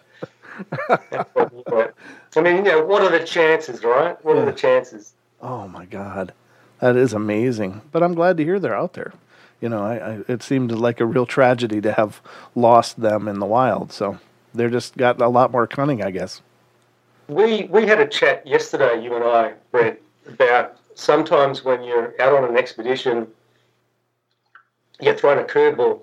I 2.36 2.42
mean, 2.42 2.58
you 2.58 2.64
know, 2.64 2.86
what 2.86 3.02
are 3.02 3.18
the 3.18 3.26
chances, 3.26 3.84
right? 3.84 4.24
What 4.24 4.38
are 4.38 4.46
the 4.46 4.54
chances? 4.54 5.14
Oh 5.42 5.68
my 5.68 5.86
God, 5.86 6.34
that 6.80 6.96
is 6.96 7.14
amazing. 7.14 7.82
But 7.92 8.04
I'm 8.04 8.14
glad 8.14 8.38
to 8.38 8.44
hear 8.44 8.60
they're 8.60 8.76
out 8.76 8.94
there. 8.94 9.14
You 9.62 9.70
know, 9.70 9.84
I, 9.84 9.96
I, 9.96 10.20
it 10.28 10.44
seemed 10.44 10.72
like 10.72 11.00
a 11.00 11.06
real 11.06 11.26
tragedy 11.26 11.82
to 11.82 11.94
have 11.94 12.22
lost 12.54 13.00
them 13.00 13.28
in 13.28 13.40
the 13.40 13.46
wild. 13.46 13.92
So 13.92 14.20
they're 14.54 14.70
just 14.70 14.98
got 14.98 15.22
a 15.22 15.30
lot 15.30 15.52
more 15.52 15.68
cunning, 15.68 16.04
I 16.04 16.12
guess. 16.12 16.42
We 17.28 17.64
we 17.64 17.88
had 17.88 18.00
a 18.00 18.08
chat 18.08 18.46
yesterday, 18.46 19.02
you 19.04 19.16
and 19.16 19.24
I, 19.24 19.54
Brent, 19.72 20.00
about 20.28 20.78
sometimes 20.94 21.64
when 21.64 21.84
you're 21.84 22.14
out 22.22 22.34
on 22.34 22.48
an 22.48 22.56
expedition, 22.58 23.28
you 25.00 25.06
get 25.06 25.20
thrown 25.20 25.40
a 25.40 25.44
curveball. 25.44 26.02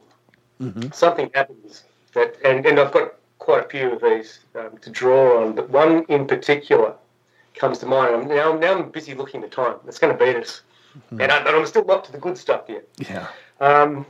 Something 0.92 1.30
happens 1.34 1.84
that, 2.14 2.36
and, 2.44 2.64
and 2.66 2.78
I've 2.78 2.92
got 2.92 3.14
quite 3.38 3.66
a 3.66 3.68
few 3.68 3.92
of 3.92 4.02
these 4.02 4.40
um, 4.54 4.78
to 4.78 4.90
draw 4.90 5.42
on, 5.42 5.54
but 5.54 5.70
one 5.70 6.04
in 6.08 6.26
particular 6.26 6.94
comes 7.62 7.78
to 7.78 7.86
mind. 7.86 8.12
I'm, 8.12 8.26
now, 8.26 8.52
now 8.58 8.76
I'm 8.76 8.90
busy 8.90 9.14
looking 9.14 9.40
at 9.44 9.48
the 9.48 9.54
time. 9.54 9.76
It's 9.86 10.00
going 10.00 10.12
to 10.12 10.22
beat 10.22 10.34
us, 10.34 10.62
and 11.12 11.30
I, 11.30 11.44
but 11.44 11.54
I'm 11.54 11.64
still 11.64 11.88
up 11.92 12.04
to 12.06 12.12
the 12.12 12.18
good 12.18 12.36
stuff 12.36 12.62
yet. 12.68 12.84
Yeah. 12.98 13.28
Um, 13.60 14.04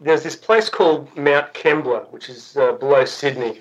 there's 0.00 0.22
this 0.22 0.36
place 0.36 0.68
called 0.68 1.02
Mount 1.16 1.52
Kembla, 1.52 2.08
which 2.12 2.28
is 2.28 2.56
uh, 2.56 2.72
below 2.72 3.04
Sydney 3.04 3.60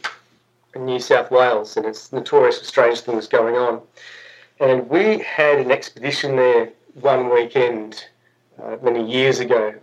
in 0.76 0.86
New 0.86 0.99
South 0.99 1.32
Wales, 1.32 1.76
and 1.76 1.88
it's 1.88 2.13
notorious 2.13 2.59
for 2.59 2.65
strange 2.65 2.99
things 3.01 3.28
going 3.28 3.55
on. 3.55 3.82
And 4.59 4.88
we 4.89 5.19
had 5.19 5.57
an 5.57 5.71
expedition 5.71 6.36
there 6.36 6.69
one 6.93 7.34
weekend 7.34 8.05
uh, 8.61 8.78
many 8.84 9.03
years 9.11 9.39
ago, 9.39 9.73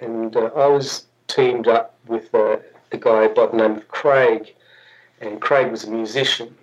and 0.00 0.34
uh, 0.34 0.50
I 0.56 0.66
was 0.66 1.04
teamed 1.26 1.68
up 1.68 1.94
with 2.06 2.34
uh, 2.34 2.56
a 2.92 2.96
guy 2.96 3.28
by 3.28 3.46
the 3.46 3.56
name 3.58 3.76
of 3.76 3.86
Craig, 3.88 4.54
and 5.20 5.42
Craig 5.42 5.70
was 5.70 5.84
a 5.84 5.90
musician. 5.90 6.56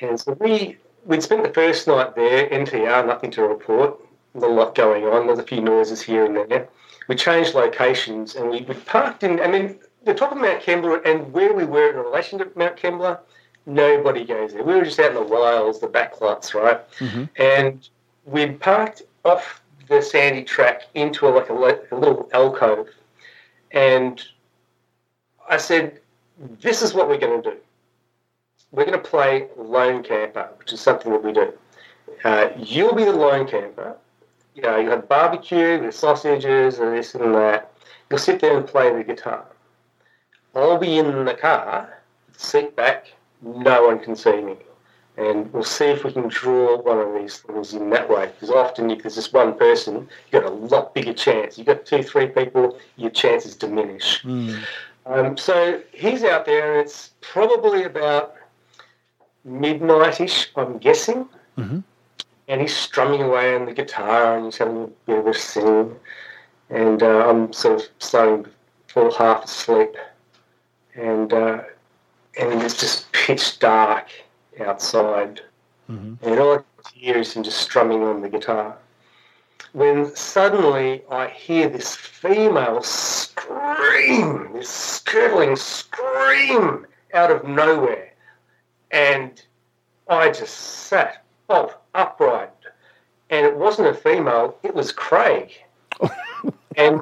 And 0.00 0.20
so 0.20 0.32
we 0.40 0.76
we'd 1.08 1.22
spent 1.22 1.42
the 1.42 1.52
first 1.52 1.88
night 1.88 2.14
there, 2.14 2.48
NTR, 2.50 3.06
nothing 3.06 3.30
to 3.32 3.42
report, 3.42 3.98
not 4.34 4.50
a 4.50 4.52
lot 4.52 4.74
going 4.74 5.04
on. 5.04 5.26
There's 5.26 5.38
a 5.38 5.42
few 5.42 5.60
noises 5.60 6.00
here 6.02 6.24
and 6.24 6.36
there. 6.36 6.68
We 7.08 7.16
changed 7.16 7.54
locations 7.54 8.36
and 8.36 8.50
we, 8.50 8.60
we 8.60 8.74
parked 8.74 9.24
in. 9.24 9.40
I 9.40 9.48
mean, 9.48 9.80
the 10.04 10.14
top 10.14 10.30
of 10.30 10.38
Mount 10.38 10.62
Kembla 10.62 11.04
and 11.04 11.32
where 11.32 11.54
we 11.54 11.64
were 11.64 11.90
in 11.90 11.96
relation 11.96 12.38
to 12.38 12.50
Mount 12.54 12.76
Kembla, 12.76 13.18
nobody 13.66 14.24
goes 14.24 14.52
there. 14.52 14.62
We 14.62 14.74
were 14.74 14.84
just 14.84 15.00
out 15.00 15.10
in 15.10 15.14
the 15.14 15.22
wilds, 15.22 15.80
the 15.80 15.88
backlots, 15.88 16.54
right? 16.54 16.88
Mm-hmm. 16.98 17.24
And 17.36 17.88
we 18.26 18.50
parked 18.52 19.02
off 19.24 19.62
the 19.88 20.02
sandy 20.02 20.44
track 20.44 20.82
into 20.94 21.26
a, 21.26 21.30
like 21.30 21.48
a, 21.48 21.54
a 21.54 21.96
little 21.96 22.28
alcove, 22.34 22.88
and 23.70 24.22
I 25.48 25.56
said, 25.56 26.00
"This 26.60 26.82
is 26.82 26.92
what 26.92 27.08
we're 27.08 27.18
going 27.18 27.42
to 27.42 27.50
do. 27.50 27.56
We're 28.72 28.84
going 28.84 29.02
to 29.02 29.08
play 29.08 29.48
lone 29.56 30.02
camper, 30.02 30.48
which 30.58 30.72
is 30.72 30.80
something 30.80 31.10
that 31.12 31.24
we 31.24 31.32
do. 31.32 31.52
Uh, 32.24 32.48
you'll 32.56 32.94
be 32.94 33.04
the 33.04 33.12
lone 33.12 33.46
camper. 33.46 33.96
You 34.54 34.62
know, 34.62 34.76
you 34.76 34.90
have 34.90 35.08
barbecue 35.08 35.80
with 35.80 35.94
sausages 35.94 36.78
and 36.78 36.96
this 36.96 37.14
and 37.14 37.34
that. 37.34 37.72
You'll 38.10 38.18
sit 38.18 38.40
there 38.40 38.56
and 38.56 38.66
play 38.66 38.92
the 38.92 39.04
guitar. 39.04 39.44
I'll 40.54 40.78
be 40.78 40.98
in 40.98 41.24
the 41.24 41.34
car, 41.34 42.02
seat 42.36 42.74
back, 42.74 43.12
no 43.42 43.86
one 43.86 44.00
can 44.00 44.16
see 44.16 44.40
me. 44.40 44.56
And 45.16 45.52
we'll 45.52 45.64
see 45.64 45.86
if 45.86 46.04
we 46.04 46.12
can 46.12 46.28
draw 46.28 46.80
one 46.80 46.98
of 46.98 47.14
these 47.14 47.38
things 47.38 47.74
in 47.74 47.90
that 47.90 48.08
way. 48.08 48.26
Because 48.26 48.50
often, 48.50 48.90
if 48.90 49.02
there's 49.02 49.16
just 49.16 49.32
one 49.32 49.56
person, 49.58 50.08
you've 50.30 50.42
got 50.42 50.50
a 50.50 50.54
lot 50.54 50.94
bigger 50.94 51.12
chance. 51.12 51.58
You've 51.58 51.66
got 51.66 51.84
two, 51.84 52.02
three 52.02 52.28
people, 52.28 52.78
your 52.96 53.10
chances 53.10 53.56
diminish. 53.56 54.24
Um, 55.06 55.36
so 55.36 55.82
he's 55.92 56.22
out 56.22 56.46
there, 56.46 56.72
and 56.72 56.80
it's 56.80 57.12
probably 57.20 57.84
about 57.84 58.34
midnight-ish, 59.44 60.50
I'm 60.56 60.78
guessing. 60.78 61.28
And 62.48 62.60
he's 62.60 62.74
strumming 62.74 63.22
away 63.22 63.54
on 63.54 63.66
the 63.66 63.72
guitar, 63.74 64.36
and 64.36 64.46
he's 64.46 64.56
having 64.58 64.84
a 64.84 64.86
bit 65.06 65.18
of 65.18 65.26
a 65.26 65.34
sing. 65.34 65.94
And 66.70 67.02
uh, 67.02 67.28
I'm 67.28 67.52
sort 67.52 67.80
of 67.80 67.88
starting 67.98 68.44
to 68.44 68.50
fall 68.88 69.10
half 69.12 69.44
asleep, 69.44 69.96
and 70.94 71.32
uh, 71.32 71.62
and 72.38 72.62
it's 72.62 72.78
just 72.78 73.10
pitch 73.12 73.58
dark 73.58 74.06
outside, 74.60 75.40
and 76.22 76.38
all 76.40 76.54
I 76.54 76.56
can 76.56 77.00
hear 77.00 77.16
is 77.18 77.32
him 77.32 77.42
just 77.42 77.58
strumming 77.58 78.02
on 78.02 78.20
the 78.20 78.28
guitar. 78.28 78.76
When 79.72 80.14
suddenly 80.14 81.02
I 81.10 81.28
hear 81.28 81.68
this 81.68 81.94
female 81.96 82.82
scream, 82.82 84.52
this 84.52 85.00
curdling 85.04 85.56
scream 85.56 86.86
out 87.14 87.30
of 87.30 87.44
nowhere, 87.44 88.07
and 88.90 89.42
I 90.08 90.30
just 90.30 90.54
sat 90.56 91.24
bolt 91.46 91.76
upright, 91.94 92.50
and 93.30 93.46
it 93.46 93.56
wasn't 93.56 93.88
a 93.88 93.94
female; 93.94 94.58
it 94.62 94.74
was 94.74 94.92
Craig, 94.92 95.52
and 96.76 97.00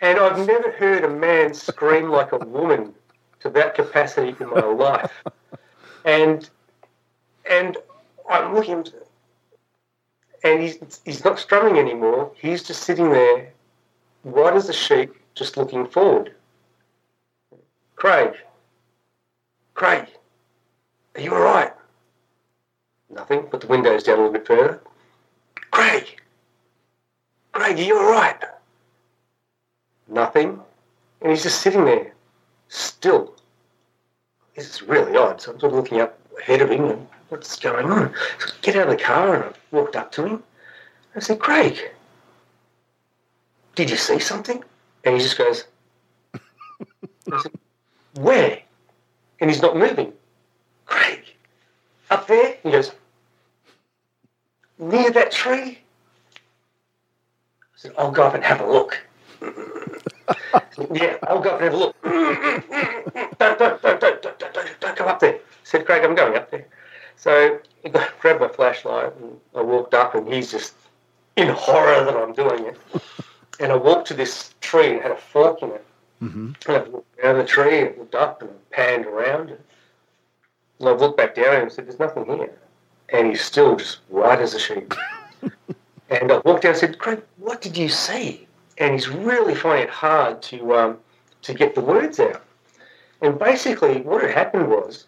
and 0.00 0.18
I've 0.18 0.46
never 0.46 0.70
heard 0.72 1.04
a 1.04 1.08
man 1.08 1.54
scream 1.54 2.10
like 2.10 2.32
a 2.32 2.38
woman 2.38 2.92
to 3.40 3.50
that 3.50 3.74
capacity 3.74 4.34
in 4.38 4.50
my 4.50 4.60
life. 4.60 5.12
And 6.04 6.48
and 7.48 7.76
I'm 8.28 8.54
looking, 8.54 8.86
and 10.44 10.62
he's 10.62 11.00
he's 11.04 11.24
not 11.24 11.38
strumming 11.38 11.78
anymore. 11.78 12.32
He's 12.36 12.62
just 12.62 12.82
sitting 12.82 13.10
there, 13.10 13.52
white 14.22 14.54
as 14.54 14.68
a 14.68 14.72
sheet, 14.72 15.10
just 15.34 15.56
looking 15.56 15.86
forward. 15.86 16.34
Craig, 17.96 18.34
Craig, 19.74 20.08
are 21.14 21.20
you 21.20 21.34
all 21.34 21.40
right? 21.40 21.72
Nothing. 23.10 23.42
Put 23.42 23.60
the 23.60 23.66
windows 23.66 24.04
down 24.04 24.18
a 24.18 24.22
little 24.22 24.32
bit 24.32 24.46
further. 24.46 24.80
Craig, 25.70 26.20
Craig, 27.52 27.78
are 27.78 27.82
you 27.82 27.98
all 27.98 28.10
right? 28.10 28.42
Nothing. 30.08 30.60
And 31.20 31.30
he's 31.30 31.42
just 31.42 31.60
sitting 31.60 31.84
there, 31.84 32.12
still. 32.68 33.34
This 34.54 34.68
is 34.68 34.82
really 34.82 35.16
odd. 35.16 35.40
So 35.40 35.52
I'm 35.52 35.60
sort 35.60 35.72
of 35.72 35.78
looking 35.78 36.00
up 36.00 36.18
ahead 36.38 36.60
of 36.62 36.70
him 36.70 36.84
and 36.84 37.08
what's 37.28 37.58
going 37.58 37.90
on? 37.90 38.12
So 38.38 38.48
I 38.48 38.52
get 38.60 38.76
out 38.76 38.88
of 38.88 38.98
the 38.98 39.02
car 39.02 39.34
and 39.34 39.44
I 39.44 39.52
walked 39.70 39.96
up 39.96 40.12
to 40.12 40.26
him. 40.26 40.42
I 41.14 41.20
said, 41.20 41.38
Craig, 41.38 41.78
did 43.74 43.90
you 43.90 43.96
see 43.96 44.18
something? 44.18 44.62
And 45.04 45.14
he 45.14 45.20
just 45.20 45.38
goes, 45.38 45.64
I 46.34 47.40
said, 47.40 47.52
Where? 48.14 48.60
And 49.40 49.50
he's 49.50 49.62
not 49.62 49.76
moving. 49.76 50.12
Craig, 52.12 52.18
up 52.20 52.26
there? 52.26 52.56
He 52.62 52.70
goes, 52.70 52.92
Near 54.78 55.10
that 55.10 55.30
tree? 55.30 55.78
I 56.34 57.76
said, 57.76 57.92
I'll 57.98 58.10
go 58.10 58.24
up 58.24 58.34
and 58.34 58.44
have 58.44 58.60
a 58.60 58.66
look. 58.66 59.00
yeah, 60.92 61.16
I'll 61.24 61.40
go 61.40 61.50
up 61.50 61.60
and 61.60 61.64
have 61.64 61.74
a 61.74 61.76
look. 61.76 61.96
don't, 62.02 63.58
don't, 63.58 63.82
don't, 63.82 63.82
don't, 63.82 64.00
don't, 64.00 64.38
don't, 64.38 64.54
don't, 64.54 64.80
don't 64.80 64.98
go 64.98 65.04
up 65.04 65.20
there. 65.20 65.34
I 65.34 65.38
said, 65.64 65.86
Craig, 65.86 66.04
I'm 66.04 66.14
going 66.14 66.36
up 66.36 66.50
there. 66.50 66.66
So 67.16 67.60
I 67.84 67.88
grabbed 68.20 68.40
my 68.40 68.48
flashlight 68.48 69.12
and 69.20 69.38
I 69.54 69.62
walked 69.62 69.94
up 69.94 70.14
and 70.14 70.26
he's 70.32 70.50
just 70.50 70.74
in 71.36 71.48
horror 71.48 72.04
that 72.04 72.16
I'm 72.16 72.32
doing 72.32 72.66
it. 72.66 72.78
And 73.60 73.70
I 73.70 73.76
walked 73.76 74.08
to 74.08 74.14
this 74.14 74.54
tree 74.60 74.92
and 74.92 75.00
had 75.00 75.12
a 75.12 75.16
fork 75.16 75.62
in 75.62 75.70
it. 75.70 75.84
Mm-hmm. 76.22 76.52
And 76.66 76.76
I 76.76 76.88
walked 76.88 77.22
down 77.22 77.38
the 77.38 77.44
tree 77.44 77.86
and 77.86 77.98
looked 77.98 78.14
up 78.14 78.42
and 78.42 78.50
panned 78.70 79.06
around. 79.06 79.56
And 80.82 80.90
I 80.90 80.94
looked 80.94 81.16
back 81.16 81.36
down 81.36 81.62
and 81.62 81.70
said, 81.70 81.86
There's 81.86 82.00
nothing 82.00 82.24
here. 82.26 82.52
And 83.10 83.28
he's 83.28 83.40
still 83.40 83.76
just 83.76 83.98
white 84.08 84.40
as 84.40 84.54
a 84.54 84.58
sheet. 84.58 84.92
and 86.10 86.32
I 86.32 86.38
walked 86.44 86.62
down 86.62 86.72
and 86.72 86.78
said, 86.78 86.98
Craig, 86.98 87.22
what 87.36 87.60
did 87.62 87.76
you 87.76 87.88
see? 87.88 88.48
And 88.78 88.92
he's 88.92 89.08
really 89.08 89.54
finding 89.54 89.84
it 89.84 89.90
hard 89.90 90.42
to 90.42 90.74
um, 90.74 90.98
to 91.42 91.54
get 91.54 91.76
the 91.76 91.80
words 91.80 92.18
out. 92.18 92.42
And 93.20 93.38
basically, 93.38 94.00
what 94.00 94.22
had 94.22 94.32
happened 94.32 94.68
was 94.68 95.06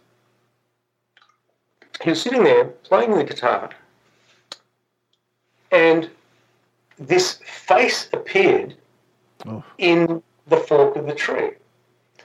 he 2.03 2.11
was 2.11 2.23
sitting 2.23 2.45
there 2.45 2.67
playing 2.67 3.17
the 3.17 3.25
guitar, 3.25 3.71
and 5.73 6.09
this 6.99 7.41
face 7.45 8.09
appeared 8.13 8.77
Oh. 9.47 9.63
in 9.79 10.23
the 10.47 10.57
fork 10.57 10.97
of 10.97 11.07
the 11.07 11.15
tree. 11.15 11.51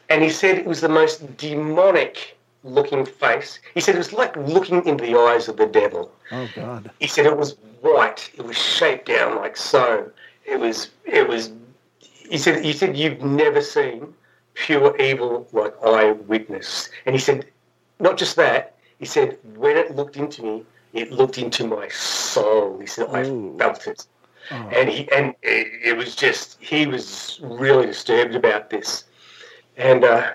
And 0.09 0.23
he 0.23 0.29
said 0.29 0.57
it 0.57 0.65
was 0.65 0.79
the 0.81 0.87
most 0.89 1.35
demonic 1.37 2.37
looking 2.63 3.05
face. 3.05 3.59
He 3.73 3.81
said 3.81 3.95
it 3.95 3.99
was 3.99 4.13
like 4.13 4.35
looking 4.35 4.85
into 4.85 5.05
the 5.05 5.17
eyes 5.17 5.47
of 5.47 5.57
the 5.57 5.65
devil. 5.65 6.11
Oh 6.31 6.49
God. 6.55 6.91
He 6.99 7.07
said 7.07 7.25
it 7.25 7.37
was 7.37 7.55
white. 7.81 8.31
It 8.35 8.43
was 8.43 8.57
shaped 8.57 9.07
down 9.07 9.35
like 9.37 9.57
so. 9.57 10.11
It 10.45 10.59
was. 10.59 10.89
It 11.05 11.27
was. 11.27 11.51
He 11.99 12.37
said. 12.37 12.63
He 12.63 12.73
said 12.73 12.97
you've 12.97 13.21
never 13.21 13.61
seen 13.61 14.13
pure 14.53 14.95
evil 14.97 15.47
like 15.53 15.73
I 15.83 16.11
witnessed. 16.11 16.89
And 17.05 17.15
he 17.15 17.19
said, 17.19 17.45
not 17.99 18.17
just 18.17 18.35
that. 18.35 18.75
He 18.99 19.05
said 19.05 19.37
when 19.55 19.77
it 19.77 19.95
looked 19.95 20.17
into 20.17 20.43
me, 20.43 20.65
it 20.93 21.11
looked 21.11 21.37
into 21.37 21.65
my 21.65 21.87
soul. 21.89 22.77
He 22.79 22.85
said 22.85 23.07
I 23.09 23.23
felt 23.57 23.87
it. 23.87 24.05
Oh. 24.51 24.55
And 24.55 24.89
he 24.89 25.09
and 25.11 25.35
it, 25.41 25.67
it 25.83 25.97
was 25.97 26.15
just 26.15 26.57
he 26.59 26.87
was 26.87 27.39
really 27.43 27.85
disturbed 27.85 28.35
about 28.35 28.69
this, 28.69 29.05
and 29.77 30.03
uh, 30.03 30.33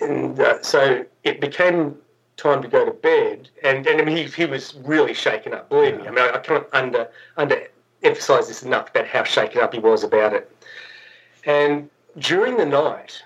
and 0.00 0.38
uh, 0.40 0.62
so 0.62 1.04
it 1.24 1.40
became 1.40 1.96
time 2.36 2.62
to 2.62 2.68
go 2.68 2.84
to 2.84 2.92
bed. 2.92 3.48
And 3.62 3.86
and 3.86 4.00
I 4.00 4.04
mean 4.04 4.16
he, 4.16 4.24
he 4.24 4.46
was 4.46 4.74
really 4.84 5.14
shaken 5.14 5.54
up. 5.54 5.68
Believe 5.68 5.98
me, 5.98 6.06
I 6.06 6.10
mean 6.10 6.18
I, 6.18 6.32
I 6.34 6.38
can't 6.38 6.66
under 6.72 7.08
under 7.36 7.66
emphasize 8.02 8.48
this 8.48 8.62
enough 8.62 8.90
about 8.90 9.06
how 9.06 9.24
shaken 9.24 9.60
up 9.60 9.74
he 9.74 9.80
was 9.80 10.04
about 10.04 10.32
it. 10.32 10.50
And 11.44 11.90
during 12.18 12.56
the 12.56 12.66
night, 12.66 13.22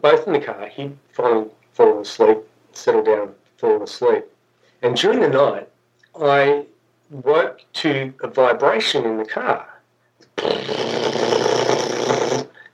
both 0.00 0.26
in 0.26 0.32
the 0.32 0.40
car, 0.40 0.68
he'd 0.68 0.96
finally 1.12 1.50
fallen 1.72 2.02
asleep, 2.02 2.38
settled 2.72 3.06
down, 3.06 3.34
fallen 3.58 3.82
asleep. 3.82 4.24
And 4.82 4.96
during 4.96 5.20
the 5.20 5.28
night, 5.28 5.68
I 6.20 6.66
woke 7.10 7.60
to 7.74 8.12
a 8.22 8.28
vibration 8.28 9.04
in 9.04 9.16
the 9.16 9.24
car 9.24 9.68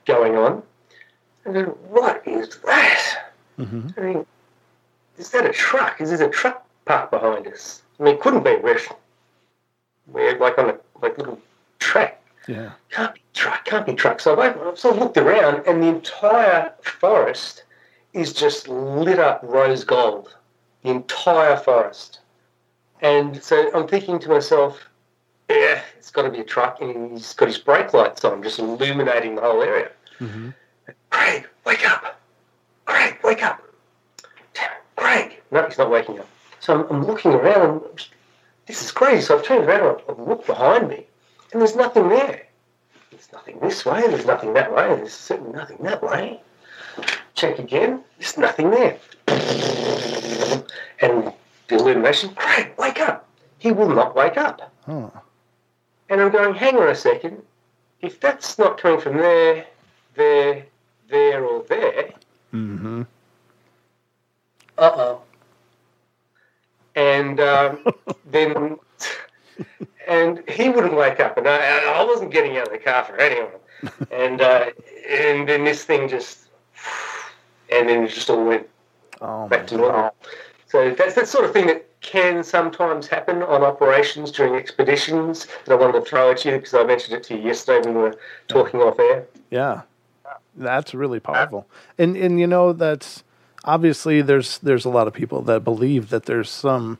going 0.05 0.35
on. 0.35 0.63
And 1.45 1.67
what 1.89 2.25
is 2.27 2.57
that? 2.65 3.31
hmm 3.57 3.87
I 3.97 4.01
mean, 4.01 4.25
is 5.17 5.29
that 5.31 5.45
a 5.45 5.51
truck? 5.51 6.01
Is 6.01 6.17
there 6.17 6.27
a 6.27 6.31
truck 6.31 6.65
parked 6.85 7.11
behind 7.11 7.47
us? 7.47 7.83
I 7.99 8.03
mean, 8.03 8.15
it 8.15 8.21
couldn't 8.21 8.43
be. 8.43 8.55
We're, 8.55 8.79
we're 10.07 10.37
like 10.39 10.57
on 10.57 10.69
a 10.69 10.77
like 11.01 11.17
little 11.17 11.39
track. 11.79 12.21
Yeah. 12.47 12.71
Can't 12.89 13.13
be 13.13 13.21
truck. 13.33 13.65
Can't 13.65 13.85
be 13.85 13.93
truck. 13.93 14.19
So 14.19 14.39
I 14.39 14.75
so 14.75 14.91
I 14.93 14.97
looked 14.97 15.17
around, 15.17 15.65
and 15.67 15.81
the 15.81 15.87
entire 15.87 16.73
forest 16.81 17.63
is 18.13 18.33
just 18.33 18.67
lit 18.67 19.19
up 19.19 19.41
rose 19.43 19.83
gold. 19.83 20.35
The 20.83 20.89
entire 20.89 21.57
forest. 21.57 22.19
And 23.01 23.41
so 23.41 23.69
I'm 23.75 23.87
thinking 23.87 24.19
to 24.19 24.29
myself, 24.29 24.79
yeah, 25.49 25.81
it's 25.97 26.11
got 26.11 26.23
to 26.23 26.29
be 26.29 26.39
a 26.39 26.43
truck, 26.43 26.81
and 26.81 27.11
he's 27.11 27.33
got 27.33 27.47
his 27.47 27.57
brake 27.57 27.93
lights 27.93 28.23
on, 28.25 28.41
just 28.43 28.59
illuminating 28.59 29.35
the 29.35 29.41
whole 29.41 29.61
area. 29.61 29.91
hmm 30.17 30.49
Craig, 31.31 31.47
wake 31.65 31.89
up! 31.89 32.19
Greg, 32.85 33.17
wake 33.23 33.41
up! 33.43 33.61
Damn 34.53 34.65
it, 34.71 34.77
Craig! 34.97 35.41
No, 35.49 35.65
he's 35.65 35.77
not 35.77 35.89
waking 35.89 36.19
up. 36.19 36.27
So 36.59 36.73
I'm, 36.73 36.89
I'm 36.93 37.05
looking 37.05 37.31
around. 37.31 37.61
And 37.61 37.81
I'm 37.89 37.95
just- 37.95 38.09
this 38.65 38.83
is 38.83 38.91
crazy. 38.91 39.21
So 39.21 39.37
I've 39.37 39.45
turned 39.45 39.63
around 39.63 40.01
and 40.01 40.01
I've 40.09 40.27
looked 40.27 40.45
behind 40.45 40.89
me, 40.89 41.05
and 41.53 41.61
there's 41.61 41.75
nothing 41.75 42.09
there. 42.09 42.47
There's 43.11 43.31
nothing 43.31 43.59
this 43.59 43.85
way. 43.85 44.01
There's 44.01 44.25
nothing 44.25 44.53
that 44.55 44.73
way. 44.75 44.87
There's 44.95 45.13
certainly 45.13 45.53
nothing 45.53 45.77
that 45.83 46.03
way. 46.03 46.41
Check 47.33 47.59
again. 47.59 48.03
There's 48.19 48.37
nothing 48.37 48.69
there. 48.71 48.97
And 51.01 51.31
the 51.69 51.75
illumination. 51.75 52.35
Craig, 52.35 52.73
wake 52.77 52.99
up! 52.99 53.25
He 53.57 53.71
will 53.71 53.89
not 53.89 54.15
wake 54.15 54.37
up. 54.37 54.69
Huh. 54.85 55.09
And 56.09 56.19
I'm 56.19 56.29
going, 56.31 56.55
hang 56.55 56.75
on 56.77 56.89
a 56.89 56.95
second. 56.95 57.41
If 58.01 58.19
that's 58.19 58.59
not 58.59 58.77
coming 58.77 58.99
from 58.99 59.15
there, 59.17 59.65
there, 60.15 60.65
there, 61.11 61.45
or 61.45 61.63
there, 61.67 62.11
Mm-hmm. 62.53 63.03
uh 64.77 64.91
oh. 64.95 65.21
And 66.95 67.39
um, 67.39 67.85
then, 68.31 68.77
and 70.07 70.43
he 70.49 70.69
wouldn't 70.69 70.95
wake 70.95 71.19
up, 71.21 71.37
and 71.37 71.47
I, 71.47 71.99
I 71.99 72.03
wasn't 72.03 72.31
getting 72.31 72.57
out 72.57 72.67
of 72.67 72.73
the 72.73 72.79
car 72.79 73.03
for 73.05 73.17
anyone. 73.17 73.51
And 74.11 74.41
uh, 74.41 74.65
and 75.09 75.47
then 75.49 75.63
this 75.63 75.83
thing 75.85 76.07
just, 76.09 76.49
and 77.71 77.87
then 77.89 78.03
it 78.03 78.09
just 78.09 78.29
all 78.29 78.43
went 78.45 78.67
Oh 79.21 79.47
back 79.47 79.65
to 79.67 79.77
normal. 79.77 80.13
So 80.67 80.93
that's 80.93 81.15
that 81.15 81.27
sort 81.27 81.45
of 81.45 81.53
thing 81.53 81.67
that 81.67 81.87
can 82.01 82.43
sometimes 82.43 83.07
happen 83.07 83.41
on 83.43 83.63
operations 83.63 84.31
during 84.31 84.55
expeditions 84.55 85.47
that 85.65 85.73
I 85.73 85.75
wanted 85.75 85.93
to 85.93 86.01
throw 86.01 86.31
at 86.31 86.43
you 86.45 86.51
because 86.51 86.73
I 86.73 86.83
mentioned 86.83 87.17
it 87.17 87.23
to 87.23 87.37
you 87.37 87.43
yesterday 87.43 87.85
when 87.87 87.95
we 87.95 88.01
were 88.01 88.15
talking 88.47 88.81
off 88.81 88.99
air. 88.99 89.25
Yeah, 89.49 89.81
that's 90.55 90.93
really 90.93 91.19
powerful. 91.19 91.67
And 91.97 92.15
and 92.15 92.39
you 92.39 92.47
know 92.47 92.73
that's 92.73 93.23
obviously 93.63 94.21
there's 94.21 94.57
there's 94.59 94.85
a 94.85 94.89
lot 94.89 95.07
of 95.07 95.13
people 95.13 95.41
that 95.43 95.63
believe 95.63 96.09
that 96.09 96.25
there's 96.25 96.49
some 96.49 96.99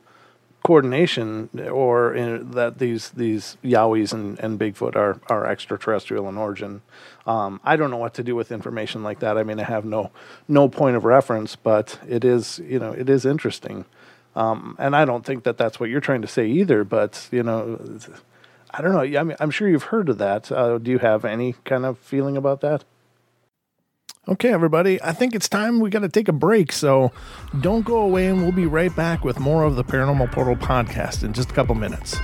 coordination 0.62 1.48
or 1.70 2.14
in, 2.14 2.52
that 2.52 2.78
these 2.78 3.10
these 3.10 3.56
Yowies 3.64 4.12
and, 4.12 4.38
and 4.38 4.58
Bigfoot 4.58 4.96
are 4.96 5.20
are 5.26 5.46
extraterrestrial 5.46 6.28
in 6.28 6.36
origin. 6.36 6.82
Um, 7.26 7.60
I 7.64 7.76
don't 7.76 7.90
know 7.90 7.96
what 7.96 8.14
to 8.14 8.22
do 8.22 8.34
with 8.34 8.52
information 8.52 9.02
like 9.02 9.20
that. 9.20 9.36
I 9.36 9.42
mean, 9.42 9.60
I 9.60 9.64
have 9.64 9.84
no 9.84 10.10
no 10.48 10.68
point 10.68 10.96
of 10.96 11.04
reference, 11.04 11.56
but 11.56 11.98
it 12.08 12.24
is 12.24 12.60
you 12.64 12.78
know 12.78 12.92
it 12.92 13.08
is 13.08 13.24
interesting. 13.24 13.84
Um, 14.34 14.76
and 14.78 14.96
I 14.96 15.04
don't 15.04 15.26
think 15.26 15.44
that 15.44 15.58
that's 15.58 15.78
what 15.78 15.90
you're 15.90 16.00
trying 16.00 16.22
to 16.22 16.28
say 16.28 16.46
either. 16.46 16.84
But 16.84 17.28
you 17.30 17.42
know, 17.42 17.78
I 18.70 18.82
don't 18.82 18.92
know. 18.92 19.18
I 19.18 19.22
mean, 19.24 19.36
I'm 19.40 19.50
sure 19.50 19.68
you've 19.68 19.84
heard 19.84 20.08
of 20.08 20.18
that. 20.18 20.50
Uh, 20.50 20.78
do 20.78 20.90
you 20.90 20.98
have 20.98 21.24
any 21.24 21.54
kind 21.64 21.84
of 21.84 21.98
feeling 21.98 22.36
about 22.36 22.60
that? 22.62 22.84
Okay, 24.28 24.52
everybody, 24.52 25.02
I 25.02 25.12
think 25.12 25.34
it's 25.34 25.48
time 25.48 25.80
we 25.80 25.90
got 25.90 26.00
to 26.00 26.08
take 26.08 26.28
a 26.28 26.32
break. 26.32 26.70
So 26.70 27.10
don't 27.60 27.84
go 27.84 27.98
away, 27.98 28.28
and 28.28 28.40
we'll 28.40 28.52
be 28.52 28.66
right 28.66 28.94
back 28.94 29.24
with 29.24 29.40
more 29.40 29.64
of 29.64 29.74
the 29.74 29.82
Paranormal 29.82 30.30
Portal 30.30 30.54
podcast 30.54 31.24
in 31.24 31.32
just 31.32 31.50
a 31.50 31.54
couple 31.54 31.74
minutes. 31.74 32.16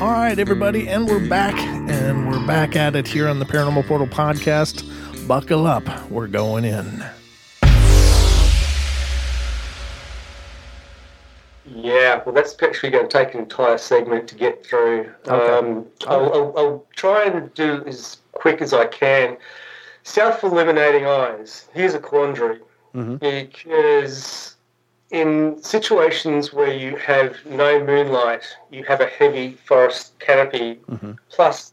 All 0.00 0.12
right, 0.12 0.38
everybody, 0.38 0.88
and 0.88 1.06
we're 1.06 1.28
back, 1.28 1.54
and 1.90 2.28
we're 2.30 2.46
back 2.46 2.76
at 2.76 2.94
it 2.94 3.06
here 3.06 3.28
on 3.28 3.38
the 3.38 3.44
Paranormal 3.44 3.86
Portal 3.86 4.06
podcast. 4.06 4.86
Buckle 5.26 5.66
up, 5.66 5.84
we're 6.10 6.26
going 6.28 6.64
in. 6.64 7.04
Yeah, 11.66 12.20
well, 12.24 12.34
that's 12.34 12.56
actually 12.62 12.90
going 12.90 13.08
to 13.08 13.18
take 13.18 13.34
an 13.34 13.40
entire 13.40 13.78
segment 13.78 14.28
to 14.28 14.34
get 14.34 14.64
through. 14.66 15.10
Okay. 15.28 15.52
Um, 15.52 15.86
I'll, 16.08 16.32
I'll, 16.32 16.54
I'll 16.58 16.86
try 16.96 17.24
and 17.24 17.52
do 17.54 17.84
as 17.86 18.18
quick 18.32 18.60
as 18.60 18.72
I 18.72 18.86
can. 18.86 19.36
Self 20.02 20.42
illuminating 20.42 21.06
eyes. 21.06 21.68
Here's 21.74 21.94
a 21.94 21.98
quandary 22.00 22.60
Mhm. 22.94 23.20
because 23.20 24.56
in 25.10 25.62
situations 25.62 26.52
where 26.52 26.72
you 26.72 26.96
have 26.96 27.36
no 27.46 27.84
moonlight, 27.84 28.44
you 28.70 28.82
have 28.84 29.00
a 29.00 29.06
heavy 29.06 29.52
forest 29.64 30.18
canopy 30.18 30.80
Mhm. 30.90 31.16
plus 31.28 31.72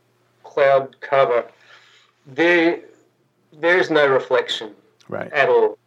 cloud 0.58 1.00
cover. 1.02 1.46
There, 2.26 2.80
there 3.54 3.78
is 3.78 3.92
no 3.92 4.08
reflection 4.08 4.74
Right. 5.08 5.32
at 5.32 5.50
all. 5.50 5.78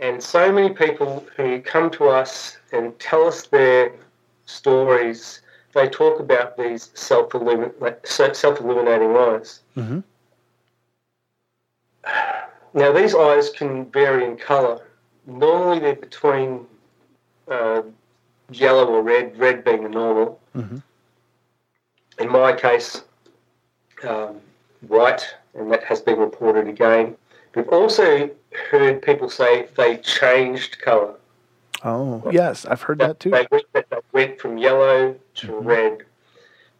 And 0.00 0.20
so 0.20 0.50
many 0.52 0.70
people 0.74 1.24
who 1.36 1.60
come 1.60 1.88
to 1.92 2.08
us 2.08 2.58
and 2.72 2.98
tell 2.98 3.28
us 3.28 3.46
their 3.46 3.92
stories, 4.46 5.42
they 5.72 5.88
talk 5.88 6.18
about 6.18 6.56
these 6.56 6.90
self 6.94 7.32
illuminating 7.34 9.16
eyes. 9.16 9.60
hmm 9.76 10.00
Now, 12.74 12.90
these 12.92 13.14
eyes 13.14 13.50
can 13.50 13.84
vary 13.92 14.24
in 14.24 14.36
colour. 14.36 14.80
Normally, 15.26 15.78
they're 15.78 15.94
between 15.94 16.66
uh, 17.48 17.82
yellow 18.50 18.86
or 18.86 19.02
red, 19.02 19.38
red 19.38 19.62
being 19.62 19.84
the 19.84 19.88
normal. 19.90 20.40
hmm 20.54 20.78
In 22.18 22.28
my 22.28 22.52
case, 22.52 23.02
um, 24.04 24.40
white, 24.88 25.34
and 25.54 25.70
that 25.70 25.84
has 25.84 26.00
been 26.00 26.18
reported 26.18 26.68
again. 26.68 27.16
We've 27.54 27.68
also 27.68 28.30
heard 28.70 29.02
people 29.02 29.28
say 29.28 29.68
they 29.76 29.98
changed 29.98 30.80
colour. 30.80 31.14
Oh, 31.84 32.22
yes, 32.30 32.64
I've 32.64 32.82
heard 32.82 32.98
that 33.00 33.20
too. 33.20 33.30
They 33.30 33.46
went, 33.50 33.64
they 33.72 33.82
went 34.12 34.40
from 34.40 34.56
yellow 34.58 35.14
to 35.36 35.46
Mhm. 35.46 35.64
red. 35.66 35.98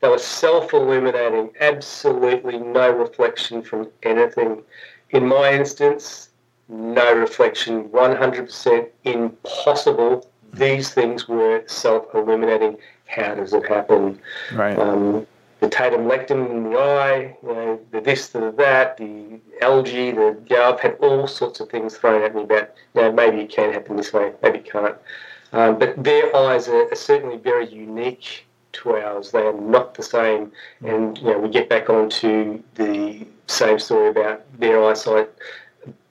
They 0.00 0.08
were 0.08 0.18
self 0.18 0.72
illuminating, 0.72 1.50
absolutely 1.60 2.58
no 2.58 2.90
reflection 2.90 3.62
from 3.62 3.88
anything. 4.02 4.62
In 5.10 5.26
my 5.26 5.52
instance, 5.52 6.30
no 6.68 7.14
reflection, 7.14 7.88
100% 7.90 8.88
impossible. 9.04 10.26
These 10.54 10.92
things 10.92 11.28
were 11.28 11.62
self 11.66 12.14
illuminating. 12.14 12.78
How 13.06 13.34
does 13.34 13.52
it 13.52 13.66
happen? 13.66 14.18
Right. 14.54 14.78
um, 14.78 15.26
the 15.62 15.68
tapetum 15.68 16.08
lucidum 16.08 16.50
in 16.50 16.64
the 16.64 16.76
eye, 16.76 17.36
you 17.40 17.54
know, 17.54 17.80
the 17.92 18.00
this, 18.00 18.28
the 18.30 18.52
that, 18.58 18.96
the 18.96 19.40
algae, 19.62 20.10
the 20.10 20.36
yeah, 20.48 20.68
I've 20.68 20.80
had 20.80 20.96
all 21.00 21.28
sorts 21.28 21.60
of 21.60 21.68
things 21.68 21.96
thrown 21.96 22.20
at 22.20 22.34
me 22.34 22.42
about, 22.42 22.74
you 22.94 23.02
know, 23.02 23.12
maybe 23.12 23.42
it 23.42 23.50
can 23.50 23.72
happen 23.72 23.96
this 23.96 24.12
way, 24.12 24.32
maybe 24.42 24.58
it 24.58 24.70
can't. 24.70 24.96
Um, 25.52 25.78
but 25.78 26.02
their 26.02 26.34
eyes 26.34 26.66
are, 26.66 26.90
are 26.90 26.96
certainly 26.96 27.36
very 27.36 27.68
unique 27.72 28.44
to 28.72 28.96
ours. 28.96 29.30
They 29.30 29.46
are 29.46 29.52
not 29.52 29.94
the 29.94 30.02
same. 30.02 30.50
And, 30.84 31.16
you 31.18 31.26
know, 31.26 31.38
we 31.38 31.48
get 31.48 31.68
back 31.68 31.88
onto 31.88 32.60
the 32.74 33.24
same 33.46 33.78
story 33.78 34.08
about 34.08 34.42
their 34.58 34.82
eyesight 34.82 35.30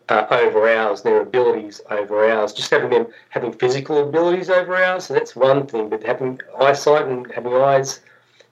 uh, 0.08 0.28
over 0.30 0.70
ours, 0.70 1.02
their 1.02 1.22
abilities 1.22 1.82
over 1.89 2.30
ours. 2.30 2.54
Just 2.54 2.72
having 2.72 2.89
them 2.89 3.08
having 3.30 3.52
physical 3.52 4.08
abilities 4.08 4.49
over 4.49 4.78
ours, 4.78 5.06
so 5.06 5.14
that's 5.14 5.36
one 5.36 5.68
thing. 5.68 5.89
But 5.89 6.04
having 6.04 6.39
eyesight 6.58 7.08
and 7.08 7.30
having 7.34 7.54
eyes, 7.54 7.99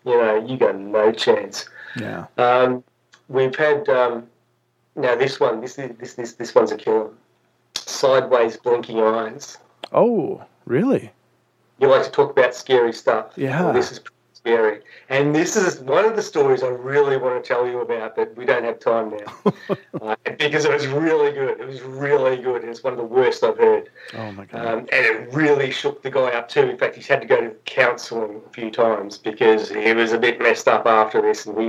you 0.05 0.17
know, 0.17 0.45
you 0.45 0.57
got 0.57 0.77
no 0.77 1.11
chance. 1.11 1.69
Yeah. 1.95 2.25
Um, 2.37 2.83
we've 3.27 3.55
had 3.55 3.87
um, 3.89 4.27
now 4.95 5.15
this 5.15 5.39
one. 5.39 5.61
This 5.61 5.77
is 5.77 5.95
this 5.97 6.13
this 6.13 6.33
this 6.33 6.55
one's 6.55 6.71
a 6.71 6.77
killer. 6.77 7.09
Sideways 7.75 8.57
blinking 8.57 8.99
eyes. 8.99 9.57
Oh, 9.91 10.43
really? 10.65 11.11
You 11.79 11.87
like 11.87 12.03
to 12.03 12.11
talk 12.11 12.31
about 12.31 12.53
scary 12.53 12.93
stuff. 12.93 13.33
Yeah. 13.35 13.63
Well, 13.63 13.73
this 13.73 13.91
is 13.91 14.01
scary, 14.39 14.79
and 15.09 15.35
this 15.35 15.57
is 15.57 15.81
one 15.81 16.05
of 16.05 16.15
the 16.15 16.21
stories 16.21 16.63
I 16.63 16.69
really 16.69 17.17
want 17.17 17.43
to 17.43 17.45
tell 17.45 17.67
you 17.67 17.81
about, 17.81 18.15
but 18.15 18.35
we 18.37 18.45
don't 18.45 18.63
have 18.63 18.79
time 18.79 19.11
now 19.11 19.53
uh, 20.01 20.15
because 20.37 20.63
it 20.63 20.71
was 20.71 20.87
really 20.87 21.33
good. 21.33 21.59
It 21.59 21.67
was 21.67 21.81
really 21.81 22.37
good. 22.37 22.63
It's 22.63 22.81
one 22.81 22.93
of 22.93 22.97
the 22.97 23.03
worst 23.05 23.43
I've 23.43 23.57
heard. 23.57 23.89
Oh 24.17 24.31
my 24.31 24.45
god. 24.45 24.65
Um, 24.65 24.79
and 24.79 25.05
it 25.05 25.33
really 25.33 25.71
shook 25.71 26.01
the 26.03 26.09
guy 26.09 26.31
up 26.31 26.47
too. 26.47 26.61
In 26.61 26.77
fact, 26.77 26.95
he's 26.95 27.07
had 27.07 27.19
to 27.21 27.27
go 27.27 27.41
to 27.41 27.49
counselling 27.65 28.41
a 28.45 28.49
few 28.51 28.71
times 28.71 29.17
because 29.17 29.69
he 29.69 29.91
was 29.93 30.13
a 30.13 30.17
bit 30.17 30.39
messed 30.39 30.69
up 30.69 30.85
after 30.85 31.21
this. 31.21 31.45
And 31.45 31.59
he, 31.59 31.67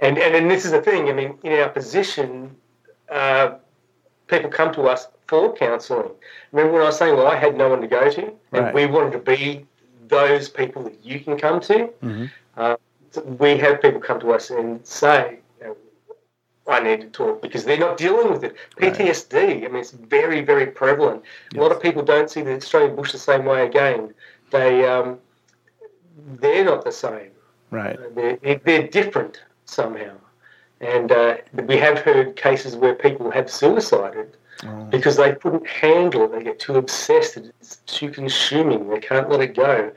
and, 0.00 0.16
and, 0.16 0.36
and 0.36 0.48
this 0.48 0.64
is 0.64 0.70
the 0.70 0.80
thing. 0.80 1.08
I 1.08 1.12
mean, 1.12 1.36
in 1.42 1.52
our 1.58 1.70
position, 1.70 2.54
uh, 3.10 3.56
people 4.28 4.48
come 4.48 4.72
to 4.74 4.82
us 4.82 5.08
for 5.26 5.52
counselling. 5.56 6.12
Remember 6.52 6.74
when 6.74 6.82
I 6.82 6.86
was 6.86 6.98
saying, 6.98 7.16
well, 7.16 7.26
I 7.26 7.36
had 7.36 7.56
no 7.56 7.68
one 7.68 7.80
to 7.80 7.88
go 7.88 8.08
to, 8.10 8.22
and 8.52 8.64
Right. 8.66 8.74
we 8.74 8.86
wanted 8.86 9.12
to 9.12 9.18
be 9.18 9.66
those 10.12 10.48
people 10.48 10.82
that 10.84 10.98
you 11.02 11.18
can 11.20 11.36
come 11.36 11.58
to. 11.60 11.78
hmm 12.00 12.26
So 13.14 13.22
we 13.44 13.50
have 13.64 13.82
people 13.82 14.00
come 14.00 14.20
to 14.20 14.32
us 14.32 14.50
and 14.50 14.86
say, 14.86 15.40
you 15.60 15.66
know, 15.66 15.76
I 16.76 16.78
need 16.80 17.00
to 17.06 17.10
talk 17.20 17.42
because 17.42 17.64
they're 17.64 17.84
not 17.88 17.96
dealing 17.96 18.30
with 18.32 18.44
it. 18.44 18.54
Right. 18.80 18.94
PTSD, 18.94 19.36
I 19.64 19.68
mean, 19.68 19.80
it's 19.84 19.90
very, 20.16 20.40
very 20.52 20.66
prevalent. 20.66 21.22
A 21.54 21.60
lot 21.60 21.72
of 21.72 21.82
people 21.86 22.02
don't 22.14 22.30
see 22.30 22.42
the 22.42 22.54
Australian 22.56 22.94
bush 22.96 23.12
the 23.12 23.18
same 23.30 23.44
way 23.44 23.66
again. 23.66 24.14
They, 24.50 24.72
um, 24.94 25.18
they're 26.42 26.64
not 26.72 26.84
the 26.84 26.92
same. 26.92 27.30
Right. 27.70 27.98
They're, 28.14 28.60
they're 28.66 28.88
different 29.00 29.42
somehow. 29.64 30.14
And 30.80 31.12
uh, 31.12 31.36
we 31.70 31.76
have 31.78 31.98
heard 32.00 32.36
cases 32.36 32.76
where 32.76 32.94
people 32.94 33.30
have 33.30 33.48
suicided 33.50 34.36
Oh. 34.64 34.84
because 34.84 35.16
they 35.16 35.34
couldn't 35.34 35.66
handle 35.66 36.24
it. 36.24 36.32
They 36.32 36.44
get 36.44 36.60
too 36.60 36.76
obsessed. 36.76 37.36
It's 37.36 37.76
too 37.86 38.10
consuming. 38.10 38.88
They 38.88 39.00
can't 39.00 39.28
let 39.28 39.40
it 39.40 39.56
go. 39.56 39.90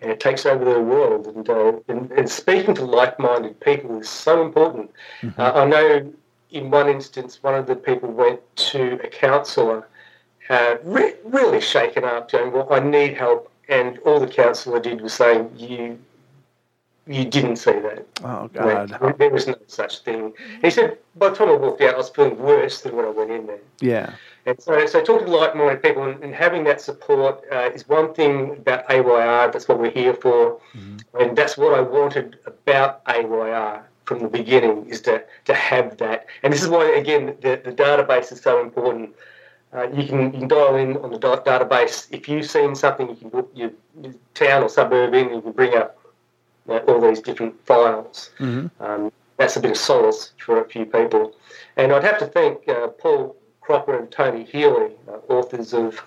And 0.00 0.10
it 0.10 0.20
takes 0.20 0.46
over 0.46 0.64
their 0.64 0.80
world. 0.82 1.26
And, 1.26 1.48
uh, 1.48 1.72
and, 1.88 2.10
and 2.12 2.28
speaking 2.30 2.74
to 2.76 2.84
like 2.84 3.18
minded 3.18 3.58
people 3.60 3.98
is 4.00 4.08
so 4.08 4.42
important. 4.42 4.90
Mhm. 5.22 5.38
Uh, 5.38 5.52
I 5.54 5.64
know 5.64 6.12
in 6.50 6.70
one 6.70 6.88
instance, 6.88 7.42
one 7.42 7.54
of 7.54 7.66
the 7.66 7.74
people 7.74 8.10
went 8.10 8.40
to 8.56 9.00
a 9.02 9.08
counsellor, 9.08 9.88
uh, 10.48 10.76
re- 10.84 11.14
really 11.24 11.60
shaken 11.60 12.04
up, 12.04 12.30
going, 12.30 12.52
Well, 12.52 12.68
I 12.72 12.78
need 12.80 13.16
help. 13.16 13.50
And 13.68 13.98
all 14.00 14.20
the 14.20 14.26
counsellor 14.28 14.78
did 14.80 15.00
was 15.00 15.14
saying, 15.14 15.50
You 15.56 15.98
you 17.06 17.24
didn't 17.24 17.56
say 17.56 17.80
that. 17.80 18.06
Oh 18.24 18.48
god. 18.52 19.16
There 19.18 19.30
was 19.30 19.46
no 19.46 19.56
such 19.66 20.00
thing. 20.00 20.32
He 20.60 20.70
said, 20.70 20.98
by 21.16 21.30
the 21.30 21.34
time 21.36 21.48
I 21.48 21.54
walked 21.54 21.80
out, 21.82 21.94
I 21.94 21.98
was 21.98 22.10
feeling 22.10 22.38
worse 22.38 22.82
than 22.82 22.94
when 22.96 23.04
I 23.04 23.10
went 23.10 23.30
in 23.30 23.46
there. 23.46 23.58
Yeah. 23.80 24.14
And 24.46 24.60
so, 24.60 24.86
so 24.86 25.02
talking 25.02 25.26
to 25.26 25.36
like-minded 25.36 25.82
people 25.82 26.02
and, 26.04 26.22
and 26.22 26.34
having 26.34 26.64
that 26.64 26.80
support 26.80 27.42
uh, 27.52 27.70
is 27.74 27.88
one 27.88 28.12
thing 28.14 28.52
about 28.52 28.88
AYR. 28.90 29.50
That's 29.52 29.68
what 29.68 29.78
we're 29.78 29.90
here 29.90 30.14
for, 30.14 30.58
Mhm. 30.76 31.02
and 31.20 31.36
that's 31.38 31.56
what 31.56 31.74
I 31.74 31.80
wanted 31.80 32.38
about 32.46 33.02
AYR 33.06 33.84
from 34.04 34.18
the 34.20 34.28
beginning 34.28 34.86
is 34.88 35.00
to 35.02 35.22
to 35.44 35.54
have 35.54 35.96
that. 35.98 36.26
And 36.42 36.52
this 36.52 36.62
is 36.62 36.68
why, 36.68 36.84
again, 36.90 37.36
the, 37.40 37.60
the 37.64 37.72
database 37.72 38.32
is 38.32 38.40
so 38.40 38.60
important. 38.60 39.14
Uh, 39.72 39.88
you 39.92 40.06
can 40.06 40.32
you 40.32 40.38
can 40.40 40.48
dial 40.48 40.76
in 40.76 40.96
on 40.98 41.10
the 41.12 41.18
da- 41.18 41.42
database. 41.42 42.06
If 42.10 42.28
you've 42.28 42.46
seen 42.50 42.74
something, 42.74 43.08
you 43.10 43.16
can 43.16 43.30
put 43.30 43.48
your, 43.56 43.70
your 44.02 44.12
town 44.34 44.62
or 44.64 44.68
suburb 44.68 45.14
in, 45.14 45.26
and 45.26 45.34
you 45.36 45.40
can 45.42 45.52
bring 45.52 45.74
up 45.76 45.98
uh, 46.68 46.78
all 46.88 47.00
these 47.00 47.20
different 47.20 47.54
files. 47.66 48.30
hmm 48.38 48.66
Um, 48.80 49.12
that's 49.38 49.56
a 49.56 49.60
bit 49.60 49.72
of 49.72 49.76
solace 49.76 50.32
for 50.38 50.60
a 50.60 50.64
few 50.68 50.84
people. 50.84 51.34
And 51.76 51.92
I'd 51.92 52.04
have 52.04 52.18
to 52.18 52.26
thank 52.26 52.68
uh, 52.68 52.88
Paul 52.88 53.34
Cropper 53.60 53.98
and 53.98 54.10
Tony 54.10 54.44
Healy, 54.44 54.92
uh, 55.08 55.32
authors 55.32 55.72
of 55.72 56.00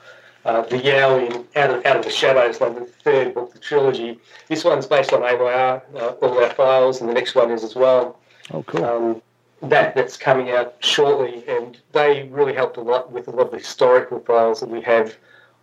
uh, 0.46 0.62
The 0.62 0.78
Yowie 0.78 1.44
Out 1.56 1.72
of, 1.72 1.86
Out 1.86 1.98
of 1.98 2.06
the 2.06 2.12
Shadows, 2.12 2.62
like 2.62 2.76
the 2.76 2.86
third 2.86 3.34
book, 3.34 3.52
the 3.52 3.60
trilogy. 3.60 4.20
This 4.48 4.64
one's 4.64 4.86
based 4.86 5.12
on 5.12 5.24
AYR, 5.24 5.82
uh, 5.96 6.00
all 6.22 6.44
our 6.44 6.52
files, 6.52 7.02
and 7.02 7.10
the 7.10 7.14
next 7.14 7.36
one 7.36 7.52
is 7.52 7.64
as 7.64 7.76
well. 7.76 8.20
Oh, 8.54 8.64
cool. 8.64 8.86
Um, 8.86 9.22
that 9.64 9.96
that's 9.96 10.18
coming 10.18 10.52
out 10.52 10.76
shortly, 10.80 11.44
and 11.48 11.80
they 11.94 12.28
really 12.32 12.54
helped 12.54 12.78
a 12.78 12.82
lot 12.82 13.12
with 13.12 13.28
a 13.28 13.32
lot 13.32 13.48
of 13.48 13.52
the 13.52 13.58
historical 13.58 14.20
files 14.20 14.60
that 14.60 14.70
we 14.70 14.82
have 14.82 15.18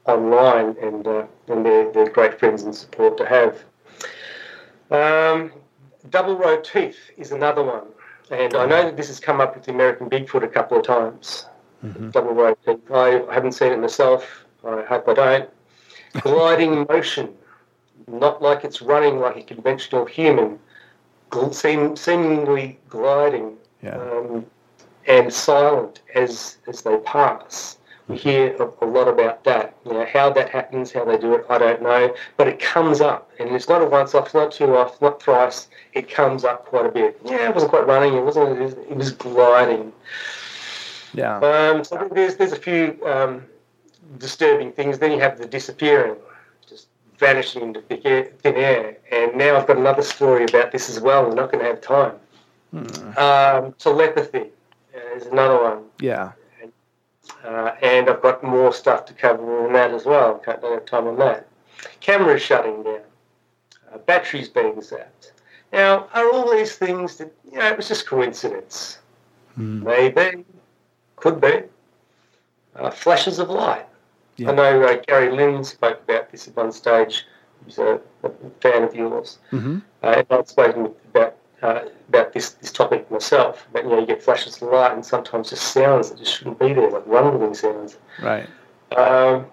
online, 0.07 0.76
and 0.82 1.07
uh, 1.07 1.26
and 1.49 1.64
they're, 1.64 1.93
they're 1.93 2.11
great 2.11 2.38
friends 2.38 2.62
and 2.62 2.74
support 2.74 3.16
to 3.18 3.26
have. 3.26 3.62
Um, 4.93 5.53
double 6.11 6.36
row 6.36 6.61
teeth 6.61 6.99
is 7.16 7.32
another 7.32 7.62
one, 7.62 7.84
and 8.30 8.55
I 8.55 8.66
know 8.66 8.82
that 8.84 8.97
this 8.97 9.09
has 9.09 9.18
come 9.18 9.40
up 9.40 9.55
with 9.55 9.64
the 9.64 9.72
American 9.72 10.11
Bigfoot 10.11 10.43
a 10.45 10.49
couple 10.49 10.78
of 10.78 10.84
times. 10.84 11.47
hmm 11.80 12.11
Double 12.11 12.34
row 12.34 12.55
teeth. 12.66 12.80
I 12.93 13.22
haven't 13.32 13.53
seen 13.53 13.72
it 13.72 13.78
myself. 13.80 14.45
I 14.64 14.82
hope 14.82 15.09
I 15.09 15.14
don't. 15.14 15.51
Gliding 16.22 16.86
motion, 16.90 17.32
not 18.07 18.43
like 18.43 18.64
it's 18.64 18.82
running 18.82 19.18
like 19.18 19.36
a 19.38 19.43
conventional 19.43 20.05
human, 20.05 20.59
gl- 21.30 21.55
seem, 21.55 21.97
seemingly 21.97 22.78
gliding 22.88 23.57
Yeah. 23.82 23.97
um, 23.97 24.45
and 25.09 25.32
silent 25.32 26.03
as 26.14 26.59
as 26.66 26.82
they 26.82 26.99
pass. 26.99 27.78
We 28.09 28.16
hear 28.16 28.57
a, 28.57 28.84
a 28.84 28.86
lot 28.86 29.09
about 29.09 29.44
that. 29.44 29.76
You 29.86 29.92
know, 29.92 30.07
how 30.07 30.30
that 30.30 30.50
happens, 30.50 30.92
how 30.92 31.05
they 31.05 31.16
do 31.16 31.34
it, 31.34 31.46
I 31.48 31.59
don't 31.59 31.82
know. 31.82 32.14
But 32.36 32.48
it 32.48 32.59
comes 32.59 33.00
up, 33.00 33.30
and 33.38 33.50
it's 33.50 33.68
not 33.68 33.80
a 33.80 33.86
once 33.86 34.14
off, 34.14 34.26
it's 34.26 34.34
not 34.34 34.53
two 34.53 34.76
off, 34.76 35.00
not 35.00 35.22
thrice. 35.22 35.68
It 35.92 36.11
comes 36.11 36.44
up 36.44 36.66
quite 36.66 36.86
a 36.86 36.90
bit. 36.90 37.20
Yeah, 37.24 37.48
it 37.48 37.55
wasn't 37.55 37.70
quite 37.70 37.86
running. 37.86 38.14
It 38.14 38.24
wasn't. 38.24 38.61
It 38.61 38.96
was, 38.96 39.12
gliding. 39.12 39.92
Yeah. 41.14 41.38
Um, 41.38 41.84
so 41.84 42.09
there's 42.12 42.36
there's 42.36 42.53
a 42.53 42.57
few 42.57 42.98
um, 43.07 43.44
disturbing 44.18 44.72
things. 44.72 44.98
Then 44.98 45.12
you 45.12 45.20
have 45.20 45.38
the 45.38 45.46
disappearing, 45.46 46.16
just 46.68 46.88
vanishing 47.18 47.62
into 47.62 47.82
thick 47.82 48.03
air, 48.05 48.24
thin 48.42 48.57
air. 48.57 48.96
And 49.12 49.36
now 49.36 49.57
I've 49.57 49.66
got 49.66 49.76
another 49.76 50.03
story 50.03 50.44
about 50.44 50.72
this 50.72 50.88
as 50.88 51.00
well. 51.00 51.28
We're 51.28 51.34
not 51.34 51.53
going 51.53 51.64
to 51.64 51.70
have 51.70 51.80
time. 51.80 52.14
Um, 53.18 53.74
telepathy 53.78 54.50
is 55.14 55.26
another 55.26 55.62
one. 55.62 55.84
Yeah. 56.00 56.32
Uh, 57.44 57.74
and 57.82 58.08
I've 58.08 58.22
got 58.22 58.42
more 58.44 58.72
stuff 58.72 59.04
to 59.06 59.14
cover 59.14 59.66
on 59.66 59.72
that 59.72 59.90
as 59.92 60.04
well. 60.04 60.38
Can't 60.38 60.60
don't 60.60 60.74
have 60.74 60.84
time 60.86 61.06
on 61.08 61.18
that. 61.18 61.46
Cameras 62.00 62.42
shutting 62.42 62.82
down, 62.82 63.00
uh, 63.92 63.98
batteries 63.98 64.48
being 64.48 64.74
zapped. 64.74 65.32
Now, 65.72 66.08
are 66.14 66.30
all 66.32 66.50
these 66.52 66.76
things 66.76 67.16
that 67.16 67.32
you 67.50 67.58
know 67.58 67.66
it 67.66 67.76
was 67.76 67.88
just 67.88 68.06
coincidence? 68.06 68.98
Maybe, 69.56 70.44
could 71.16 71.40
be. 71.40 71.62
Uh, 72.76 72.90
flashes 72.90 73.38
of 73.38 73.50
light. 73.50 73.86
Yeah. 74.36 74.50
I 74.50 74.54
know 74.54 74.82
uh, 74.82 74.96
Gary 75.06 75.30
Lynn 75.30 75.62
spoke 75.62 76.00
about 76.04 76.30
this 76.30 76.48
at 76.48 76.56
one 76.56 76.72
stage. 76.72 77.26
He's 77.66 77.78
a, 77.78 78.00
a 78.22 78.30
fan 78.60 78.82
of 78.84 78.94
yours. 78.94 79.38
hmm 79.50 79.78
Uh, 80.02 80.06
and 80.18 80.26
I've 80.30 80.48
spoken 80.48 80.94
about 81.14 81.36
uh, 81.62 81.82
about 82.08 82.32
this, 82.32 82.50
this 82.50 82.72
topic 82.72 83.10
myself. 83.10 83.66
But 83.72 83.84
you 83.84 83.90
know, 83.90 84.00
you 84.00 84.06
get 84.06 84.22
flashes 84.22 84.56
of 84.60 84.68
light 84.68 84.92
and 84.92 85.04
sometimes 85.04 85.50
just 85.50 85.72
sounds 85.72 86.10
that 86.10 86.18
just 86.18 86.36
shouldn't 86.38 86.58
be 86.58 86.72
there, 86.72 86.90
like 86.90 87.06
rumbling 87.06 87.54
sounds. 87.54 87.98
Right. 88.22 88.48
Um, 88.96 89.46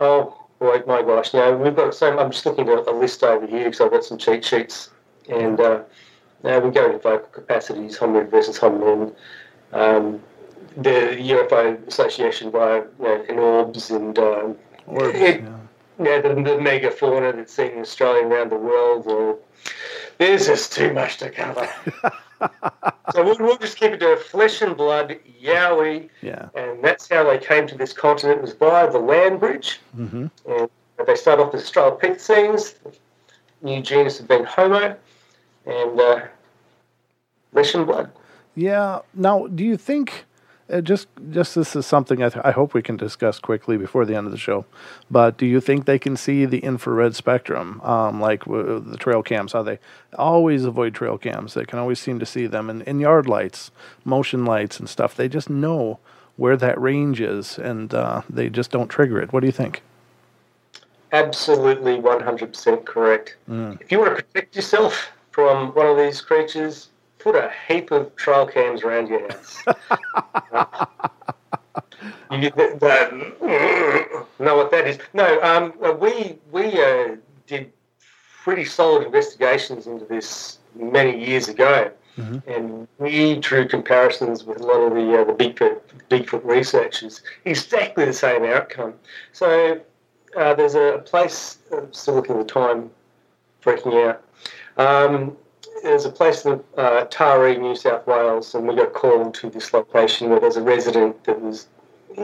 oh 0.00 0.36
boy, 0.58 0.82
my 0.86 1.02
gosh! 1.02 1.32
You 1.34 1.40
know, 1.40 1.56
we've 1.56 1.76
got 1.76 1.94
so. 1.94 2.18
I'm 2.18 2.30
just 2.30 2.44
looking 2.46 2.68
at 2.68 2.86
a 2.86 2.92
list 2.92 3.22
over 3.22 3.46
here 3.46 3.64
because 3.64 3.80
I've 3.80 3.90
got 3.90 4.04
some 4.04 4.18
cheat 4.18 4.44
sheets, 4.44 4.90
and 5.28 5.60
uh, 5.60 5.82
now 6.42 6.58
we 6.58 6.70
go 6.70 6.86
into 6.86 6.98
vocal 6.98 7.28
capacities, 7.28 7.98
hominid 7.98 8.30
versus 8.30 8.58
hominid. 8.58 9.14
Um, 9.72 10.20
the 10.76 11.16
UFO 11.20 11.86
Association 11.86 12.50
by 12.50 12.76
you 12.78 12.84
know, 13.00 13.24
in 13.28 13.38
orbs 13.38 13.90
and 13.90 14.18
um, 14.18 14.56
Orbs, 14.86 15.14
it- 15.18 15.42
yeah. 15.42 15.58
yeah, 16.02 16.20
the, 16.20 16.34
the 16.34 16.60
mega 16.60 16.90
fauna 16.90 17.32
that's 17.32 17.52
seen 17.54 17.72
in 17.72 17.80
Australia 17.80 18.22
and 18.24 18.32
around 18.32 18.50
the 18.50 18.56
world. 18.56 19.06
Or, 19.06 19.38
there's 20.18 20.46
just 20.46 20.72
too 20.72 20.92
much 20.92 21.16
to 21.18 21.30
cover. 21.30 21.68
so 23.12 23.24
we'll, 23.24 23.36
we'll 23.38 23.58
just 23.58 23.76
keep 23.76 23.92
it 23.92 24.00
to 24.00 24.16
flesh 24.16 24.62
and 24.62 24.76
blood, 24.76 25.16
Yowie, 25.42 26.08
Yeah. 26.22 26.48
and 26.54 26.82
that's 26.82 27.08
how 27.08 27.24
they 27.24 27.38
came 27.38 27.66
to 27.68 27.76
this 27.76 27.92
continent. 27.92 28.42
Was 28.42 28.52
via 28.54 28.90
the 28.90 28.98
land 28.98 29.40
bridge, 29.40 29.80
hmm 29.94 30.26
and 30.46 30.68
they 31.06 31.16
start 31.16 31.40
off 31.40 31.54
as 31.54 31.68
Australopithecines. 31.70 32.74
New 33.62 33.82
genus 33.82 34.18
had 34.18 34.28
been 34.28 34.44
Homo, 34.44 34.96
and 35.66 36.00
uh, 36.00 36.20
flesh 37.52 37.74
and 37.74 37.86
blood. 37.86 38.10
Yeah. 38.54 39.00
Now, 39.14 39.46
do 39.48 39.64
you 39.64 39.76
think 39.76 40.24
uh, 40.72 40.80
just 40.80 41.08
just 41.30 41.54
this 41.54 41.76
is 41.76 41.86
something 41.86 42.22
I, 42.22 42.28
th- 42.30 42.44
I 42.44 42.50
hope 42.52 42.74
we 42.74 42.82
can 42.82 42.96
discuss 42.96 43.38
quickly 43.38 43.76
before 43.76 44.04
the 44.04 44.14
end 44.14 44.26
of 44.26 44.32
the 44.32 44.38
show, 44.38 44.64
but 45.10 45.36
do 45.36 45.46
you 45.46 45.60
think 45.60 45.84
they 45.84 45.98
can 45.98 46.16
see 46.16 46.46
the 46.46 46.58
infrared 46.58 47.14
spectrum, 47.14 47.80
um, 47.82 48.20
like 48.20 48.44
w- 48.44 48.80
the 48.80 48.96
trail 48.96 49.22
cams? 49.22 49.52
How 49.52 49.62
they 49.62 49.78
always 50.18 50.64
avoid 50.64 50.94
trail 50.94 51.18
cams? 51.18 51.54
They 51.54 51.64
can 51.66 51.78
always 51.78 51.98
seem 51.98 52.18
to 52.18 52.26
see 52.26 52.46
them 52.46 52.70
in, 52.70 52.82
in 52.82 52.98
yard 53.00 53.28
lights, 53.28 53.70
motion 54.04 54.44
lights, 54.44 54.78
and 54.78 54.88
stuff. 54.88 55.14
They 55.14 55.28
just 55.28 55.50
know 55.50 55.98
where 56.36 56.56
that 56.56 56.80
range 56.80 57.20
is, 57.20 57.58
and 57.58 57.92
uh, 57.94 58.22
they 58.28 58.48
just 58.48 58.70
don't 58.70 58.88
trigger 58.88 59.20
it. 59.20 59.32
What 59.32 59.40
do 59.40 59.46
you 59.46 59.52
think? 59.52 59.82
Absolutely 61.12 61.96
100% 62.00 62.84
correct. 62.84 63.36
If 63.80 63.92
you 63.92 64.00
want 64.00 64.16
to 64.16 64.22
protect 64.24 64.56
yourself 64.56 65.12
from 65.30 65.72
one 65.74 65.86
of 65.86 65.96
these 65.96 66.20
creatures, 66.20 66.88
put 67.24 67.34
a 67.34 67.50
heap 67.66 67.90
of 67.90 68.14
trail 68.16 68.46
cams 68.46 68.82
around 68.82 69.08
your 69.08 69.22
house. 69.32 69.62
you, 72.30 72.50
that, 72.50 72.78
that- 72.80 73.12
know 74.38 74.56
what 74.56 74.70
that 74.70 74.86
is? 74.86 74.98
No, 75.14 75.40
um, 75.42 75.72
we 75.98 76.38
we 76.52 76.64
uh, 76.80 77.16
did 77.46 77.72
pretty 78.44 78.66
solid 78.66 79.06
investigations 79.06 79.86
into 79.86 80.04
this 80.04 80.58
many 80.74 81.26
years 81.26 81.48
ago, 81.48 81.90
and 82.46 82.86
we 82.98 83.36
drew 83.40 83.66
comparisons 83.66 84.44
with 84.44 84.60
a 84.60 84.66
lot 84.66 84.80
of 84.80 84.92
the 84.92 85.18
uh, 85.18 85.24
the 85.24 85.32
Bigfoot 85.32 85.80
Bigfoot 86.10 86.44
researchers. 86.44 87.22
Exactly 87.46 88.04
the 88.04 88.12
same 88.12 88.44
outcome. 88.44 88.92
So 89.32 89.80
uh, 90.36 90.52
there's 90.54 90.74
a 90.74 91.02
place, 91.06 91.58
uh, 91.72 91.80
still 91.92 92.16
looking 92.16 92.36
at 92.38 92.46
the 92.46 92.52
time, 92.52 92.90
freaking 93.62 93.94
out. 94.08 94.22
Um, 94.76 95.36
there's 95.84 96.04
a 96.06 96.10
place 96.10 96.44
in 96.44 96.52
uh, 96.76 97.04
Taree, 97.10 97.60
New 97.60 97.76
South 97.76 98.06
Wales, 98.06 98.54
and 98.54 98.66
we 98.66 98.74
got 98.74 98.92
called 98.94 99.34
to 99.34 99.50
this 99.50 99.72
location 99.72 100.30
where 100.30 100.40
there's 100.40 100.56
a 100.56 100.62
resident 100.62 101.22
that 101.24 101.40
was. 101.40 101.68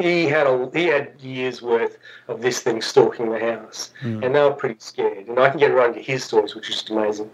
He 0.00 0.26
had 0.26 0.46
a 0.46 0.70
he 0.72 0.86
had 0.86 1.12
years 1.20 1.62
worth 1.62 1.98
of 2.28 2.40
this 2.42 2.60
thing 2.60 2.80
stalking 2.80 3.30
the 3.30 3.40
house, 3.40 3.90
and 4.02 4.22
they 4.22 4.40
were 4.40 4.52
pretty 4.52 4.76
scared. 4.78 5.26
And 5.26 5.38
I 5.38 5.50
can 5.50 5.58
get 5.58 5.72
around 5.72 5.94
to 5.94 6.00
his 6.00 6.22
stories, 6.24 6.54
which 6.54 6.68
is 6.68 6.76
just 6.76 6.90
amazing. 6.90 7.28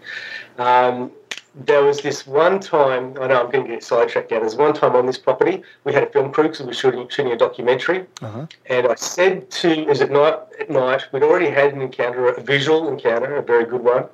Um, 0.57 1.11
there 1.53 1.83
was 1.83 2.01
this 2.01 2.25
one 2.25 2.59
time. 2.59 3.15
I 3.21 3.27
know 3.27 3.43
I'm 3.43 3.51
going 3.51 3.65
to 3.65 3.69
get 3.73 3.83
sidetracked 3.83 4.31
now. 4.31 4.39
There's 4.39 4.55
one 4.55 4.73
time 4.73 4.95
on 4.95 5.05
this 5.05 5.19
property 5.19 5.61
we 5.83 5.93
had 5.93 6.01
a 6.03 6.07
film 6.07 6.31
crew 6.31 6.45
because 6.45 6.61
we 6.61 6.65
were 6.67 6.73
shooting 6.73 7.07
shooting 7.09 7.31
a 7.31 7.37
documentary, 7.37 8.05
Uh-huh. 8.23 8.47
and 8.65 8.87
I 8.87 8.95
said 8.95 9.51
to, 9.61 9.87
"Is 9.87 10.01
it 10.01 10.09
night, 10.11 10.39
at 10.59 10.69
night, 10.71 11.03
we'd 11.11 11.21
already 11.23 11.51
had 11.51 11.73
an 11.73 11.81
encounter, 11.81 12.27
a 12.29 12.41
visual 12.41 12.87
encounter, 12.87 13.35
a 13.35 13.43
very 13.43 13.65
good 13.65 13.83
one. 13.83 14.05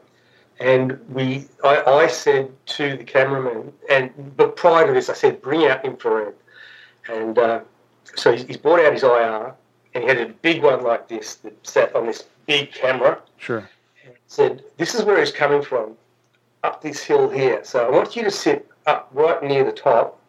And 0.60 1.00
we, 1.10 1.46
I, 1.64 1.84
I 1.84 2.08
said 2.08 2.52
to 2.68 2.96
the 2.98 3.04
cameraman, 3.04 3.74
and 3.90 4.12
but 4.38 4.56
prior 4.56 4.88
to 4.88 4.94
this, 4.94 5.10
I 5.10 5.14
said, 5.14 5.42
bring 5.42 5.66
out 5.66 5.84
infrared. 5.84 6.36
And 7.10 7.38
uh, 7.38 7.62
so 8.16 8.32
he's, 8.32 8.44
he's 8.44 8.58
brought 8.58 8.80
out 8.80 8.94
his 8.94 9.04
IR, 9.04 9.54
and 9.94 10.04
he 10.04 10.08
had 10.08 10.18
a 10.18 10.28
big 10.28 10.64
one 10.64 10.84
like 10.84 11.08
this 11.08 11.36
that 11.36 11.66
sat 11.66 11.96
on 11.96 12.06
this 12.06 12.24
big 12.46 12.72
camera. 12.72 13.22
Sure. 13.38 13.68
Said, 14.28 14.64
this 14.78 14.96
is 14.96 15.04
where 15.04 15.20
he's 15.20 15.32
coming 15.32 15.62
from, 15.62 15.96
up 16.64 16.82
this 16.82 17.04
hill 17.04 17.30
here. 17.30 17.64
So 17.64 17.86
I 17.86 17.90
want 17.90 18.16
you 18.16 18.24
to 18.24 18.32
sit 18.32 18.70
up 18.86 19.10
right 19.14 19.42
near 19.44 19.64
the 19.64 19.72
top, 19.72 20.20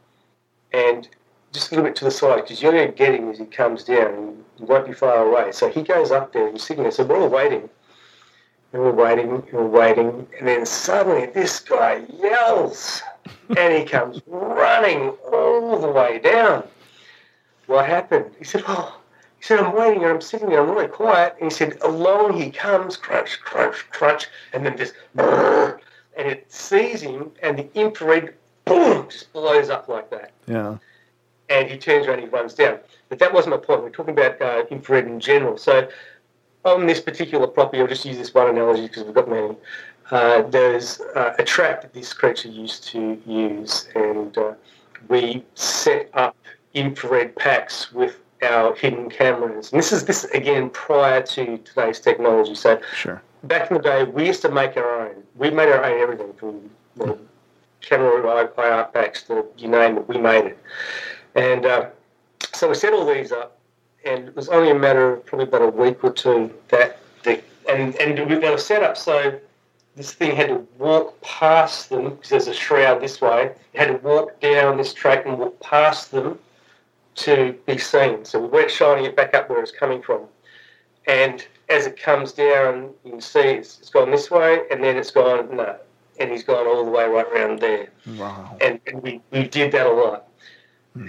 and 0.73 1.09
just 1.55 1.71
a 1.71 1.75
little 1.77 1.89
bit 1.89 1.97
to 1.97 2.05
the 2.05 2.11
side 2.11 2.43
because 2.43 2.61
you're 2.61 2.73
going 2.73 2.91
to 2.91 2.93
get 2.93 3.15
him 3.15 3.31
as 3.31 3.39
he 3.39 3.47
comes 3.47 3.85
down 3.85 4.13
and 4.13 4.45
you 4.59 4.67
won't 4.67 4.87
be 4.87 4.93
far 4.93 5.27
away. 5.27 5.53
So 5.53 5.71
he 5.71 5.83
goes 5.83 6.11
up 6.11 6.33
there 6.33 6.47
and 6.47 6.55
he's 6.55 6.65
sitting 6.65 6.83
there. 6.83 6.91
So 6.93 7.05
we're 7.05 7.21
all 7.21 7.29
waiting. 7.29 7.71
And 8.75 8.83
we're 8.83 8.91
waiting 8.91 9.31
and 9.31 9.53
we're 9.53 9.67
waiting. 9.69 10.27
And 10.37 10.49
then 10.49 10.67
suddenly 10.67 11.27
this 11.27 11.61
guy 11.61 12.03
yells 12.21 13.03
and 13.57 13.73
he 13.73 13.85
comes 13.85 14.21
running 14.27 15.11
all 15.33 15.79
the 15.79 15.89
way 15.89 16.19
down. 16.19 16.67
What 17.67 17.87
happened? 17.87 18.33
He 18.37 18.43
said, 18.45 18.65
Oh, 18.67 18.99
he 19.39 19.45
said, 19.45 19.61
I'm 19.61 19.77
waiting 19.77 20.03
and 20.03 20.11
I'm 20.11 20.21
sitting 20.21 20.49
there, 20.49 20.61
I'm 20.61 20.69
really 20.71 20.89
quiet. 20.89 21.37
And 21.41 21.53
he 21.53 21.57
said, 21.57 21.79
Along 21.83 22.37
he 22.37 22.51
comes, 22.51 22.97
crunch, 22.97 23.41
crunch, 23.43 23.89
crunch, 23.93 24.27
and 24.53 24.67
then 24.67 24.77
just 24.77 24.95
brrr, 25.17 25.79
and 26.17 26.27
it 26.29 26.53
sees 26.53 27.01
him 27.01 27.31
and 27.45 27.57
the 27.57 27.69
infrared 27.79 28.35
boom 28.65 29.09
just 29.09 29.33
blows 29.33 29.71
up 29.71 29.87
like 29.89 30.11
that 30.11 30.33
Yeah. 30.49 30.79
and 31.49 31.71
he 31.71 31.79
turns 31.79 32.09
around 32.09 32.19
and 32.19 32.29
he 32.29 32.35
runs 32.35 32.55
down. 32.55 32.79
But 33.09 33.21
that 33.21 33.33
wasn't 33.33 33.55
my 33.55 33.61
point. 33.65 33.83
We're 33.85 33.91
talking 33.91 34.19
about 34.19 34.43
uh, 34.43 34.65
infrared 34.69 35.07
in 35.07 35.21
general. 35.21 35.59
So 35.59 35.89
on 36.65 36.87
this 36.87 37.01
particular 37.01 37.47
property, 37.47 37.81
I'll 37.81 37.87
just 37.87 38.05
use 38.05 38.17
this 38.17 38.33
one 38.33 38.49
analogy 38.49 38.83
because 38.89 39.05
we've 39.05 39.15
got 39.15 39.29
many. 39.29 39.55
Uh, 40.11 40.43
there's 40.43 41.01
uh, 41.15 41.35
a 41.39 41.45
trap 41.45 41.83
that 41.83 41.93
this 41.93 42.13
creature 42.13 42.49
used 42.49 42.85
to 42.89 43.21
use, 43.27 43.89
and 43.95 44.37
uh, 44.37 44.53
we 45.09 45.45
set 45.55 46.11
up 46.15 46.37
infrared 46.75 47.35
packs 47.37 47.93
with 47.93 48.21
our 48.43 48.75
hidden 48.75 49.09
cameras. 49.09 49.73
And 49.73 49.79
this 49.79 49.93
is 49.93 50.05
this 50.05 50.25
again 50.27 50.71
prior 50.71 51.23
to 51.23 51.59
today's 51.59 52.01
technology. 52.01 52.55
So 52.55 52.81
Sure. 52.95 53.23
back 53.45 53.71
in 53.71 53.77
the 53.77 53.83
day, 53.83 54.05
we 54.05 54.27
used 54.27 54.43
to 54.43 54.51
make 54.51 54.77
our 54.77 55.07
own. 55.07 55.23
We 55.37 55.51
made 55.51 55.69
our 55.69 55.83
own 55.85 56.01
everything 56.01 56.33
from 56.35 56.71
the 56.97 57.19
camera 57.81 58.51
IR 58.59 58.85
packs 58.93 59.23
to 59.25 59.45
you 59.57 59.69
name 59.69 59.97
it, 59.99 60.09
we 60.09 60.19
made 60.19 60.45
it. 60.47 60.59
And 61.35 61.67
uh, 61.67 61.89
so 62.53 62.69
we 62.69 62.75
set 62.75 62.93
all 62.93 63.07
these 63.07 63.33
up, 63.33 63.54
and 64.07 64.29
it 64.29 64.37
was 64.37 64.49
only 64.49 64.71
a 64.71 64.75
matter 64.75 65.15
of 65.15 65.27
probably 65.27 65.47
about 65.47 65.63
a 65.63 65.69
week 65.69 66.03
or 66.05 66.13
two 66.13 66.53
that 66.69 66.99
the 67.23 67.41
and 67.69 67.95
and 67.97 68.19
they 68.19 68.51
were 68.51 68.59
set 68.59 68.83
up 68.83 68.97
so 68.97 69.39
this 69.97 70.13
thing 70.13 70.35
had 70.35 70.49
to 70.49 70.67
walk 70.79 71.21
past 71.21 71.89
them 71.91 72.11
because 72.11 72.31
there's 72.31 72.49
a 72.49 72.55
shroud 72.55 73.01
this 73.01 73.21
way. 73.21 73.53
It 73.73 73.79
had 73.79 73.87
to 73.89 73.95
walk 73.99 74.41
down 74.41 74.77
this 74.77 74.93
track 74.93 75.25
and 75.25 75.39
walk 75.39 75.61
past 75.61 76.11
them 76.11 76.39
to 77.17 77.53
be 77.65 77.79
seen. 77.79 78.25
So 78.25 78.41
we 78.41 78.49
weren't 78.49 78.73
shining 78.73 79.05
it 79.05 79.15
back 79.15 79.35
up 79.35 79.49
where 79.49 79.61
it's 79.63 79.71
coming 79.71 80.03
from. 80.03 80.23
And 81.07 81.47
as 81.69 81.87
it 81.87 81.97
comes 81.97 82.33
down, 82.33 82.91
you 83.05 83.13
can 83.13 83.21
see 83.21 83.39
it's, 83.39 83.79
it's 83.79 83.89
gone 83.91 84.11
this 84.11 84.33
way, 84.33 84.63
and 84.71 84.83
then 84.83 84.97
it's 84.97 85.13
gone 85.13 85.55
no, 85.57 85.77
and 86.19 86.31
he's 86.31 86.43
gone 86.43 86.67
all 86.67 86.85
the 86.85 86.91
way 86.91 87.07
right 87.07 87.27
around 87.27 87.61
there 87.61 87.91
Wow. 88.19 88.57
and, 88.61 88.81
and 88.89 89.01
we, 89.01 89.21
we 89.31 89.47
did 89.47 89.71
that 89.73 89.87
a 89.87 89.93
lot. 89.93 90.29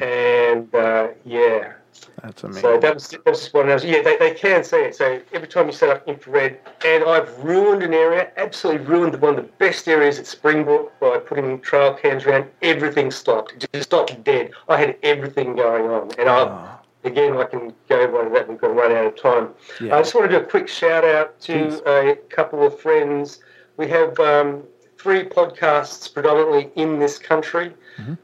And 0.01 0.73
uh, 0.75 1.07
yeah, 1.25 1.73
That's 2.21 2.43
amazing. 2.43 2.61
So 2.61 2.79
that 2.79 2.93
was, 2.93 3.07
that 3.09 3.25
was 3.25 3.39
just 3.41 3.53
one 3.53 3.69
of 3.69 3.81
those. 3.81 3.85
Yeah, 3.89 4.01
they, 4.01 4.17
they 4.17 4.33
can 4.33 4.63
see 4.63 4.77
it. 4.77 4.95
So 4.95 5.21
every 5.33 5.47
time 5.47 5.67
you 5.67 5.73
set 5.73 5.89
up 5.89 6.07
infrared, 6.07 6.59
and 6.85 7.03
I've 7.03 7.37
ruined 7.39 7.83
an 7.83 7.93
area, 7.93 8.31
absolutely 8.37 8.85
ruined 8.85 9.19
one 9.21 9.37
of 9.37 9.45
the 9.45 9.51
best 9.59 9.87
areas 9.87 10.19
at 10.19 10.27
Springbrook 10.27 10.99
by 10.99 11.17
putting 11.17 11.59
trail 11.61 11.93
cams 11.93 12.25
around. 12.25 12.49
Everything 12.61 13.11
stopped. 13.11 13.53
It 13.53 13.69
just 13.73 13.89
stopped 13.89 14.23
dead. 14.23 14.51
I 14.67 14.77
had 14.77 14.97
everything 15.03 15.55
going 15.55 15.85
on, 15.89 16.11
and 16.19 16.29
I. 16.29 16.71
Again, 17.03 17.37
I 17.37 17.43
can 17.43 17.71
go 17.87 18.01
over 18.01 18.27
that. 18.33 18.49
We've 18.49 18.59
got 18.59 18.69
to 18.69 18.73
run 18.73 18.91
out 18.91 19.05
of 19.05 19.15
time. 19.15 19.49
Yeah. 19.79 19.95
I 19.95 19.99
just 19.99 20.15
want 20.15 20.31
to 20.31 20.39
do 20.39 20.43
a 20.43 20.47
quick 20.47 20.67
shout 20.67 21.05
out 21.05 21.39
to 21.41 21.67
Please. 21.67 21.81
a 21.85 22.17
couple 22.29 22.65
of 22.65 22.79
friends. 22.79 23.41
We 23.77 23.87
have 23.89 24.19
um, 24.19 24.63
three 24.97 25.21
podcasts 25.21 26.11
predominantly 26.11 26.71
in 26.75 26.97
this 26.97 27.19
country. 27.19 27.75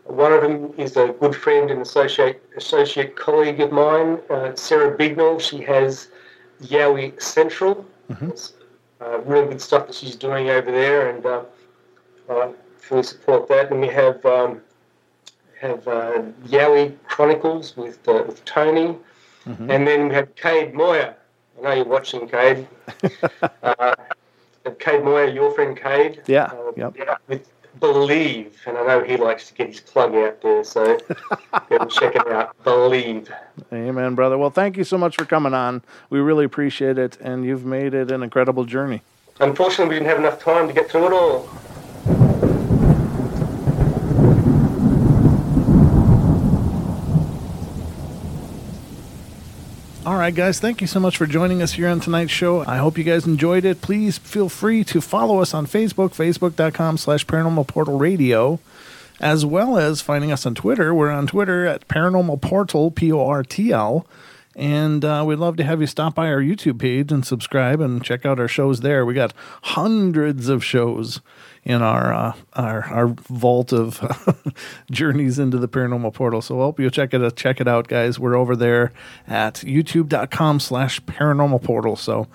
One 0.06 0.34
of 0.34 0.42
them 0.42 0.74
is 0.78 0.98
a 0.98 1.16
good 1.20 1.36
friend 1.36 1.72
and 1.72 1.82
associate 1.82 2.42
associate 2.58 3.16
colleague 3.16 3.60
of 3.62 3.72
mine, 3.72 4.20
uh, 4.30 4.54
Sarah 4.56 4.98
Bignall. 4.98 5.40
She 5.40 5.62
has 5.62 6.10
Yowie 6.64 7.20
Central. 7.22 7.86
It's, 8.30 8.54
uh, 9.00 9.20
really 9.22 9.48
good 9.48 9.62
stuff 9.62 9.88
that 9.88 9.96
she's 9.96 10.16
doing 10.16 10.50
over 10.50 10.70
there, 10.72 11.10
and 11.10 11.26
uh, 11.26 11.42
I 12.30 12.52
fully 12.78 13.04
support 13.04 13.48
that. 13.48 13.72
And 13.72 13.80
we 13.82 13.88
have 13.88 14.24
um, 14.26 14.62
have 15.60 15.88
uh, 15.88 16.22
Yowie 16.46 16.96
Chronicles 17.08 17.76
with 17.78 18.06
uh, 18.08 18.24
with 18.28 18.44
Tony, 18.46 18.98
and 19.46 19.88
then 19.88 20.10
we 20.10 20.14
have 20.16 20.36
Cade 20.36 20.74
Moyer. 20.74 21.16
I 21.58 21.62
know 21.64 21.72
you're 21.74 21.86
watching, 21.86 22.28
Cade. 22.28 22.68
uh, 23.64 23.96
Cade 24.80 25.04
Moyer, 25.04 25.28
your 25.28 25.52
friend 25.54 25.76
Cade. 25.78 26.22
Yeah, 26.28 26.46
Uh, 26.46 26.72
yep. 26.76 27.22
With 27.28 27.48
Believe, 27.82 28.62
and 28.68 28.78
I 28.78 28.86
know 28.86 29.04
he 29.04 29.18
likes 29.18 29.48
to 29.48 29.56
get 29.56 29.70
his 29.70 29.80
plug 29.80 30.14
out 30.14 30.40
there, 30.44 30.64
so 30.64 31.00
go 31.70 31.86
check 31.86 32.16
it 32.16 32.28
out. 32.28 32.56
Believe. 32.64 33.30
Amen, 33.74 34.14
brother. 34.14 34.38
Well, 34.38 34.52
thank 34.52 34.78
you 34.78 34.84
so 34.84 35.00
much 35.00 35.18
for 35.18 35.26
coming 35.26 35.56
on. 35.56 35.82
We 36.12 36.20
really 36.20 36.46
appreciate 36.46 37.00
it, 37.00 37.18
and 37.20 37.44
you've 37.44 37.66
made 37.66 37.96
it 37.96 38.12
an 38.12 38.22
incredible 38.22 38.66
journey. 38.66 39.02
Unfortunately, 39.40 39.96
we 39.96 39.96
didn't 39.96 40.10
have 40.10 40.20
enough 40.20 40.40
time 40.40 40.68
to 40.68 40.74
get 40.74 40.92
through 40.92 41.08
it 41.08 41.14
all. 41.14 41.50
All 50.04 50.16
right, 50.18 50.34
guys, 50.34 50.60
thank 50.60 50.82
you 50.82 50.88
so 50.88 51.00
much 51.00 51.16
for 51.16 51.28
joining 51.28 51.62
us 51.62 51.74
here 51.74 51.88
on 51.88 52.00
tonight's 52.00 52.32
show. 52.32 52.66
I 52.66 52.78
hope 52.78 52.98
you 52.98 53.04
guys 53.04 53.28
enjoyed 53.28 53.66
it. 53.66 53.82
Please 53.82 54.18
feel 54.18 54.50
free 54.50 54.84
to 54.86 55.00
follow 55.00 55.40
us 55.40 55.54
on 55.54 55.68
Facebook, 55.68 56.16
facebook.com 56.16 56.98
slash 56.98 57.28
paranormal 57.28 57.68
portal 57.68 58.00
radio, 58.00 58.60
as 59.20 59.46
well 59.46 59.78
as 59.78 60.02
finding 60.02 60.32
us 60.32 60.44
on 60.48 60.56
Twitter. 60.56 60.92
We're 60.92 61.12
on 61.12 61.28
Twitter 61.28 61.68
at 61.68 61.88
paranormal 61.88 62.42
portal, 62.42 62.90
P 62.90 63.12
O 63.12 63.24
R 63.24 63.44
T 63.44 63.72
L. 63.72 64.08
And 64.56 65.06
uh, 65.06 65.24
we'd 65.26 65.38
love 65.38 65.56
to 65.58 65.64
have 65.64 65.80
you 65.80 65.88
stop 65.88 66.16
by 66.16 66.28
our 66.28 66.42
YouTube 66.42 66.80
page 66.80 67.12
and 67.12 67.26
subscribe 67.26 67.80
and 67.80 68.04
check 68.04 68.26
out 68.26 68.40
our 68.40 68.50
shows 68.50 68.82
there. 68.82 69.06
We 69.06 69.14
got 69.14 69.34
hundreds 69.64 70.50
of 70.50 70.64
shows 70.64 71.22
in 71.64 71.82
our 71.82 72.14
uh, 72.14 72.34
our 72.54 72.84
our 72.86 73.08
vault 73.08 73.72
of 73.72 74.02
journeys 74.92 75.40
into 75.40 75.58
the 75.58 75.70
paranormal 75.70 76.14
portal. 76.14 76.42
So 76.42 76.60
I 76.60 76.64
hope 76.64 76.80
you'll 76.80 76.90
check 76.90 77.14
it 77.14 77.36
check 77.38 77.62
it 77.62 77.68
out, 77.68 77.88
guys. 77.88 78.20
We're 78.20 78.36
over 78.36 78.56
there 78.56 78.92
at 79.26 79.56
youtube.com 79.56 80.60
slash 80.60 81.02
paranormal 81.04 81.64
portal. 81.64 81.96
So 81.96 82.28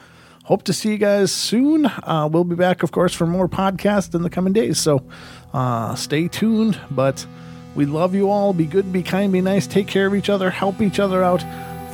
hope 0.45 0.63
to 0.65 0.73
see 0.73 0.93
you 0.93 0.99
guys 0.99 1.33
soon. 1.33 1.85
Uh, 1.85 2.29
we'll 2.33 2.45
be 2.45 2.57
back, 2.57 2.83
of 2.83 2.93
course, 2.93 3.13
for 3.13 3.27
more 3.27 3.49
podcasts 3.49 4.15
in 4.15 4.23
the 4.23 4.31
coming 4.31 4.55
days. 4.55 4.79
So 4.79 5.03
uh, 5.53 5.95
stay 5.97 6.29
tuned. 6.29 6.81
But 6.91 7.27
we 7.75 7.85
love 7.85 8.15
you 8.15 8.31
all. 8.31 8.55
Be 8.55 8.65
good, 8.65 8.91
be 8.91 9.03
kind, 9.03 9.31
be 9.33 9.43
nice. 9.43 9.67
Take 9.67 9.87
care 9.87 10.07
of 10.07 10.15
each 10.15 10.31
other. 10.31 10.49
Help 10.49 10.81
each 10.81 10.99
other 10.99 11.23
out. 11.23 11.45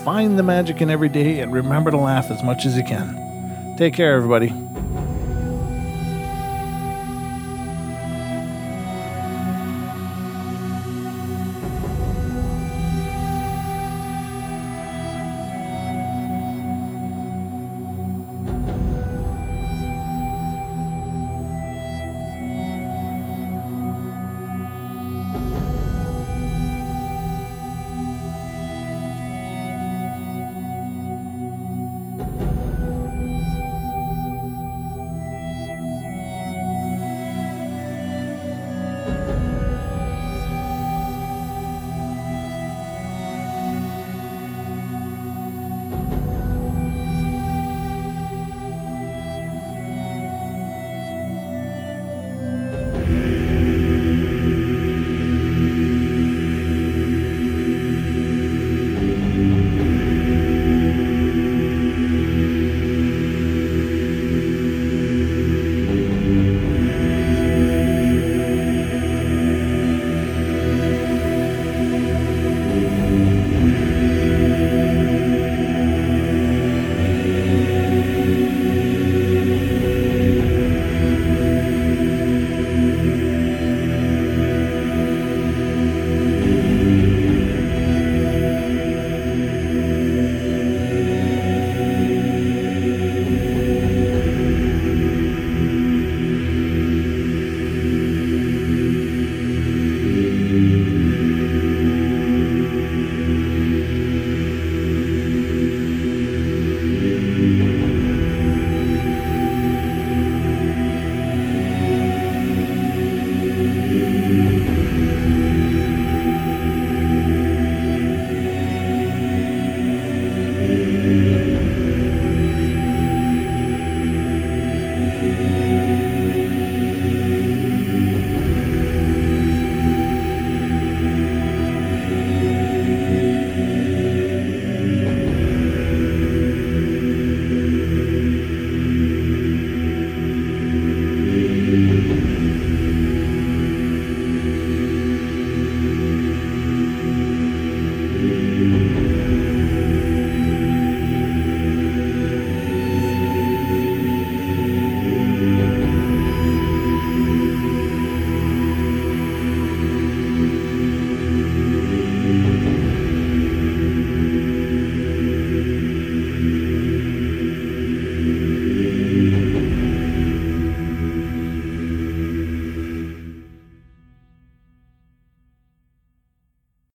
Find 0.05 0.37
the 0.37 0.43
magic 0.43 0.81
in 0.81 0.91
every 0.91 1.09
day 1.09 1.39
and 1.39 1.53
remember 1.53 1.93
to 1.93 1.97
laugh 1.97 2.29
as 2.33 2.43
much 2.43 2.67
as 2.67 2.77
you 2.77 2.83
can. 2.83 3.77
Take 3.77 3.95
care, 3.95 4.15
everybody. 4.15 4.49